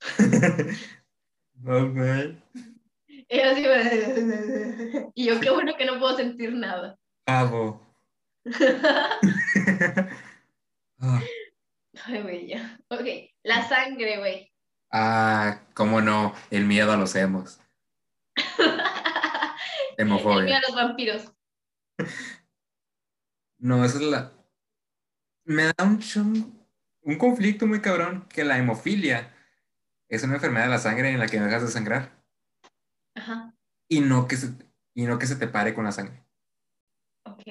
Ok. 1.66 1.96
Y 3.28 3.38
yo 3.38 3.44
así, 3.50 3.64
y 5.14 5.24
yo, 5.26 5.40
qué 5.40 5.50
bueno 5.50 5.74
que 5.78 5.84
no 5.86 5.98
puedo 5.98 6.14
sentir 6.16 6.52
nada. 6.52 6.96
Pavo. 7.24 7.80
Ah, 11.00 11.20
Ay, 12.06 12.22
güey, 12.22 12.46
ya. 12.48 12.78
Ok, 12.88 13.02
la 13.42 13.66
sangre, 13.68 14.18
güey. 14.18 14.52
ah, 14.90 15.60
cómo 15.74 16.00
no, 16.00 16.34
el 16.50 16.64
miedo 16.64 16.92
a 16.92 16.96
los 16.96 17.14
emos. 17.16 17.60
El 19.96 20.06
miedo 20.06 20.18
Hemofobia. 20.30 20.58
a 20.58 20.60
los 20.60 20.74
vampiros. 20.74 21.32
No, 23.58 23.84
esa 23.84 23.96
es 23.96 24.02
la. 24.02 24.32
Me 25.44 25.64
da 25.64 25.74
un, 25.84 25.98
chon- 26.00 26.52
un 27.02 27.18
conflicto 27.18 27.66
muy 27.66 27.80
cabrón 27.80 28.26
que 28.28 28.44
la 28.44 28.58
hemofilia 28.58 29.34
es 30.08 30.22
una 30.22 30.34
enfermedad 30.34 30.64
de 30.66 30.70
la 30.70 30.78
sangre 30.78 31.10
en 31.10 31.18
la 31.18 31.26
que 31.28 31.38
no 31.38 31.46
dejas 31.46 31.62
de 31.62 31.68
sangrar 31.68 32.22
Ajá, 33.14 33.54
y 33.88 34.00
no 34.00 34.26
que 34.28 34.36
se, 34.36 34.48
y 34.94 35.04
no 35.04 35.18
que 35.18 35.26
se 35.26 35.36
te 35.36 35.48
pare 35.48 35.72
con 35.72 35.84
la 35.84 35.92
sangre. 35.92 36.24
ok. 37.24 37.42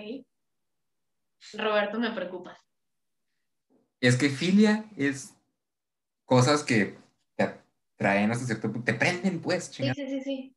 Roberto, 1.54 2.00
me 2.00 2.12
preocupas. 2.12 2.58
Es 4.00 4.16
que 4.18 4.30
filia 4.30 4.86
es 4.98 5.34
cosas 6.26 6.64
que 6.64 6.98
te 7.36 7.44
atraen 7.96 8.32
hasta 8.32 8.46
cierto 8.46 8.72
punto, 8.72 8.86
te 8.86 8.94
prenden 8.94 9.42
pues, 9.42 9.66
Sí, 9.66 9.72
chingada. 9.78 9.96
sí, 9.96 10.08
sí, 10.08 10.22
sí. 10.22 10.56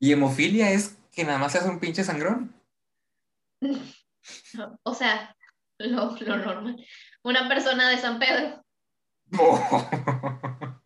Y 0.00 0.12
hemofilia 0.12 0.70
es 0.72 0.98
que 1.12 1.22
nada 1.24 1.38
más 1.38 1.52
seas 1.52 1.66
un 1.66 1.78
pinche 1.78 2.02
sangrón. 2.04 2.54
O 4.82 4.94
sea, 4.94 5.34
lo, 5.78 6.14
lo 6.20 6.36
normal. 6.36 6.84
Una 7.22 7.48
persona 7.48 7.88
de 7.88 7.96
San 7.98 8.18
Pedro. 8.18 8.62
No. 9.26 9.40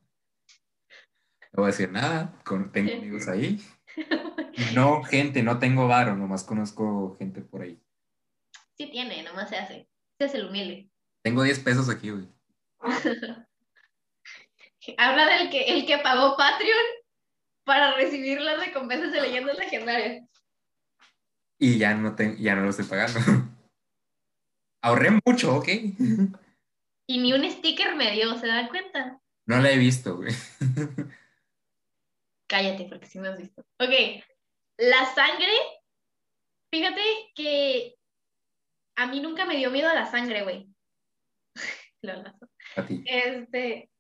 No 1.56 1.62
voy 1.62 1.64
a 1.64 1.72
decir 1.72 1.90
nada, 1.92 2.40
con- 2.44 2.72
tengo 2.72 2.92
amigos 2.92 3.28
ahí. 3.28 3.60
No, 4.74 5.02
gente, 5.02 5.42
no 5.42 5.58
tengo 5.58 5.86
varo, 5.88 6.16
nomás 6.16 6.44
conozco 6.44 7.16
gente 7.18 7.40
por 7.42 7.62
ahí. 7.62 7.80
Sí 8.76 8.86
tiene, 8.90 9.22
nomás 9.24 9.48
se 9.50 9.56
hace. 9.56 9.88
Se 10.18 10.24
hace 10.24 10.38
el 10.38 10.46
humilde. 10.46 10.88
Tengo 11.22 11.42
10 11.42 11.58
pesos 11.60 11.88
aquí, 11.88 12.10
güey. 12.10 12.28
Habla 14.96 15.26
del 15.26 15.50
que 15.50 15.64
el 15.64 15.86
que 15.86 15.98
pagó 15.98 16.36
Patreon 16.36 16.84
para 17.64 17.94
recibir 17.94 18.40
las 18.40 18.58
recompensas 18.58 19.12
de 19.12 19.20
leyendas 19.22 19.58
legendarias. 19.58 20.24
Y 21.58 21.78
ya 21.78 21.94
no, 21.94 22.14
te- 22.14 22.36
ya 22.40 22.54
no 22.54 22.62
lo 22.62 22.70
estoy 22.70 22.84
pagando. 22.86 23.18
Ahorré 24.82 25.10
mucho, 25.24 25.56
¿ok? 25.56 25.68
Y 27.06 27.18
ni 27.18 27.32
un 27.32 27.50
sticker 27.50 27.94
me 27.96 28.10
dio, 28.12 28.36
¿se 28.38 28.46
dan 28.46 28.68
cuenta? 28.68 29.18
No 29.46 29.58
la 29.60 29.70
he 29.70 29.78
visto, 29.78 30.16
güey. 30.16 30.32
Cállate, 32.46 32.84
porque 32.88 33.06
sí 33.06 33.18
me 33.18 33.28
has 33.28 33.38
visto. 33.38 33.62
Ok, 33.78 34.22
la 34.78 35.06
sangre, 35.14 35.52
fíjate 36.70 37.02
que 37.34 37.96
a 38.96 39.06
mí 39.06 39.20
nunca 39.20 39.46
me 39.46 39.56
dio 39.56 39.70
miedo 39.70 39.88
a 39.88 39.94
la 39.94 40.06
sangre, 40.10 40.42
güey. 40.42 40.68
Lo 42.02 42.22
lazo. 42.22 42.48
A 42.76 42.86
ti. 42.86 43.02
Este, 43.06 43.90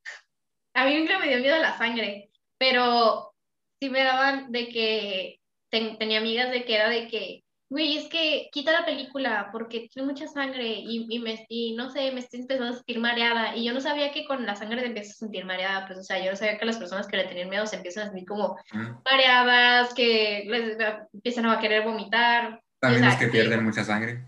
a 0.74 0.84
mí 0.84 0.98
nunca 0.98 1.18
me 1.18 1.28
dio 1.28 1.38
miedo 1.38 1.56
a 1.56 1.60
la 1.60 1.76
sangre, 1.78 2.30
pero 2.58 3.33
sí 3.80 3.90
me 3.90 4.02
daban 4.04 4.50
de 4.52 4.68
que 4.68 5.40
ten- 5.70 5.98
tenía 5.98 6.18
amigas 6.18 6.50
de 6.50 6.64
que 6.64 6.74
era 6.74 6.88
de 6.88 7.08
que, 7.08 7.44
güey, 7.68 7.96
es 7.98 8.08
que 8.08 8.48
quita 8.52 8.72
la 8.72 8.84
película 8.84 9.48
porque 9.52 9.88
tiene 9.92 10.06
mucha 10.08 10.28
sangre 10.28 10.66
y, 10.66 11.06
y, 11.08 11.18
me, 11.18 11.44
y 11.48 11.74
no 11.74 11.90
sé, 11.90 12.12
me 12.12 12.20
estoy 12.20 12.40
empezando 12.40 12.70
a 12.70 12.76
sentir 12.76 13.00
mareada. 13.00 13.56
Y 13.56 13.64
yo 13.64 13.72
no 13.72 13.80
sabía 13.80 14.12
que 14.12 14.24
con 14.26 14.46
la 14.46 14.54
sangre 14.54 14.80
te 14.82 14.86
empiezas 14.88 15.16
a 15.16 15.18
sentir 15.18 15.44
mareada, 15.44 15.86
pues, 15.86 15.98
o 15.98 16.02
sea, 16.04 16.22
yo 16.24 16.30
no 16.30 16.36
sabía 16.36 16.58
que 16.58 16.66
las 16.66 16.78
personas 16.78 17.08
que 17.08 17.16
le 17.16 17.24
tenían 17.24 17.50
miedo 17.50 17.66
se 17.66 17.76
empiezan 17.76 18.04
a 18.04 18.06
sentir 18.10 18.26
como 18.28 18.56
mareadas, 19.04 19.92
que 19.94 20.44
les, 20.46 20.78
empiezan 21.12 21.46
a 21.46 21.58
querer 21.58 21.82
vomitar. 21.84 22.62
También 22.78 23.04
los 23.04 23.14
Exacto. 23.14 23.32
que 23.32 23.38
pierden 23.38 23.64
mucha 23.64 23.82
sangre. 23.82 24.24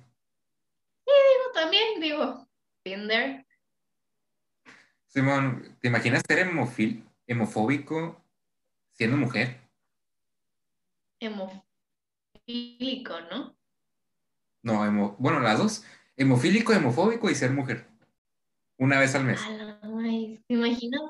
Yo 1.06 1.52
también 1.54 2.00
digo, 2.00 2.48
there. 2.84 3.46
Simón, 5.06 5.76
¿te 5.80 5.88
imaginas 5.88 6.22
ser 6.26 6.40
hemofil, 6.40 7.04
hemofóbico 7.26 8.22
siendo 8.96 9.16
mujer? 9.16 9.60
Hemofílico, 11.20 13.20
¿no? 13.30 13.56
No, 14.62 14.84
hemo- 14.84 15.16
bueno, 15.18 15.40
las 15.40 15.58
dos. 15.58 15.84
Hemofílico, 16.16 16.72
hemofóbico 16.72 17.30
y 17.30 17.34
ser 17.34 17.50
mujer. 17.52 17.86
Una 18.78 18.98
vez 19.00 19.14
al 19.14 19.24
mes. 19.24 19.40
A 19.42 19.50
la 19.50 19.78
madre, 19.82 20.42
¿te 20.46 20.54
imaginas? 20.54 21.02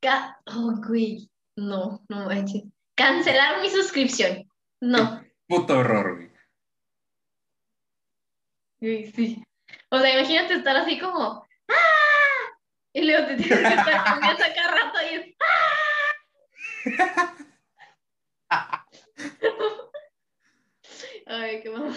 Ca- 0.00 0.40
oh, 0.46 0.74
güey, 0.86 1.30
no, 1.56 2.02
no 2.08 2.26
manches. 2.26 2.64
Cancelar 2.94 3.60
mi 3.60 3.70
suscripción. 3.70 4.48
No, 4.80 5.22
Puto 5.48 5.78
horror, 5.78 6.16
güey. 6.16 6.30
güey, 8.80 9.12
sí. 9.12 9.42
O 9.90 9.98
sea, 9.98 10.18
imagínate 10.18 10.54
estar 10.54 10.76
así 10.76 10.98
como, 10.98 11.46
¡ah! 11.68 12.58
Y 12.92 13.02
luego 13.04 13.26
te 13.28 13.36
tienes 13.36 13.58
que 13.58 13.74
estar 13.74 14.04
cambiando 14.04 14.44
a 14.44 14.54
cada 14.54 14.70
rato 14.70 14.98
y 15.02 15.14
es, 15.14 15.36
¡ah! 15.40 15.75
Ay, 21.26 21.60
qué 21.62 21.70
mamá. 21.70 21.96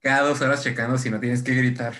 Cada 0.00 0.28
dos 0.28 0.40
horas 0.40 0.62
checando 0.62 0.98
si 0.98 1.10
no 1.10 1.20
tienes 1.20 1.42
que 1.42 1.54
gritar. 1.54 1.94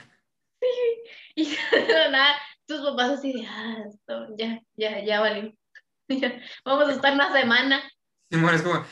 Y 1.35 1.45
de 1.70 1.89
la 1.89 2.11
nada, 2.11 2.35
tus 2.66 2.80
papás 2.80 3.18
así 3.18 3.33
de, 3.33 3.47
ah, 3.47 3.85
esto, 3.89 4.37
ya, 4.37 4.61
ya, 4.76 5.05
ya 5.05 5.20
valió. 5.20 5.53
Ya, 6.09 6.43
Vamos 6.64 6.89
a 6.91 6.93
estar 6.93 7.14
una 7.14 7.33
semana. 7.33 7.83
Simón 8.30 8.55
es 8.55 8.61
como, 8.61 8.85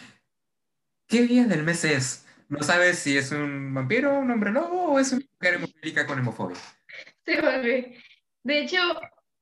¿qué 1.06 1.22
día 1.22 1.44
del 1.44 1.64
mes 1.64 1.84
es? 1.84 2.26
No 2.48 2.62
sabes 2.62 2.98
si 2.98 3.18
es 3.18 3.30
un 3.30 3.74
vampiro, 3.74 4.20
un 4.20 4.30
hombre 4.30 4.52
lobo 4.52 4.92
o 4.92 4.98
es 4.98 5.12
una 5.12 5.26
mujer 5.38 5.54
hemofílica 5.54 6.06
con 6.06 6.18
hemofobia. 6.18 6.56
Sí, 7.26 7.36
güey. 7.36 7.94
De 8.42 8.60
hecho, 8.60 8.78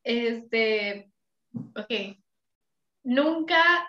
este, 0.02 1.12
ok, 1.76 2.18
nunca, 3.08 3.88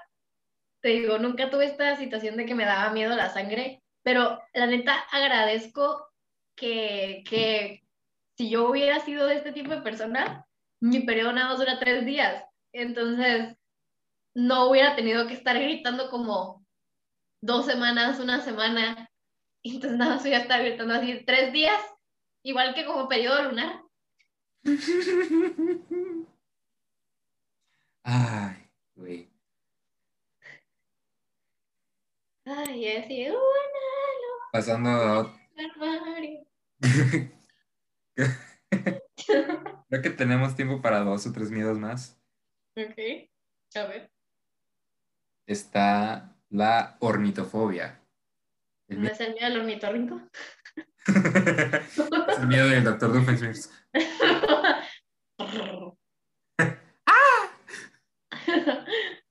te 0.81 0.89
digo, 0.89 1.17
nunca 1.19 1.49
tuve 1.49 1.65
esta 1.65 1.97
situación 1.97 2.37
de 2.37 2.45
que 2.45 2.55
me 2.55 2.63
daba 2.65 2.93
miedo 2.93 3.15
la 3.15 3.29
sangre, 3.29 3.83
pero 4.01 4.39
la 4.53 4.65
neta 4.65 4.95
agradezco 5.11 6.07
que, 6.55 7.23
que 7.29 7.83
si 8.37 8.49
yo 8.49 8.69
hubiera 8.69 9.01
sido 9.01 9.27
de 9.27 9.35
este 9.35 9.51
tipo 9.51 9.71
de 9.71 9.81
persona, 9.81 10.45
mi 10.79 11.01
periodo 11.01 11.33
nada 11.33 11.49
más 11.49 11.59
dura 11.59 11.79
tres 11.79 12.05
días, 12.05 12.45
entonces 12.71 13.57
no 14.33 14.69
hubiera 14.69 14.95
tenido 14.95 15.27
que 15.27 15.33
estar 15.33 15.59
gritando 15.59 16.09
como 16.09 16.65
dos 17.41 17.65
semanas, 17.65 18.21
una 18.21 18.39
semana, 18.39 19.09
entonces 19.63 19.97
nada 19.97 20.15
más 20.15 20.21
hubiera 20.21 20.39
estar 20.39 20.63
gritando 20.63 20.93
así 20.93 21.25
tres 21.25 21.51
días, 21.51 21.81
igual 22.43 22.73
que 22.73 22.85
como 22.85 23.09
periodo 23.09 23.43
lunar. 23.43 23.83
Ay, 28.03 28.69
güey. 28.95 29.29
Ay, 32.51 32.87
así, 32.97 33.29
uh, 33.29 33.35
Pasando 34.51 34.89
a 34.89 35.19
ot- 35.19 35.39
armario. 35.55 36.47
Creo 39.89 40.01
que 40.01 40.09
tenemos 40.09 40.55
tiempo 40.55 40.81
para 40.81 41.01
dos 41.01 41.27
o 41.27 41.31
tres 41.31 41.51
miedos 41.51 41.77
más. 41.77 42.19
Ok, 42.75 42.97
a 43.75 43.83
ver. 43.83 44.11
Está 45.45 46.35
la 46.49 46.97
ornitofobia. 47.01 48.01
El 48.87 49.03
¿No 49.03 49.09
es 49.09 49.19
el 49.19 49.33
miedo 49.33 49.45
al 49.45 49.59
ornitorrinco? 49.59 50.19
es 51.07 52.39
el 52.39 52.47
miedo 52.47 52.67
del 52.67 52.83
doctor 52.83 53.13
Doofenshmirtz. 53.13 53.69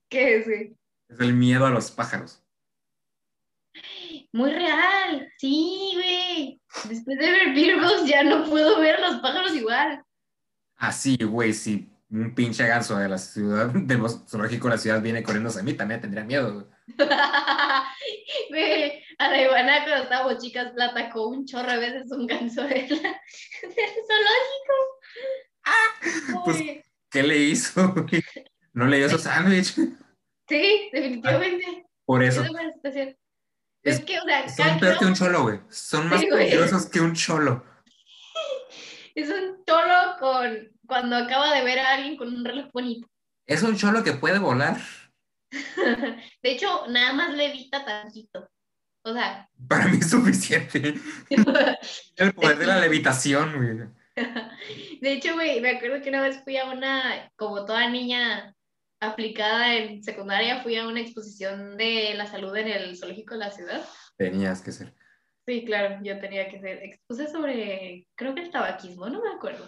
¿Qué 0.09 0.37
es? 0.37 0.47
Es 0.47 1.19
el 1.19 1.33
miedo 1.33 1.65
a 1.65 1.69
los 1.69 1.91
pájaros. 1.91 2.43
Muy 4.31 4.51
real, 4.51 5.27
sí, 5.37 5.91
güey. 5.95 6.61
Después 6.87 7.17
de 7.17 7.31
ver 7.31 7.53
Beetlejuice 7.53 8.07
ya 8.07 8.23
no 8.23 8.45
puedo 8.49 8.79
ver 8.79 8.95
a 8.97 9.09
los 9.11 9.19
pájaros 9.21 9.55
igual. 9.55 10.03
Así, 10.77 11.17
güey, 11.17 11.53
si 11.53 11.89
un 12.11 12.33
pinche 12.35 12.67
ganso 12.67 12.95
de 12.97 13.09
la 13.09 13.17
ciudad, 13.17 13.67
del 13.73 14.01
zoológico 14.27 14.67
de 14.67 14.75
la 14.75 14.79
ciudad 14.79 15.01
viene 15.01 15.23
corriendo 15.23 15.49
hacia 15.49 15.63
mí, 15.63 15.73
también 15.73 16.01
tendría 16.01 16.23
miedo. 16.23 16.53
güey. 16.53 16.65
A 19.19 19.29
la 19.29 19.41
iguana 19.41 19.83
cuando 19.83 20.03
estábamos 20.03 20.41
chicas 20.41 20.71
la 20.75 20.85
atacó 20.87 21.27
un 21.27 21.45
chorro 21.45 21.69
de 21.71 21.77
veces 21.77 22.11
un 22.11 22.25
ganso 22.25 22.63
de 22.63 22.69
la- 22.69 22.77
del 23.61 23.89
zoológico. 24.07 24.75
Pues- 26.45 26.59
Uy, 26.61 26.83
¿Qué 27.11 27.23
le 27.23 27.37
hizo? 27.37 27.91
güey? 27.93 28.23
No 28.73 28.85
le 28.85 28.97
dio 28.97 29.09
su 29.09 29.17
sándwich. 29.17 29.73
sí, 30.47 30.89
definitivamente. 30.93 31.85
Por 32.05 32.23
Es 32.23 32.37
eso. 32.37 32.45
Es, 33.83 33.99
Es- 33.99 34.05
que, 34.05 34.19
o 34.19 34.23
sea, 34.23 34.47
Son 34.49 34.79
peor 34.79 34.97
que 34.99 35.05
un 35.05 35.15
cholo, 35.15 35.41
güey. 35.43 35.59
Son 35.69 36.07
más 36.09 36.19
Sí, 36.21 36.27
peligrosos 36.27 36.85
que 36.87 36.99
un 36.99 37.13
cholo. 37.13 37.63
es 39.15 39.29
un 39.29 39.63
cholo 39.65 39.95
con 40.19 40.69
cuando 40.85 41.15
acaba 41.17 41.53
de 41.53 41.63
ver 41.63 41.79
a 41.79 41.93
alguien 41.93 42.17
con 42.17 42.27
un 42.33 42.43
reloj 42.43 42.67
bonito. 42.73 43.07
Es 43.45 43.63
un 43.63 43.77
cholo 43.77 44.03
que 44.03 44.13
puede 44.13 44.39
volar. 44.39 44.77
De 45.51 46.51
hecho, 46.51 46.85
nada 46.87 47.13
más 47.13 47.33
levita 47.33 47.83
tantito. 47.85 48.49
O 49.03 49.13
sea, 49.13 49.49
Para 49.67 49.85
mí 49.87 49.97
es 49.99 50.09
suficiente. 50.09 50.95
El 52.15 52.33
poder 52.33 52.57
de 52.57 52.65
la 52.67 52.79
levitación, 52.79 53.55
güey. 53.55 53.89
de 55.01 55.11
hecho, 55.13 55.33
güey, 55.35 55.61
me 55.61 55.69
acuerdo 55.71 56.01
que 56.01 56.09
una 56.09 56.21
vez 56.21 56.43
fui 56.43 56.57
a 56.57 56.65
una, 56.65 57.31
como 57.37 57.65
toda 57.65 57.89
niña 57.89 58.53
aplicada 58.99 59.75
en 59.75 60.03
secundaria, 60.03 60.61
fui 60.61 60.75
a 60.75 60.87
una 60.87 60.99
exposición 60.99 61.77
de 61.77 62.13
la 62.15 62.27
salud 62.27 62.55
en 62.55 62.67
el 62.67 62.97
zoológico 62.97 63.35
de 63.35 63.39
la 63.39 63.51
ciudad. 63.51 63.85
Tenías 64.17 64.61
que 64.61 64.71
ser. 64.71 64.93
Sí, 65.45 65.65
claro, 65.65 65.99
yo 66.03 66.19
tenía 66.19 66.49
que 66.49 66.59
ser. 66.59 66.83
Expuse 66.83 67.27
sobre, 67.27 68.07
creo 68.15 68.35
que 68.35 68.41
el 68.41 68.51
tabaquismo, 68.51 69.09
no 69.09 69.21
me 69.21 69.29
acuerdo. 69.29 69.67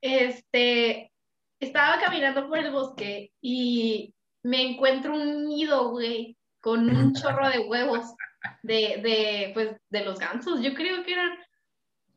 Este, 0.00 1.12
estaba 1.60 2.00
caminando 2.00 2.48
por 2.48 2.58
el 2.58 2.70
bosque 2.70 3.32
y 3.40 4.14
me 4.42 4.62
encuentro 4.62 5.14
un 5.14 5.46
nido, 5.46 5.90
güey, 5.90 6.36
con 6.60 6.88
un 6.88 7.14
chorro 7.14 7.48
de 7.48 7.60
huevos 7.60 8.14
de, 8.62 9.00
de, 9.02 9.50
pues, 9.54 9.76
de 9.90 10.04
los 10.04 10.18
gansos. 10.18 10.60
Yo 10.62 10.74
creo 10.74 11.04
que 11.04 11.12
eran, 11.12 11.30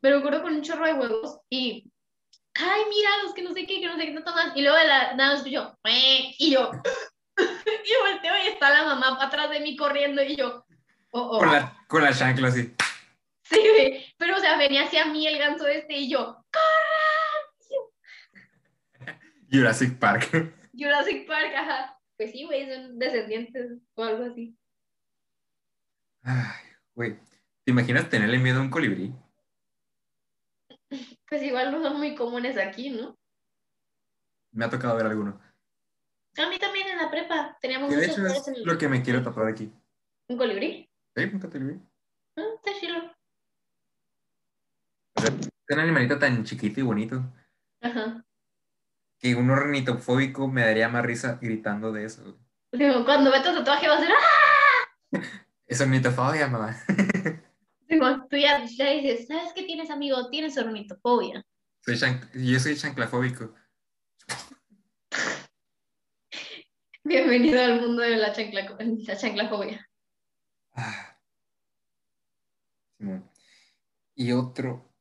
pero 0.01 0.17
me 0.17 0.19
acuerdo 0.21 0.43
con 0.43 0.55
un 0.55 0.61
chorro 0.61 0.85
de 0.85 0.93
huevos 0.93 1.39
y, 1.49 1.91
ay, 2.55 2.81
mira, 2.89 3.09
los 3.23 3.33
que 3.33 3.41
no 3.41 3.53
sé 3.53 3.65
qué, 3.65 3.79
que 3.79 3.87
no 3.87 3.97
sé 3.97 4.05
qué, 4.05 4.11
no 4.11 4.23
toman. 4.23 4.51
Y 4.55 4.61
luego 4.61 4.77
de 4.77 4.87
la 4.87 5.13
nada 5.15 5.41
y 5.45 5.51
yo, 5.51 5.77
y 6.37 6.55
volteo 6.55 8.33
y 8.43 8.47
está 8.47 8.69
la 8.69 8.85
mamá 8.85 9.17
atrás 9.21 9.49
de 9.49 9.59
mí 9.59 9.75
corriendo 9.75 10.23
y 10.23 10.35
yo, 10.35 10.65
oh, 11.11 11.21
oh. 11.21 11.39
Con 11.39 11.51
la, 11.51 11.77
con 11.87 12.03
la 12.03 12.13
chancla 12.13 12.47
así. 12.47 12.73
Sí, 13.43 13.59
güey. 13.59 14.13
Pero, 14.17 14.37
o 14.37 14.39
sea, 14.39 14.57
venía 14.57 14.83
hacia 14.83 15.05
mí 15.05 15.27
el 15.27 15.37
ganso 15.37 15.67
este 15.67 15.93
y 15.93 16.09
yo, 16.09 16.43
Jurassic 19.51 19.97
Park. 19.99 20.29
Jurassic 20.73 21.27
Park, 21.27 21.53
ajá. 21.55 21.97
Pues 22.17 22.31
sí, 22.31 22.45
güey, 22.45 22.69
son 22.69 22.97
descendientes 22.97 23.79
o 23.93 24.03
algo 24.03 24.25
así. 24.25 24.57
Ay, 26.23 26.61
güey. 26.93 27.17
¿Te 27.63 27.71
imaginas 27.71 28.09
tenerle 28.09 28.37
miedo 28.37 28.59
a 28.59 28.61
un 28.61 28.69
colibrí? 28.69 29.13
Pues 31.28 31.41
igual 31.43 31.71
no 31.71 31.82
son 31.82 31.97
muy 31.97 32.15
comunes 32.15 32.57
aquí, 32.57 32.91
¿no? 32.91 33.17
Me 34.51 34.65
ha 34.65 34.69
tocado 34.69 34.95
ver 34.95 35.07
alguno. 35.07 35.39
A 36.38 36.49
mí 36.49 36.59
también 36.59 36.88
en 36.88 36.97
la 36.97 37.09
prepa 37.09 37.57
teníamos 37.61 37.89
Que 37.89 37.95
de 37.97 38.05
hecho 38.05 38.26
es 38.28 38.47
en 38.47 38.55
el... 38.55 38.63
lo 38.63 38.78
que 38.78 38.88
me 38.88 39.01
quiero 39.01 39.23
tapar 39.23 39.47
aquí. 39.47 39.71
¿Un 40.28 40.38
colibrí? 40.38 40.89
¿Sí? 41.15 41.23
¿Un 41.23 41.39
colibrí? 41.39 41.80
Ah, 42.38 42.43
está 42.55 42.80
chilo. 42.80 43.11
Es 45.15 45.76
un 45.76 45.80
animalito 45.80 46.19
tan 46.19 46.43
chiquito 46.43 46.80
y 46.80 46.84
bonito 46.84 47.23
Ajá. 47.82 48.23
que 49.17 49.34
un 49.34 49.49
ornitofóbico 49.49 50.47
me 50.47 50.61
daría 50.63 50.89
más 50.89 51.05
risa 51.05 51.39
gritando 51.41 51.91
de 51.91 52.05
eso. 52.05 52.38
Digo, 52.71 53.05
cuando 53.05 53.32
ve 53.32 53.39
tu 53.39 53.53
tatuaje 53.53 53.88
va 53.88 53.95
a 53.95 53.99
ser 53.99 54.11
¡ah! 54.11 55.11
Es 55.67 55.82
ornitofobia, 55.82 56.47
mamá. 56.47 56.76
Tú 57.88 58.38
ya, 58.38 58.65
ya 58.65 58.89
dices, 58.91 59.27
¿sabes 59.27 59.53
qué 59.53 59.63
tienes, 59.63 59.89
amigo? 59.89 60.29
Tienes 60.29 60.57
ornitofobia. 60.57 61.45
Soy 61.81 61.97
Yo 62.33 62.59
soy 62.59 62.75
chanclafóbico. 62.75 63.53
Bienvenido 67.03 67.61
al 67.61 67.81
mundo 67.81 68.01
de 68.01 68.17
la, 68.17 68.33
chancla, 68.33 68.75
la 68.79 69.17
chanclafobia. 69.17 69.88
Ah. 70.73 71.19
Y 74.15 74.31
otro. 74.31 74.91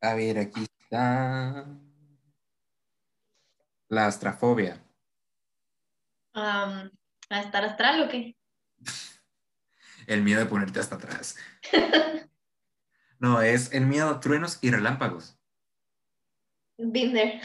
A 0.00 0.14
ver, 0.14 0.38
aquí 0.38 0.62
está. 0.62 1.66
La 3.88 4.06
astrafobia. 4.06 4.80
¿A 6.32 6.90
estar 7.30 7.64
astral 7.64 8.02
o 8.02 8.08
qué? 8.08 8.36
El 10.06 10.22
miedo 10.22 10.40
de 10.40 10.46
ponerte 10.46 10.80
hasta 10.80 10.96
atrás. 10.96 11.36
No, 13.20 13.40
es 13.40 13.72
el 13.72 13.86
miedo 13.86 14.10
a 14.10 14.20
truenos 14.20 14.58
y 14.60 14.70
relámpagos. 14.70 15.38
Binder. 16.76 17.40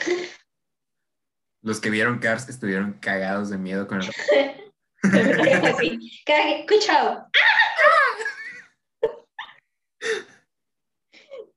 Los 1.62 1.80
que 1.80 1.90
vieron 1.90 2.20
Cars 2.20 2.50
estuvieron 2.50 2.94
cagados 2.94 3.50
de 3.50 3.58
miedo 3.58 3.88
con 3.88 4.02
el... 4.02 4.12
sí. 5.80 6.24
Escuchado. 6.26 7.30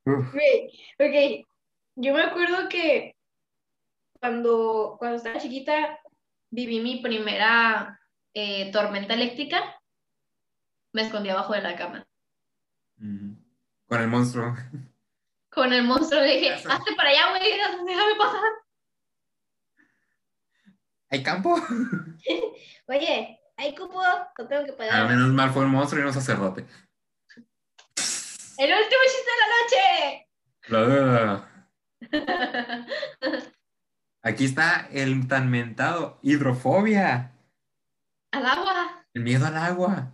Uf, 0.04 0.28
Ok, 0.28 0.36
ok. 1.00 1.46
Yo 1.96 2.14
me 2.14 2.22
acuerdo 2.22 2.68
que 2.68 3.16
cuando, 4.20 4.96
cuando 4.98 5.16
estaba 5.16 5.38
chiquita 5.38 5.98
viví 6.50 6.80
mi 6.80 7.00
primera 7.02 8.00
eh, 8.34 8.70
tormenta 8.70 9.14
eléctrica. 9.14 9.81
Me 10.92 11.02
escondí 11.02 11.30
abajo 11.30 11.54
de 11.54 11.62
la 11.62 11.76
cama. 11.76 12.06
Con 12.96 14.00
el 14.00 14.08
monstruo. 14.08 14.54
Con 15.50 15.72
el 15.72 15.84
monstruo 15.84 16.20
le 16.20 16.36
dije, 16.36 16.52
hazte 16.52 16.94
para 16.96 17.10
allá, 17.10 17.30
güey, 17.30 17.42
déjame 17.86 18.14
pasar. 18.16 18.40
¿Hay 21.10 21.22
campo? 21.22 21.54
Oye, 22.86 23.38
hay 23.56 23.74
cupo, 23.74 24.02
no 24.38 24.48
tengo 24.48 24.64
que 24.64 24.72
pagar. 24.72 25.08
menos 25.08 25.28
mal 25.28 25.50
fue 25.50 25.64
un 25.64 25.70
monstruo 25.70 26.00
y 26.00 26.02
no 26.02 26.08
un 26.08 26.14
sacerdote. 26.14 26.64
El 28.58 28.70
último 28.72 29.00
chiste 29.04 29.30
de 29.30 29.40
la 29.42 29.48
noche. 29.62 30.28
Aquí 34.22 34.44
está 34.44 34.88
el 34.92 35.26
tan 35.28 35.50
mentado 35.50 36.18
hidrofobia. 36.22 37.32
Al 38.30 38.46
agua. 38.46 39.04
El 39.14 39.22
miedo 39.22 39.46
al 39.46 39.56
agua. 39.56 40.12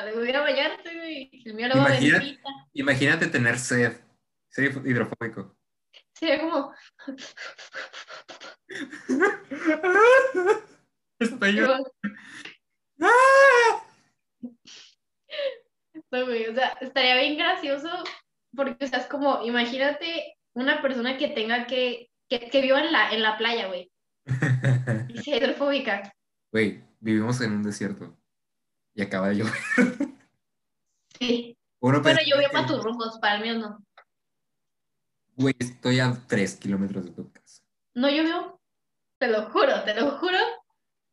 A 0.00 0.04
ver, 0.04 0.14
voy 0.14 0.32
a 0.32 0.40
bañarte, 0.40 0.94
güey. 0.94 1.30
El 1.44 1.54
mío 1.54 1.68
lo 1.68 1.76
Imagina- 1.76 2.18
bendita. 2.18 2.48
Imagínate 2.72 3.26
tener 3.26 3.58
sed. 3.58 4.00
Ser 4.48 4.64
hidrofóbico. 4.86 5.56
Sería 6.14 6.40
como, 6.40 6.72
Estoy 11.20 11.54
yo. 11.56 11.66
No, 16.10 16.24
güey, 16.24 16.46
o 16.46 16.54
sea, 16.54 16.68
estaría 16.80 17.16
bien 17.20 17.36
gracioso 17.36 17.90
porque, 18.56 18.82
o 18.82 18.88
sea, 18.88 19.00
es 19.00 19.06
como, 19.06 19.42
imagínate 19.44 20.38
una 20.54 20.80
persona 20.80 21.18
que 21.18 21.28
tenga 21.28 21.66
que, 21.66 22.08
que, 22.30 22.48
que 22.48 22.62
viva 22.62 22.80
en 22.80 22.92
la, 22.92 23.10
en 23.10 23.20
la 23.22 23.36
playa, 23.36 23.66
güey, 23.66 23.92
y 25.08 25.18
sea 25.18 25.36
hidrofóbica. 25.36 26.10
Güey, 26.50 26.82
vivimos 27.00 27.42
en 27.42 27.52
un 27.52 27.62
desierto. 27.62 28.17
Y 28.98 29.02
acaba 29.02 29.28
de 29.28 29.36
llover. 29.36 29.54
Sí. 31.20 31.56
Uno 31.78 32.00
Bueno, 32.02 32.18
yo 32.26 32.36
veo 32.36 32.50
para 32.50 32.66
tus 32.66 32.82
rumbos, 32.82 33.16
para 33.20 33.36
el 33.36 33.42
mío 33.42 33.54
no. 33.54 33.78
Güey, 35.36 35.54
estoy 35.56 36.00
a 36.00 36.16
tres 36.26 36.56
kilómetros 36.56 37.04
de 37.04 37.10
tu 37.12 37.30
casa. 37.30 37.62
No 37.94 38.08
llovió, 38.10 38.60
te 39.18 39.28
lo 39.28 39.50
juro, 39.50 39.84
te 39.84 39.94
lo 39.94 40.18
juro, 40.18 40.38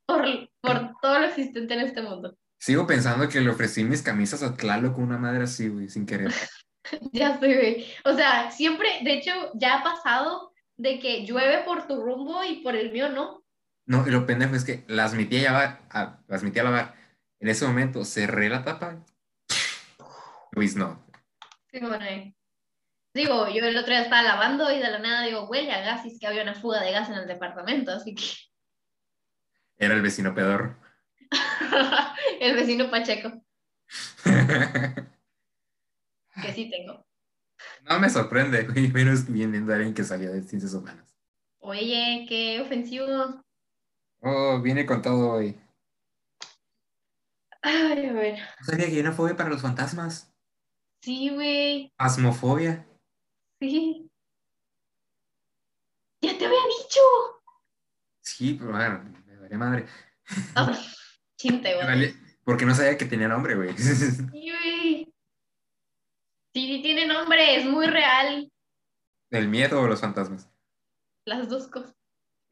por, 0.08 0.26
por 0.62 0.94
todo 1.00 1.20
lo 1.20 1.26
existente 1.28 1.76
en 1.76 1.82
este 1.82 2.02
mundo. 2.02 2.36
Sigo 2.58 2.88
pensando 2.88 3.30
que 3.30 3.40
le 3.40 3.52
ofrecí 3.52 3.84
mis 3.84 4.02
camisas 4.02 4.42
a 4.42 4.56
Tlaloc 4.58 4.96
con 4.96 5.04
una 5.04 5.20
madre 5.20 5.44
así, 5.44 5.68
güey, 5.70 5.88
sin 5.90 6.06
querer. 6.08 6.34
Ya 7.14 7.34
estoy, 7.34 7.54
güey. 7.56 7.86
O 8.04 8.14
sea, 8.14 8.52
siempre, 8.52 8.88
de 9.04 9.14
hecho, 9.14 9.32
ya 9.56 9.80
ha 9.80 9.84
pasado 9.84 10.54
de 10.78 11.00
que 11.00 11.26
llueve 11.26 11.64
por 11.64 11.88
tu 11.88 12.00
rumbo 12.00 12.44
y 12.44 12.62
por 12.62 12.76
el 12.76 12.92
mío 12.92 13.10
no. 13.10 13.44
No, 13.88 14.08
y 14.08 14.12
lo 14.12 14.28
pendejo 14.28 14.56
es 14.56 14.64
que 14.66 14.86
las 14.88 15.16
metí 15.16 15.44
a 15.46 15.52
lavar, 15.52 15.82
a- 15.90 16.20
las 16.28 16.44
metí 16.44 16.60
a 16.60 16.64
lavar. 16.64 16.96
En 17.46 17.52
ese 17.52 17.68
momento 17.68 18.04
cerré 18.04 18.50
la 18.50 18.64
tapa. 18.64 19.06
Luis, 20.54 20.76
no. 20.76 21.06
Sí, 21.72 21.80
bueno, 21.80 22.04
eh. 22.04 22.36
Digo, 23.14 23.48
yo 23.50 23.64
el 23.64 23.78
otro 23.78 23.92
día 23.92 24.02
estaba 24.02 24.24
lavando 24.24 24.72
y 24.72 24.80
de 24.80 24.90
la 24.90 24.98
nada 24.98 25.28
digo, 25.28 25.48
huele 25.48 25.72
a 25.72 25.82
gas 25.82 26.04
y 26.06 26.08
es 26.08 26.20
que 26.20 26.26
había 26.26 26.42
una 26.42 26.56
fuga 26.56 26.82
de 26.82 26.92
gas 26.92 27.08
en 27.10 27.18
el 27.18 27.28
departamento, 27.28 27.92
así 27.92 28.16
que 28.16 28.26
Era 29.78 29.94
el 29.94 30.02
vecino 30.02 30.34
pedorro. 30.34 30.76
el 32.42 32.56
vecino 32.56 32.90
Pacheco, 32.90 33.32
que 36.42 36.52
sí 36.52 36.72
tengo. 36.72 37.06
No 37.88 38.00
me 38.00 38.10
sorprende, 38.10 38.64
güey, 38.64 38.88
menos 38.88 39.32
viendo 39.32 39.72
a 39.72 39.76
alguien 39.76 39.94
que 39.94 40.04
salía 40.04 40.32
de 40.32 40.42
ciencias 40.42 40.74
humanas. 40.74 41.16
Oye, 41.60 42.26
qué 42.28 42.60
ofensivo. 42.62 43.44
Oh, 44.22 44.60
viene 44.64 44.88
con 44.88 45.04
todo 45.04 45.34
hoy. 45.34 45.56
Ay, 47.68 48.10
ver. 48.12 48.40
¿No 48.60 48.66
sabía 48.66 48.86
que 48.86 48.92
hay 48.94 49.00
una 49.00 49.12
fobia 49.12 49.36
para 49.36 49.50
los 49.50 49.62
fantasmas? 49.62 50.32
Sí, 51.02 51.30
güey, 51.30 51.92
Asmofobia. 51.98 52.88
sí. 53.60 54.10
Ya 56.22 56.38
te 56.38 56.46
había 56.46 56.58
dicho. 56.60 57.00
Sí, 58.22 58.56
pero 58.60 58.72
bueno, 58.72 59.04
me 59.26 59.38
vale 59.38 59.58
madre. 59.58 59.86
Ah, 60.56 60.76
chinte, 61.38 61.74
güey. 61.76 61.86
vale- 61.88 62.16
Porque 62.44 62.66
no 62.66 62.74
sabía 62.74 62.98
que 62.98 63.06
tenía 63.06 63.28
nombre, 63.28 63.56
güey. 63.56 63.74
Sí, 63.78 64.26
güey. 64.32 65.14
Sí, 66.54 66.68
sí 66.68 66.82
tiene 66.82 67.06
nombre, 67.06 67.58
es 67.58 67.66
muy 67.66 67.86
real. 67.88 68.52
¿El 69.30 69.48
miedo 69.50 69.82
o 69.82 69.88
los 69.88 70.02
fantasmas? 70.02 70.50
Las 71.26 71.50
dos 71.50 71.68
cosas. 71.68 71.94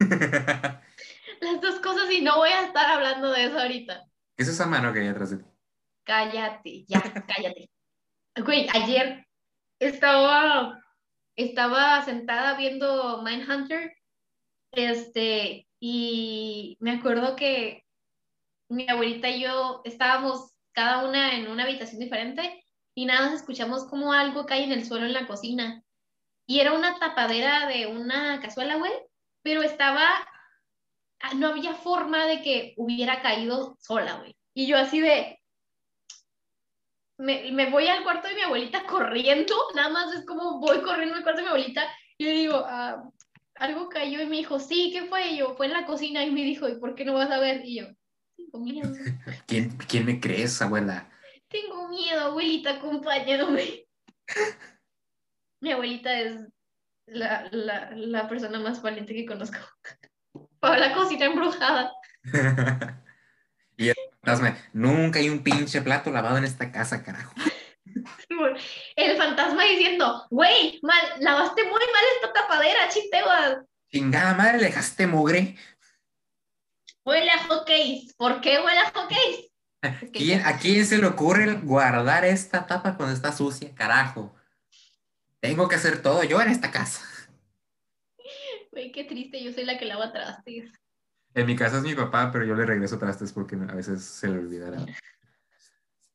Las 1.40 1.60
dos 1.60 1.80
cosas 1.80 2.10
y 2.10 2.20
no 2.20 2.36
voy 2.36 2.50
a 2.50 2.66
estar 2.66 2.86
hablando 2.90 3.30
de 3.30 3.44
eso 3.46 3.58
ahorita. 3.58 4.04
¿Qué 4.36 4.42
es 4.42 4.48
esa 4.48 4.66
mano 4.66 4.92
que 4.92 5.00
hay 5.00 5.08
atrás 5.08 5.30
de 5.30 5.38
ti? 5.38 5.44
Cállate, 6.04 6.84
ya, 6.86 7.00
cállate. 7.26 7.70
Güey, 8.36 8.66
ayer 8.74 9.26
estaba, 9.78 10.80
estaba 11.36 12.04
sentada 12.04 12.56
viendo 12.56 13.22
Mindhunter, 13.22 13.96
este, 14.72 15.68
y 15.78 16.76
me 16.80 16.92
acuerdo 16.92 17.36
que 17.36 17.84
mi 18.68 18.88
abuelita 18.88 19.28
y 19.28 19.42
yo 19.42 19.82
estábamos 19.84 20.52
cada 20.72 21.06
una 21.06 21.36
en 21.36 21.48
una 21.48 21.62
habitación 21.62 22.00
diferente 22.00 22.64
y 22.94 23.06
nada 23.06 23.34
escuchamos 23.34 23.84
como 23.84 24.12
algo 24.12 24.46
cae 24.46 24.64
en 24.64 24.72
el 24.72 24.84
suelo 24.84 25.06
en 25.06 25.12
la 25.12 25.26
cocina. 25.26 25.82
Y 26.46 26.60
era 26.60 26.72
una 26.72 26.98
tapadera 26.98 27.68
de 27.68 27.86
una 27.86 28.40
cazuela, 28.40 28.76
güey, 28.76 28.92
pero 29.42 29.62
estaba, 29.62 30.08
no 31.32 31.48
había 31.48 31.74
forma 31.74 32.26
de 32.26 32.42
que 32.42 32.74
hubiera 32.76 33.22
caído 33.22 33.76
sola, 33.80 34.16
güey. 34.16 34.36
Y 34.54 34.66
yo 34.66 34.76
así 34.76 35.00
de, 35.00 35.40
me, 37.18 37.52
me, 37.52 37.70
voy 37.70 37.86
al 37.88 38.02
cuarto 38.02 38.28
de 38.28 38.34
mi 38.34 38.42
abuelita 38.42 38.84
corriendo, 38.86 39.54
nada 39.74 39.88
más 39.88 40.14
es 40.14 40.24
como 40.26 40.60
voy 40.60 40.82
corriendo 40.82 41.14
al 41.16 41.22
cuarto 41.22 41.40
de 41.40 41.44
mi 41.44 41.48
abuelita 41.48 41.88
y 42.18 42.24
le 42.24 42.32
digo, 42.32 42.62
ah, 42.66 43.02
algo 43.56 43.88
cayó 43.88 44.20
y 44.20 44.26
me 44.26 44.36
dijo, 44.36 44.58
sí, 44.58 44.90
¿qué 44.92 45.04
fue? 45.04 45.28
Y 45.30 45.38
yo, 45.38 45.54
fue 45.56 45.66
en 45.66 45.72
la 45.72 45.86
cocina 45.86 46.24
y 46.24 46.30
me 46.30 46.42
dijo, 46.42 46.68
¿y 46.68 46.76
por 46.76 46.94
qué 46.94 47.04
no 47.04 47.14
vas 47.14 47.30
a 47.30 47.38
ver? 47.38 47.62
Y 47.64 47.80
yo, 47.80 47.86
tengo 48.36 48.58
miedo. 48.64 48.90
¿Quién, 49.46 49.76
¿Quién 49.88 50.06
me 50.06 50.20
crees, 50.20 50.60
abuela? 50.60 51.10
Tengo 51.48 51.88
miedo, 51.88 52.20
abuelita, 52.20 52.76
acompáñame. 52.76 53.86
mi 55.60 55.72
abuelita 55.72 56.20
es 56.20 56.40
la, 57.06 57.48
la, 57.52 57.90
la, 57.94 58.28
persona 58.28 58.58
más 58.58 58.82
valiente 58.82 59.14
que 59.14 59.26
conozco. 59.26 59.58
Para 60.64 60.78
la 60.78 60.94
cocina 60.94 61.26
embrujada. 61.26 61.92
y 63.76 63.88
el 63.88 63.96
fantasma, 64.14 64.56
nunca 64.72 65.18
hay 65.18 65.28
un 65.28 65.42
pinche 65.42 65.82
plato 65.82 66.10
lavado 66.10 66.38
en 66.38 66.44
esta 66.44 66.72
casa, 66.72 67.02
carajo. 67.02 67.34
El 68.96 69.16
fantasma 69.18 69.62
diciendo, 69.64 70.26
güey, 70.30 70.80
mal, 70.82 71.02
lavaste 71.20 71.64
muy 71.64 71.72
mal 71.72 72.04
esta 72.14 72.32
tapadera, 72.32 72.88
chiteguas. 72.88 73.58
Chingada 73.92 74.32
madre, 74.32 74.56
le 74.58 74.64
dejaste 74.64 75.06
mugre. 75.06 75.54
Huele 77.04 77.30
a 77.30 77.44
hotcakes. 77.44 78.14
¿Por 78.16 78.40
qué 78.40 78.58
huele 78.58 78.80
a 78.80 78.90
hotcakes? 78.90 80.44
¿A 80.46 80.56
quién 80.56 80.86
se 80.86 80.96
le 80.96 81.06
ocurre 81.06 81.52
guardar 81.56 82.24
esta 82.24 82.66
tapa 82.66 82.96
cuando 82.96 83.14
está 83.14 83.32
sucia? 83.32 83.74
Carajo. 83.74 84.34
Tengo 85.40 85.68
que 85.68 85.76
hacer 85.76 86.00
todo 86.00 86.24
yo 86.24 86.40
en 86.40 86.48
esta 86.48 86.70
casa. 86.70 87.02
Güey, 88.74 88.90
qué 88.90 89.04
triste, 89.04 89.40
yo 89.40 89.52
soy 89.52 89.64
la 89.64 89.78
que 89.78 89.84
lava 89.84 90.10
trastes. 90.12 90.72
En 91.32 91.46
mi 91.46 91.54
casa 91.54 91.76
es 91.76 91.84
mi 91.84 91.94
papá, 91.94 92.32
pero 92.32 92.44
yo 92.44 92.56
le 92.56 92.66
regreso 92.66 92.98
trastes 92.98 93.32
porque 93.32 93.54
a 93.54 93.74
veces 93.74 94.04
se 94.04 94.26
le 94.26 94.38
olvidará. 94.38 94.84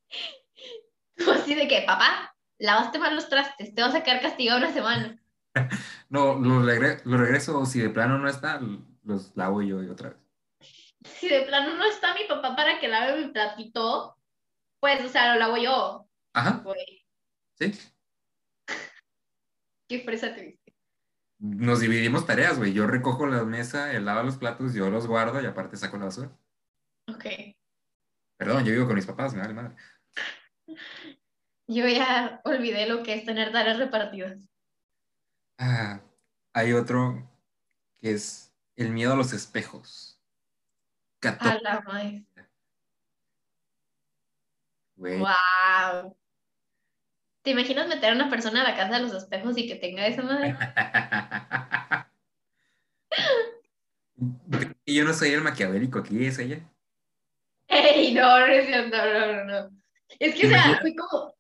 Así 1.34 1.55
de 1.55 1.70
que, 1.70 1.84
papá, 1.88 2.36
lavaste 2.57 2.99
mal 2.99 3.16
los 3.16 3.30
trastes, 3.30 3.74
te 3.74 3.82
vas 3.82 3.95
a 3.95 4.03
quedar 4.03 4.22
castigado 4.22 4.57
una 4.60 4.74
semana. 4.74 5.18
no, 6.10 6.36
los 6.36 6.66
lo 7.05 7.18
regreso, 7.18 7.66
si 7.66 7.80
de 7.80 7.91
plano 7.91 8.18
no 8.18 8.28
está, 8.28 8.60
los 9.05 9.32
lavo 9.38 9.62
yo 9.62 9.80
otra 9.89 10.10
vez. 10.10 10.18
Si 11.05 11.30
de 11.30 11.43
plano 11.43 11.78
no 11.78 11.86
está 11.86 12.14
mi 12.14 12.26
papá 12.26 12.57
para 12.57 12.78
que 12.82 12.89
lave 12.89 13.26
mi 13.26 13.32
platito, 13.32 14.18
pues, 14.82 15.01
o 15.05 15.07
sea, 15.07 15.34
lo 15.34 15.39
lavo 15.39 15.55
yo. 15.55 16.10
Ajá. 16.34 16.62
Sí. 17.57 17.72
¿Qué 19.88 20.01
fresa 20.01 20.36
te? 20.36 20.59
Nos 21.39 21.79
dividimos 21.79 22.25
tareas, 22.25 22.57
güey. 22.57 22.73
Yo 22.73 22.85
recojo 22.85 23.25
la 23.25 23.43
mesa, 23.45 23.93
él 23.93 24.05
lava 24.05 24.23
los 24.23 24.37
platos, 24.37 24.73
yo 24.73 24.89
los 24.89 25.07
guardo 25.07 25.41
y 25.41 25.45
aparte 25.45 25.77
saco 25.77 25.97
la 25.97 26.05
basura. 26.05 26.29
Ok. 27.07 27.25
Perdón, 28.37 28.65
yo 28.65 28.73
vivo 28.73 28.85
con 28.85 28.95
mis 28.95 29.05
papás, 29.05 29.33
me 29.33 29.41
vale 29.41 29.53
madre. 29.53 29.75
Yo 31.67 31.87
ya 31.87 32.41
olvidé 32.43 32.87
lo 32.87 33.03
que 33.03 33.13
es 33.13 33.25
tener 33.25 33.51
tareas 33.51 33.77
repartidas. 33.77 34.39
Ah, 35.57 36.01
hay 36.51 36.73
otro 36.73 37.29
que 37.97 38.11
es 38.11 38.51
el 38.75 38.91
miedo 38.91 39.13
a 39.13 39.15
los 39.15 39.33
espejos. 39.33 40.19
A 41.21 41.59
la 41.61 41.81
madre. 41.81 42.25
Wow. 44.95 46.15
¿Te 47.41 47.51
imaginas 47.51 47.87
meter 47.87 48.11
a 48.11 48.15
una 48.15 48.29
persona 48.29 48.61
a 48.61 48.69
la 48.69 48.75
casa 48.75 48.95
de 48.95 49.01
los 49.01 49.13
espejos 49.13 49.57
y 49.57 49.67
que 49.67 49.75
tenga 49.75 50.05
esa 50.05 50.23
madre? 50.23 50.55
yo 54.85 55.05
no 55.05 55.13
soy 55.13 55.29
el 55.29 55.41
maquiavélico 55.41 55.99
aquí, 55.99 56.25
es 56.25 56.39
ella. 56.39 56.59
Ey, 57.67 58.13
no, 58.13 58.39
no, 58.39 58.45
no, 58.89 59.45
no, 59.45 59.69
Es 60.19 60.35
que, 60.35 60.47
o 60.47 60.49
sea, 60.49 60.79
fue 60.81 60.95
como, 60.95 61.35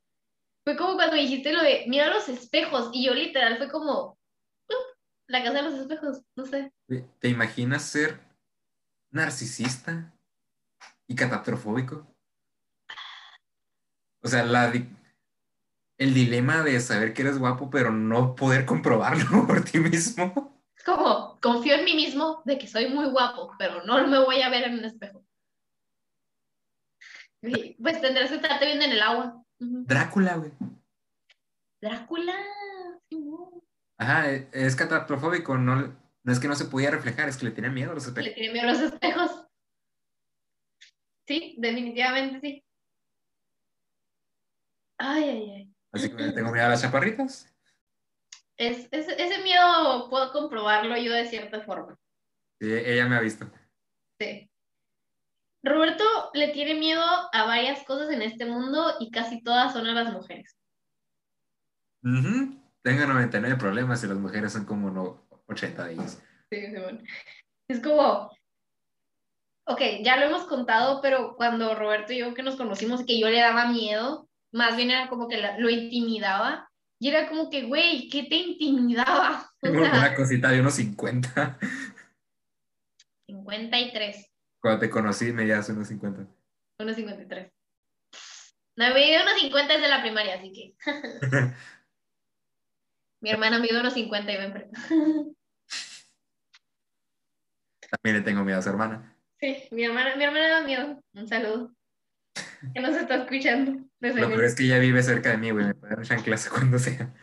fue 0.63 0.77
como 0.77 0.93
cuando 0.93 1.15
dijiste 1.15 1.51
lo 1.51 1.61
de 1.63 1.85
mira 1.87 2.07
los 2.07 2.29
espejos 2.29 2.91
y 2.93 3.05
yo 3.05 3.13
literal 3.13 3.57
fue 3.57 3.69
como 3.69 4.17
la 5.27 5.43
casa 5.43 5.61
de 5.61 5.63
los 5.63 5.73
espejos, 5.73 6.21
no 6.35 6.45
sé. 6.45 6.71
¿Te 7.19 7.27
imaginas 7.27 7.83
ser 7.83 8.19
narcisista 9.11 10.13
y 11.07 11.15
catastrofóbico? 11.15 12.07
O 14.21 14.27
sea, 14.27 14.43
la, 14.43 14.71
el 15.99 16.13
dilema 16.13 16.63
de 16.63 16.79
saber 16.79 17.13
que 17.13 17.21
eres 17.21 17.37
guapo, 17.37 17.69
pero 17.69 17.91
no 17.91 18.33
poder 18.33 18.65
comprobarlo 18.65 19.25
por 19.47 19.63
ti 19.63 19.79
mismo. 19.79 20.57
Es 20.75 20.83
como, 20.83 21.37
confío 21.41 21.75
en 21.75 21.83
mí 21.83 21.93
mismo 21.93 22.41
de 22.45 22.57
que 22.57 22.67
soy 22.67 22.87
muy 22.89 23.09
guapo, 23.09 23.51
pero 23.59 23.83
no 23.83 24.07
me 24.07 24.17
voy 24.19 24.41
a 24.41 24.49
ver 24.49 24.63
en 24.63 24.79
un 24.79 24.85
espejo. 24.85 25.23
Pues 27.41 28.01
tendrás 28.01 28.29
que 28.29 28.35
estarte 28.35 28.65
viendo 28.65 28.85
en 28.85 28.91
el 28.93 29.01
agua. 29.01 29.43
Drácula, 29.59 30.37
güey. 30.37 30.51
Drácula. 31.81 32.35
Ajá, 33.97 34.31
e, 34.31 34.49
es 34.53 34.75
catastrofóbico, 34.75 35.57
no, 35.57 35.97
no 36.23 36.31
es 36.31 36.39
que 36.39 36.47
no 36.47 36.55
se 36.55 36.65
podía 36.65 36.91
reflejar, 36.91 37.27
es 37.27 37.37
que 37.37 37.45
le 37.45 37.51
tiene 37.51 37.69
miedo 37.69 37.91
a 37.91 37.95
los 37.95 38.05
espejos. 38.05 38.29
Le 38.29 38.35
tiene 38.35 38.53
miedo 38.53 38.69
a 38.69 38.71
los 38.71 38.81
espejos. 38.81 39.45
Sí, 41.27 41.55
definitivamente 41.59 42.39
sí. 42.39 42.63
Ay, 44.97 45.23
ay, 45.23 45.51
ay. 45.51 45.68
Así 45.91 46.09
que 46.09 46.31
tengo 46.31 46.51
miedo 46.51 46.65
a 46.65 46.69
las 46.69 46.81
chaparritas. 46.81 47.51
Es, 48.57 48.87
ese 48.91 49.43
miedo 49.43 50.09
puedo 50.09 50.31
comprobarlo 50.31 50.97
yo 50.97 51.13
de 51.13 51.27
cierta 51.27 51.61
forma. 51.61 51.97
Sí, 52.59 52.71
ella 52.71 53.05
me 53.07 53.15
ha 53.15 53.21
visto. 53.21 53.49
Sí. 54.19 54.49
Roberto 55.63 56.03
le 56.33 56.49
tiene 56.49 56.75
miedo 56.75 57.03
a 57.03 57.45
varias 57.45 57.83
cosas 57.83 58.09
en 58.11 58.21
este 58.21 58.45
mundo 58.45 58.95
y 58.99 59.11
casi 59.11 59.41
todas 59.41 59.73
son 59.73 59.87
a 59.87 59.93
las 59.93 60.13
mujeres. 60.13 60.57
Tengo 62.01 63.05
99 63.07 63.57
problemas 63.57 64.03
y 64.03 64.07
las 64.07 64.17
mujeres 64.17 64.53
son 64.53 64.65
como 64.65 64.89
no, 64.89 65.27
80 65.47 65.85
de 65.85 65.93
ellas. 65.93 66.23
Sí, 66.49 66.65
sí, 66.67 66.79
bueno. 66.81 66.99
Es 67.67 67.81
como, 67.81 68.31
ok, 69.65 69.81
ya 70.01 70.17
lo 70.17 70.27
hemos 70.27 70.45
contado, 70.45 71.01
pero 71.01 71.35
cuando 71.35 71.75
Roberto 71.75 72.13
y 72.13 72.19
yo 72.19 72.33
que 72.33 72.43
nos 72.43 72.55
conocimos, 72.55 73.05
que 73.05 73.19
yo 73.19 73.29
le 73.29 73.39
daba 73.39 73.67
miedo, 73.67 74.28
más 74.51 74.75
bien 74.75 74.91
era 74.91 75.09
como 75.09 75.27
que 75.27 75.41
lo 75.57 75.69
intimidaba. 75.69 76.69
Y 77.01 77.09
era 77.09 77.29
como 77.29 77.49
que, 77.49 77.63
güey, 77.63 78.09
¿qué 78.09 78.23
te 78.23 78.35
intimidaba? 78.35 79.49
una 79.61 80.15
cosita 80.15 80.51
de 80.51 80.59
unos 80.59 80.73
50. 80.73 81.57
53. 83.27 84.31
Cuando 84.59 84.79
te 84.81 84.89
conocí, 84.89 85.31
me 85.31 85.45
llevas 85.45 85.69
unos 85.69 85.87
50. 85.87 86.27
Unos 86.79 86.95
53. 86.95 87.51
No, 88.75 88.93
me 88.93 89.05
dio 89.05 89.21
unos 89.21 89.39
50 89.39 89.73
desde 89.73 89.87
la 89.87 90.01
primaria, 90.01 90.35
así 90.35 90.51
que. 90.51 90.75
Mi 93.21 93.29
hermana 93.31 93.59
mide 93.59 93.79
unos 93.79 93.93
50 93.93 94.31
y 94.31 94.37
ven 94.37 94.71
También 97.89 98.17
le 98.17 98.21
tengo 98.21 98.43
miedo 98.43 98.59
a 98.59 98.61
su 98.61 98.69
hermana. 98.69 99.17
Sí, 99.39 99.67
mi 99.71 99.83
hermana, 99.83 100.15
mi 100.15 100.23
hermana 100.23 100.49
da 100.49 100.61
miedo. 100.61 101.03
Un 101.13 101.27
saludo. 101.27 101.75
Que 102.73 102.81
nos 102.81 102.95
está 102.95 103.15
escuchando. 103.15 103.85
Lo 103.99 104.13
peor 104.13 104.43
es 104.43 104.55
que 104.55 104.63
ella 104.63 104.79
vive 104.79 105.03
cerca 105.03 105.31
de 105.31 105.37
mí, 105.37 105.51
güey. 105.51 105.65
Me 105.65 105.75
puede 105.75 105.95
dar 105.95 106.11
en 106.11 106.23
clase 106.23 106.49
cuando 106.53 106.79
sea. 106.79 107.13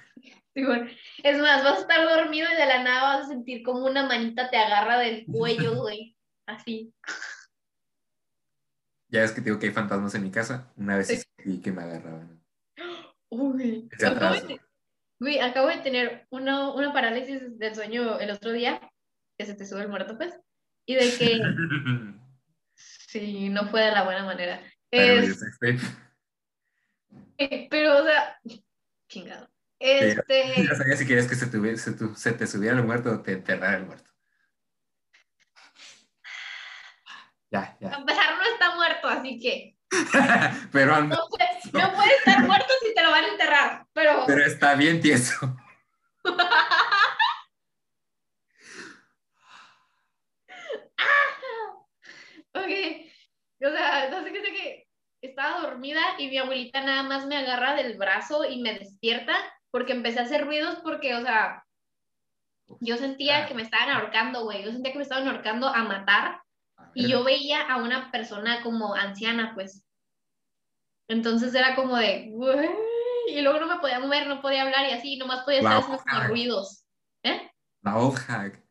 Sí, 0.54 0.64
bueno. 0.64 0.88
Es 1.22 1.38
más, 1.38 1.64
vas 1.64 1.78
a 1.78 1.80
estar 1.80 2.08
dormido 2.08 2.48
y 2.50 2.56
de 2.56 2.66
la 2.66 2.82
nada 2.82 3.16
vas 3.16 3.26
a 3.26 3.28
sentir 3.28 3.62
como 3.62 3.84
una 3.84 4.06
manita 4.06 4.50
te 4.50 4.56
agarra 4.56 4.98
del 4.98 5.26
cuello, 5.32 5.82
güey. 5.82 6.16
Así. 6.46 6.92
Ya 9.08 9.20
ves 9.20 9.32
que 9.32 9.40
te 9.40 9.46
digo 9.46 9.58
que 9.58 9.66
hay 9.66 9.72
fantasmas 9.72 10.14
en 10.14 10.22
mi 10.22 10.30
casa. 10.30 10.72
Una 10.76 10.96
vez 10.96 11.26
sí. 11.38 11.60
que 11.60 11.72
me 11.72 11.82
agarraban. 11.82 12.40
Uy. 13.28 13.88
Acabo 14.04 14.36
acabo 15.42 15.68
de 15.68 15.78
tener 15.78 16.26
una, 16.30 16.72
una 16.72 16.92
parálisis 16.92 17.58
del 17.58 17.74
sueño 17.74 18.20
el 18.20 18.30
otro 18.30 18.52
día, 18.52 18.80
que 19.38 19.46
se 19.46 19.54
te 19.54 19.66
sube 19.66 19.82
el 19.82 19.88
muerto, 19.88 20.16
pues. 20.16 20.38
Y 20.84 20.94
de 20.94 21.16
que. 21.18 21.40
sí, 22.74 23.48
no 23.48 23.66
fue 23.68 23.82
de 23.82 23.92
la 23.92 24.04
buena 24.04 24.24
manera. 24.24 24.60
Pero, 27.68 27.98
o 27.98 28.04
sea, 28.04 28.40
chingado. 29.08 29.48
Este... 29.78 30.64
ya 30.68 30.74
sabía 30.74 30.96
si 30.96 31.06
quieres 31.06 31.26
que 31.26 31.34
se, 31.34 32.16
se, 32.16 32.32
te 32.32 32.46
subiera 32.46 32.76
el 32.76 32.84
muerto 32.84 33.10
o 33.12 33.20
te 33.20 33.32
enterrara 33.32 33.76
el 33.76 33.86
muerto. 33.86 34.10
Ya, 37.50 37.76
ya. 37.80 37.94
A 37.94 37.98
empezar, 37.98 38.36
no 38.36 38.42
está 38.42 38.74
muerto, 38.74 39.08
así 39.08 39.38
que 39.38 39.76
pero, 40.72 41.00
no 41.04 41.16
puede, 41.28 41.48
no 41.72 41.94
puede 41.94 42.16
estar 42.16 42.42
muerto 42.42 42.72
si 42.82 42.92
te 42.94 43.02
lo 43.02 43.10
van 43.10 43.24
a 43.24 43.28
enterrar. 43.28 43.86
Pero, 43.92 44.24
pero 44.26 44.44
está 44.44 44.74
bien 44.74 45.00
tieso. 45.00 45.56
ok. 52.52 52.70
O 53.62 53.70
sea, 53.70 54.10
no 54.10 54.24
sé 54.24 54.32
qué 54.32 54.42
sé 54.42 54.52
que 54.52 54.85
estaba 55.26 55.60
dormida 55.60 56.00
y 56.18 56.28
mi 56.28 56.38
abuelita 56.38 56.80
nada 56.80 57.02
más 57.02 57.26
me 57.26 57.36
agarra 57.36 57.74
del 57.74 57.96
brazo 57.96 58.44
y 58.44 58.60
me 58.60 58.78
despierta 58.78 59.34
porque 59.70 59.92
empecé 59.92 60.20
a 60.20 60.22
hacer 60.22 60.44
ruidos 60.44 60.78
porque, 60.82 61.14
o 61.14 61.22
sea, 61.22 61.64
yo 62.80 62.96
sentía 62.96 63.46
que 63.46 63.54
me 63.54 63.62
estaban 63.62 63.90
ahorcando, 63.90 64.44
güey. 64.44 64.64
Yo 64.64 64.72
sentía 64.72 64.92
que 64.92 64.98
me 64.98 65.04
estaban 65.04 65.28
ahorcando 65.28 65.68
a 65.68 65.84
matar 65.84 66.40
y 66.94 67.08
yo 67.08 67.24
veía 67.24 67.62
a 67.62 67.76
una 67.76 68.10
persona 68.10 68.62
como 68.62 68.94
anciana, 68.94 69.52
pues. 69.54 69.84
Entonces 71.08 71.54
era 71.54 71.76
como 71.76 71.96
de, 71.96 72.30
güey, 72.30 72.68
y 73.28 73.40
luego 73.42 73.60
no 73.60 73.66
me 73.66 73.78
podía 73.80 74.00
mover, 74.00 74.26
no 74.26 74.40
podía 74.40 74.62
hablar 74.62 74.88
y 74.88 74.92
así, 74.92 75.16
nomás 75.16 75.44
podía 75.44 75.58
estar 75.58 75.76
haciendo 75.76 76.02
como 76.02 76.24
ruidos. 76.24 76.84
¿Eh? 77.22 77.50
La 77.82 77.92
hag. 77.94 78.64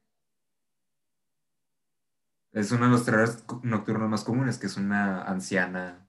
Es 2.51 2.71
uno 2.71 2.85
de 2.85 2.91
los 2.91 3.05
terrores 3.05 3.43
nocturnos 3.63 4.09
más 4.09 4.23
comunes, 4.23 4.57
que 4.57 4.67
es 4.67 4.77
una 4.77 5.23
anciana 5.23 6.04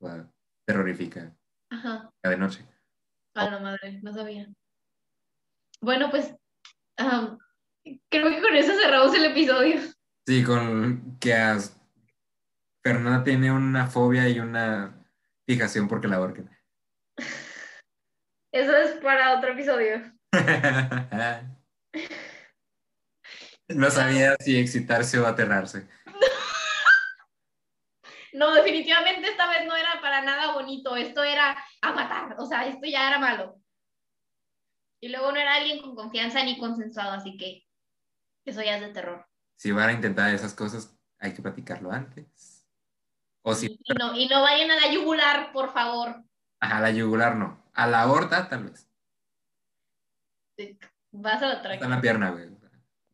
uh, 0.00 0.22
terrorífica 0.66 1.34
Ajá, 1.70 2.10
de 2.22 2.36
noche. 2.36 2.64
a 3.34 3.50
la 3.50 3.58
madre, 3.58 4.00
no 4.02 4.12
sabía. 4.12 4.46
Bueno, 5.80 6.10
pues, 6.10 6.34
creo 6.96 8.28
que 8.30 8.40
con 8.40 8.56
eso 8.56 8.72
cerramos 8.80 9.14
el 9.14 9.26
episodio. 9.26 9.80
Sí, 10.26 10.42
con 10.42 11.18
que 11.18 11.34
as- 11.34 11.78
Fernanda 12.82 13.22
tiene 13.24 13.52
una 13.52 13.86
fobia 13.86 14.28
y 14.28 14.40
una 14.40 15.04
fijación 15.46 15.86
porque 15.88 16.08
la 16.08 16.16
ahorquen. 16.16 16.48
Eso 18.52 18.74
es 18.76 18.92
para 19.02 19.36
otro 19.38 19.52
episodio. 19.52 20.12
No 23.68 23.90
sabía 23.90 24.36
si 24.38 24.56
excitarse 24.56 25.18
o 25.18 25.26
aterrarse. 25.26 25.88
No, 28.36 28.52
definitivamente 28.54 29.28
esta 29.28 29.48
vez 29.48 29.64
no 29.66 29.74
era 29.74 30.00
para 30.00 30.20
nada 30.22 30.52
bonito, 30.52 30.94
esto 30.96 31.24
era 31.24 31.56
a 31.80 31.92
matar, 31.92 32.36
o 32.38 32.46
sea, 32.46 32.66
esto 32.66 32.86
ya 32.86 33.08
era 33.08 33.18
malo. 33.18 33.56
Y 35.00 35.08
luego 35.08 35.32
no 35.32 35.38
era 35.38 35.54
alguien 35.54 35.80
con 35.80 35.94
confianza 35.94 36.42
ni 36.44 36.58
consensuado, 36.58 37.12
así 37.12 37.36
que 37.36 37.66
eso 38.44 38.62
ya 38.62 38.76
es 38.76 38.80
de 38.82 38.88
terror. 38.92 39.26
Si 39.56 39.72
van 39.72 39.88
a 39.88 39.92
intentar 39.92 40.34
esas 40.34 40.54
cosas, 40.54 40.94
hay 41.18 41.32
que 41.34 41.42
platicarlo 41.42 41.90
antes. 41.90 42.66
O 43.42 43.54
si, 43.54 43.66
Y, 43.66 43.94
no, 43.98 44.14
y 44.16 44.26
no 44.28 44.42
vayan 44.42 44.70
a 44.70 44.76
la 44.76 44.92
yugular, 44.92 45.52
por 45.52 45.72
favor. 45.72 46.22
a 46.60 46.80
la 46.80 46.90
yugular 46.90 47.36
no. 47.36 47.64
A 47.72 47.86
la 47.86 48.02
aorta, 48.02 48.48
tal 48.48 48.64
vez. 48.64 48.88
Vas 51.12 51.42
a 51.42 51.46
la 51.46 51.52
Está 51.54 51.72
en 51.72 51.78
tráquea. 51.78 51.88
la 51.88 52.00
pierna, 52.00 52.30
güey. 52.30 52.50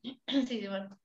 Sí, 0.26 0.46
sí, 0.46 0.66
bueno. 0.68 0.98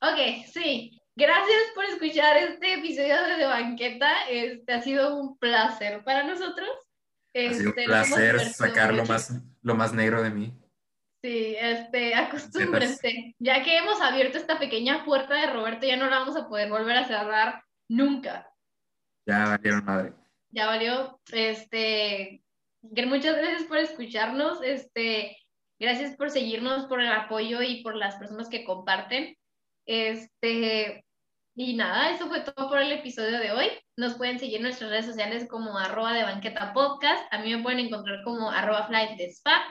Ok, 0.00 0.46
sí. 0.52 0.95
Gracias 1.18 1.62
por 1.74 1.86
escuchar 1.86 2.36
este 2.36 2.74
episodio 2.74 3.22
de, 3.22 3.36
de 3.38 3.46
Banqueta. 3.46 4.28
Este 4.28 4.70
ha 4.70 4.82
sido 4.82 5.16
un 5.16 5.38
placer 5.38 6.04
para 6.04 6.24
nosotros. 6.24 6.68
Ha 7.34 7.54
sido 7.54 7.70
un 7.70 7.78
Este, 7.78 7.84
placer 7.84 8.40
sacar 8.40 8.92
lo 8.92 9.06
más, 9.06 9.32
lo 9.62 9.74
más 9.74 9.94
negro 9.94 10.22
de 10.22 10.28
mí. 10.30 10.52
Sí, 11.22 11.56
este, 11.58 12.14
acostúmbrense. 12.14 13.34
Ya 13.38 13.62
que 13.62 13.78
hemos 13.78 13.98
abierto 14.02 14.36
esta 14.36 14.58
pequeña 14.58 15.06
puerta 15.06 15.34
de 15.34 15.46
Roberto, 15.46 15.86
ya 15.86 15.96
no 15.96 16.10
la 16.10 16.18
vamos 16.18 16.36
a 16.36 16.48
poder 16.48 16.68
volver 16.68 16.98
a 16.98 17.08
cerrar 17.08 17.62
nunca. 17.88 18.52
Ya 19.26 19.46
valieron 19.46 19.86
madre. 19.86 20.12
Ya 20.50 20.66
valió. 20.66 21.18
Este, 21.32 22.42
muchas 22.82 23.38
gracias 23.38 23.62
por 23.62 23.78
escucharnos. 23.78 24.62
Este, 24.62 25.38
gracias 25.80 26.14
por 26.14 26.30
seguirnos, 26.30 26.84
por 26.84 27.00
el 27.00 27.10
apoyo 27.10 27.62
y 27.62 27.82
por 27.82 27.96
las 27.96 28.16
personas 28.16 28.50
que 28.50 28.64
comparten. 28.64 29.34
Este, 29.86 31.05
y 31.56 31.74
nada, 31.74 32.10
eso 32.10 32.28
fue 32.28 32.40
todo 32.40 32.68
por 32.68 32.78
el 32.78 32.92
episodio 32.92 33.38
de 33.38 33.50
hoy. 33.50 33.66
Nos 33.96 34.14
pueden 34.14 34.38
seguir 34.38 34.56
en 34.56 34.64
nuestras 34.64 34.90
redes 34.90 35.06
sociales 35.06 35.48
como 35.48 35.78
arroba 35.78 36.12
de 36.12 36.22
banqueta 36.22 36.74
podcast. 36.74 37.24
A 37.32 37.38
mí 37.38 37.54
me 37.54 37.62
pueden 37.62 37.78
encontrar 37.80 38.22
como 38.24 38.50
arroba 38.50 38.86
flight 38.86 39.16
de 39.16 39.24
spa. 39.30 39.64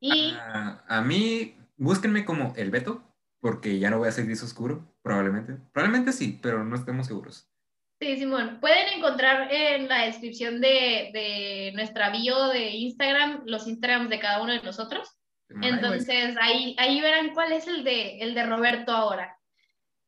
Y 0.00 0.34
Ah, 0.38 0.84
a 0.86 1.00
mí, 1.00 1.56
búsquenme 1.78 2.26
como 2.26 2.52
el 2.56 2.70
Beto, 2.70 3.02
porque 3.40 3.78
ya 3.78 3.88
no 3.88 3.98
voy 3.98 4.08
a 4.08 4.12
ser 4.12 4.26
gris 4.26 4.42
oscuro, 4.42 4.94
probablemente. 5.02 5.56
Probablemente 5.72 6.12
sí, 6.12 6.38
pero 6.42 6.62
no 6.62 6.76
estamos 6.76 7.06
seguros. 7.06 7.50
Sí, 7.98 8.18
Simón, 8.18 8.58
pueden 8.60 8.98
encontrar 8.98 9.50
en 9.50 9.88
la 9.88 10.04
descripción 10.04 10.60
de, 10.60 11.10
de 11.14 11.72
nuestra 11.74 12.10
bio 12.10 12.48
de 12.48 12.72
Instagram 12.72 13.44
los 13.46 13.66
Instagrams 13.66 14.10
de 14.10 14.18
cada 14.18 14.42
uno 14.42 14.52
de 14.52 14.62
nosotros. 14.62 15.08
Entonces 15.62 16.36
ahí, 16.40 16.76
ahí 16.78 17.00
verán 17.00 17.32
cuál 17.32 17.52
es 17.52 17.66
el 17.66 17.84
de, 17.84 18.18
el 18.18 18.34
de 18.34 18.44
Roberto 18.44 18.92
ahora. 18.92 19.35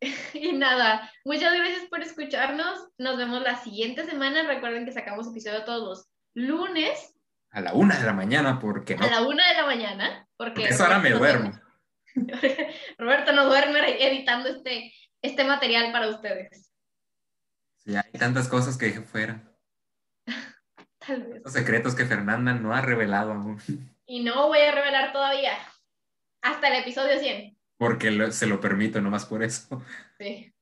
Y 0.34 0.52
nada, 0.52 1.10
muchas 1.24 1.54
gracias 1.54 1.86
por 1.88 2.00
escucharnos. 2.00 2.88
Nos 2.98 3.16
vemos 3.16 3.42
la 3.42 3.56
siguiente 3.56 4.04
semana. 4.04 4.42
Recuerden 4.42 4.84
que 4.84 4.92
sacamos 4.92 5.28
episodio 5.28 5.64
todos 5.64 5.82
los 5.88 6.08
lunes 6.34 7.14
A 7.50 7.60
la 7.60 7.72
una 7.72 7.98
de 7.98 8.06
la 8.06 8.12
mañana, 8.12 8.58
porque 8.60 8.96
no. 8.96 9.04
a 9.04 9.10
la 9.10 9.22
una 9.22 9.48
de 9.48 9.54
la 9.54 9.66
mañana. 9.66 10.28
Porque 10.36 10.60
Porque 10.60 10.68
esa 10.68 10.86
hora 10.86 10.98
me 10.98 11.10
duermo. 11.10 11.52
Roberto 12.98 13.32
no 13.32 13.46
duerme 13.46 13.80
editando 14.04 14.48
este, 14.48 14.92
este 15.22 15.44
material 15.44 15.92
para 15.92 16.08
ustedes. 16.08 16.72
Sí, 17.78 17.96
hay 17.96 18.12
tantas 18.18 18.48
cosas 18.48 18.76
que 18.76 18.86
dejé 18.86 19.02
fuera. 19.02 19.50
Tal 20.98 21.24
vez. 21.24 21.42
Los 21.42 21.52
secretos 21.52 21.94
que 21.94 22.04
Fernanda 22.04 22.52
no 22.54 22.74
ha 22.74 22.80
revelado 22.80 23.32
aún. 23.32 23.60
Y 24.06 24.22
no 24.22 24.48
voy 24.48 24.60
a 24.60 24.72
revelar 24.72 25.12
todavía. 25.12 25.52
Hasta 26.42 26.68
el 26.68 26.82
episodio 26.82 27.18
100. 27.18 27.57
Porque 27.78 28.10
lo- 28.10 28.30
se 28.32 28.46
lo 28.46 28.60
permito, 28.60 29.00
nomás 29.00 29.24
por 29.26 29.42
eso. 29.42 29.82
Sí. 30.18 30.52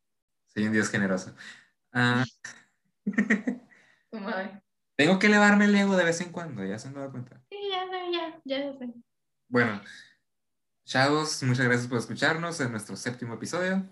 Soy 0.47 0.67
un 0.67 0.73
dios 0.73 0.89
generoso. 0.91 1.35
Ah, 1.93 2.25
Madre. 4.13 4.63
tengo 4.97 5.19
que 5.19 5.27
elevarme 5.27 5.65
el 5.67 5.75
ego 5.75 5.97
de 5.97 6.05
vez 6.05 6.21
en 6.21 6.31
cuando, 6.33 6.65
ya 6.65 6.79
se 6.79 6.89
han 6.89 6.95
dado 6.95 7.11
cuenta. 7.11 7.43
Sí, 7.51 7.59
ya 7.71 7.87
sé, 7.89 8.13
ya, 8.13 8.41
ya 8.45 8.79
sé. 8.79 8.93
Bueno, 9.49 9.81
chavos, 10.85 11.43
muchas 11.43 11.67
gracias 11.67 11.89
por 11.89 11.99
escucharnos 11.99 12.61
en 12.61 12.71
nuestro 12.71 12.97
séptimo 12.97 13.35
episodio. 13.35 13.85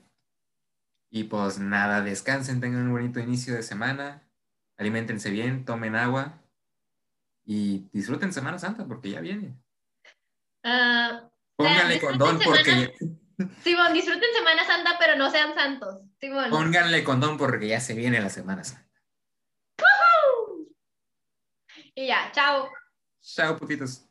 Y 1.10 1.24
pues 1.24 1.58
nada, 1.58 2.00
descansen, 2.02 2.60
tengan 2.60 2.86
un 2.86 2.92
bonito 2.92 3.20
inicio 3.20 3.54
de 3.54 3.62
semana, 3.62 4.22
aliméntense 4.76 5.30
bien, 5.30 5.64
tomen 5.64 5.94
agua 5.94 6.40
y 7.44 7.88
disfruten 7.92 8.32
Semana 8.32 8.58
Santa 8.58 8.86
porque 8.86 9.10
ya 9.10 9.20
viene. 9.20 9.54
Ah, 10.64 11.30
Pónganle 11.56 12.00
condón 12.00 12.38
porque 12.44 12.94
Simón, 13.62 13.92
disfruten 13.92 14.32
Semana 14.34 14.64
Santa, 14.64 14.96
pero 14.98 15.16
no 15.16 15.30
sean 15.30 15.54
santos. 15.54 16.02
Simón. 16.20 16.50
pónganle 16.50 17.02
condón 17.04 17.36
porque 17.36 17.68
ya 17.68 17.80
se 17.80 17.94
viene 17.94 18.20
la 18.20 18.30
Semana 18.30 18.64
Santa. 18.64 18.84
Y 21.96 22.08
ya, 22.08 22.30
chao. 22.32 22.70
Chao, 23.20 23.56
putitos. 23.56 24.08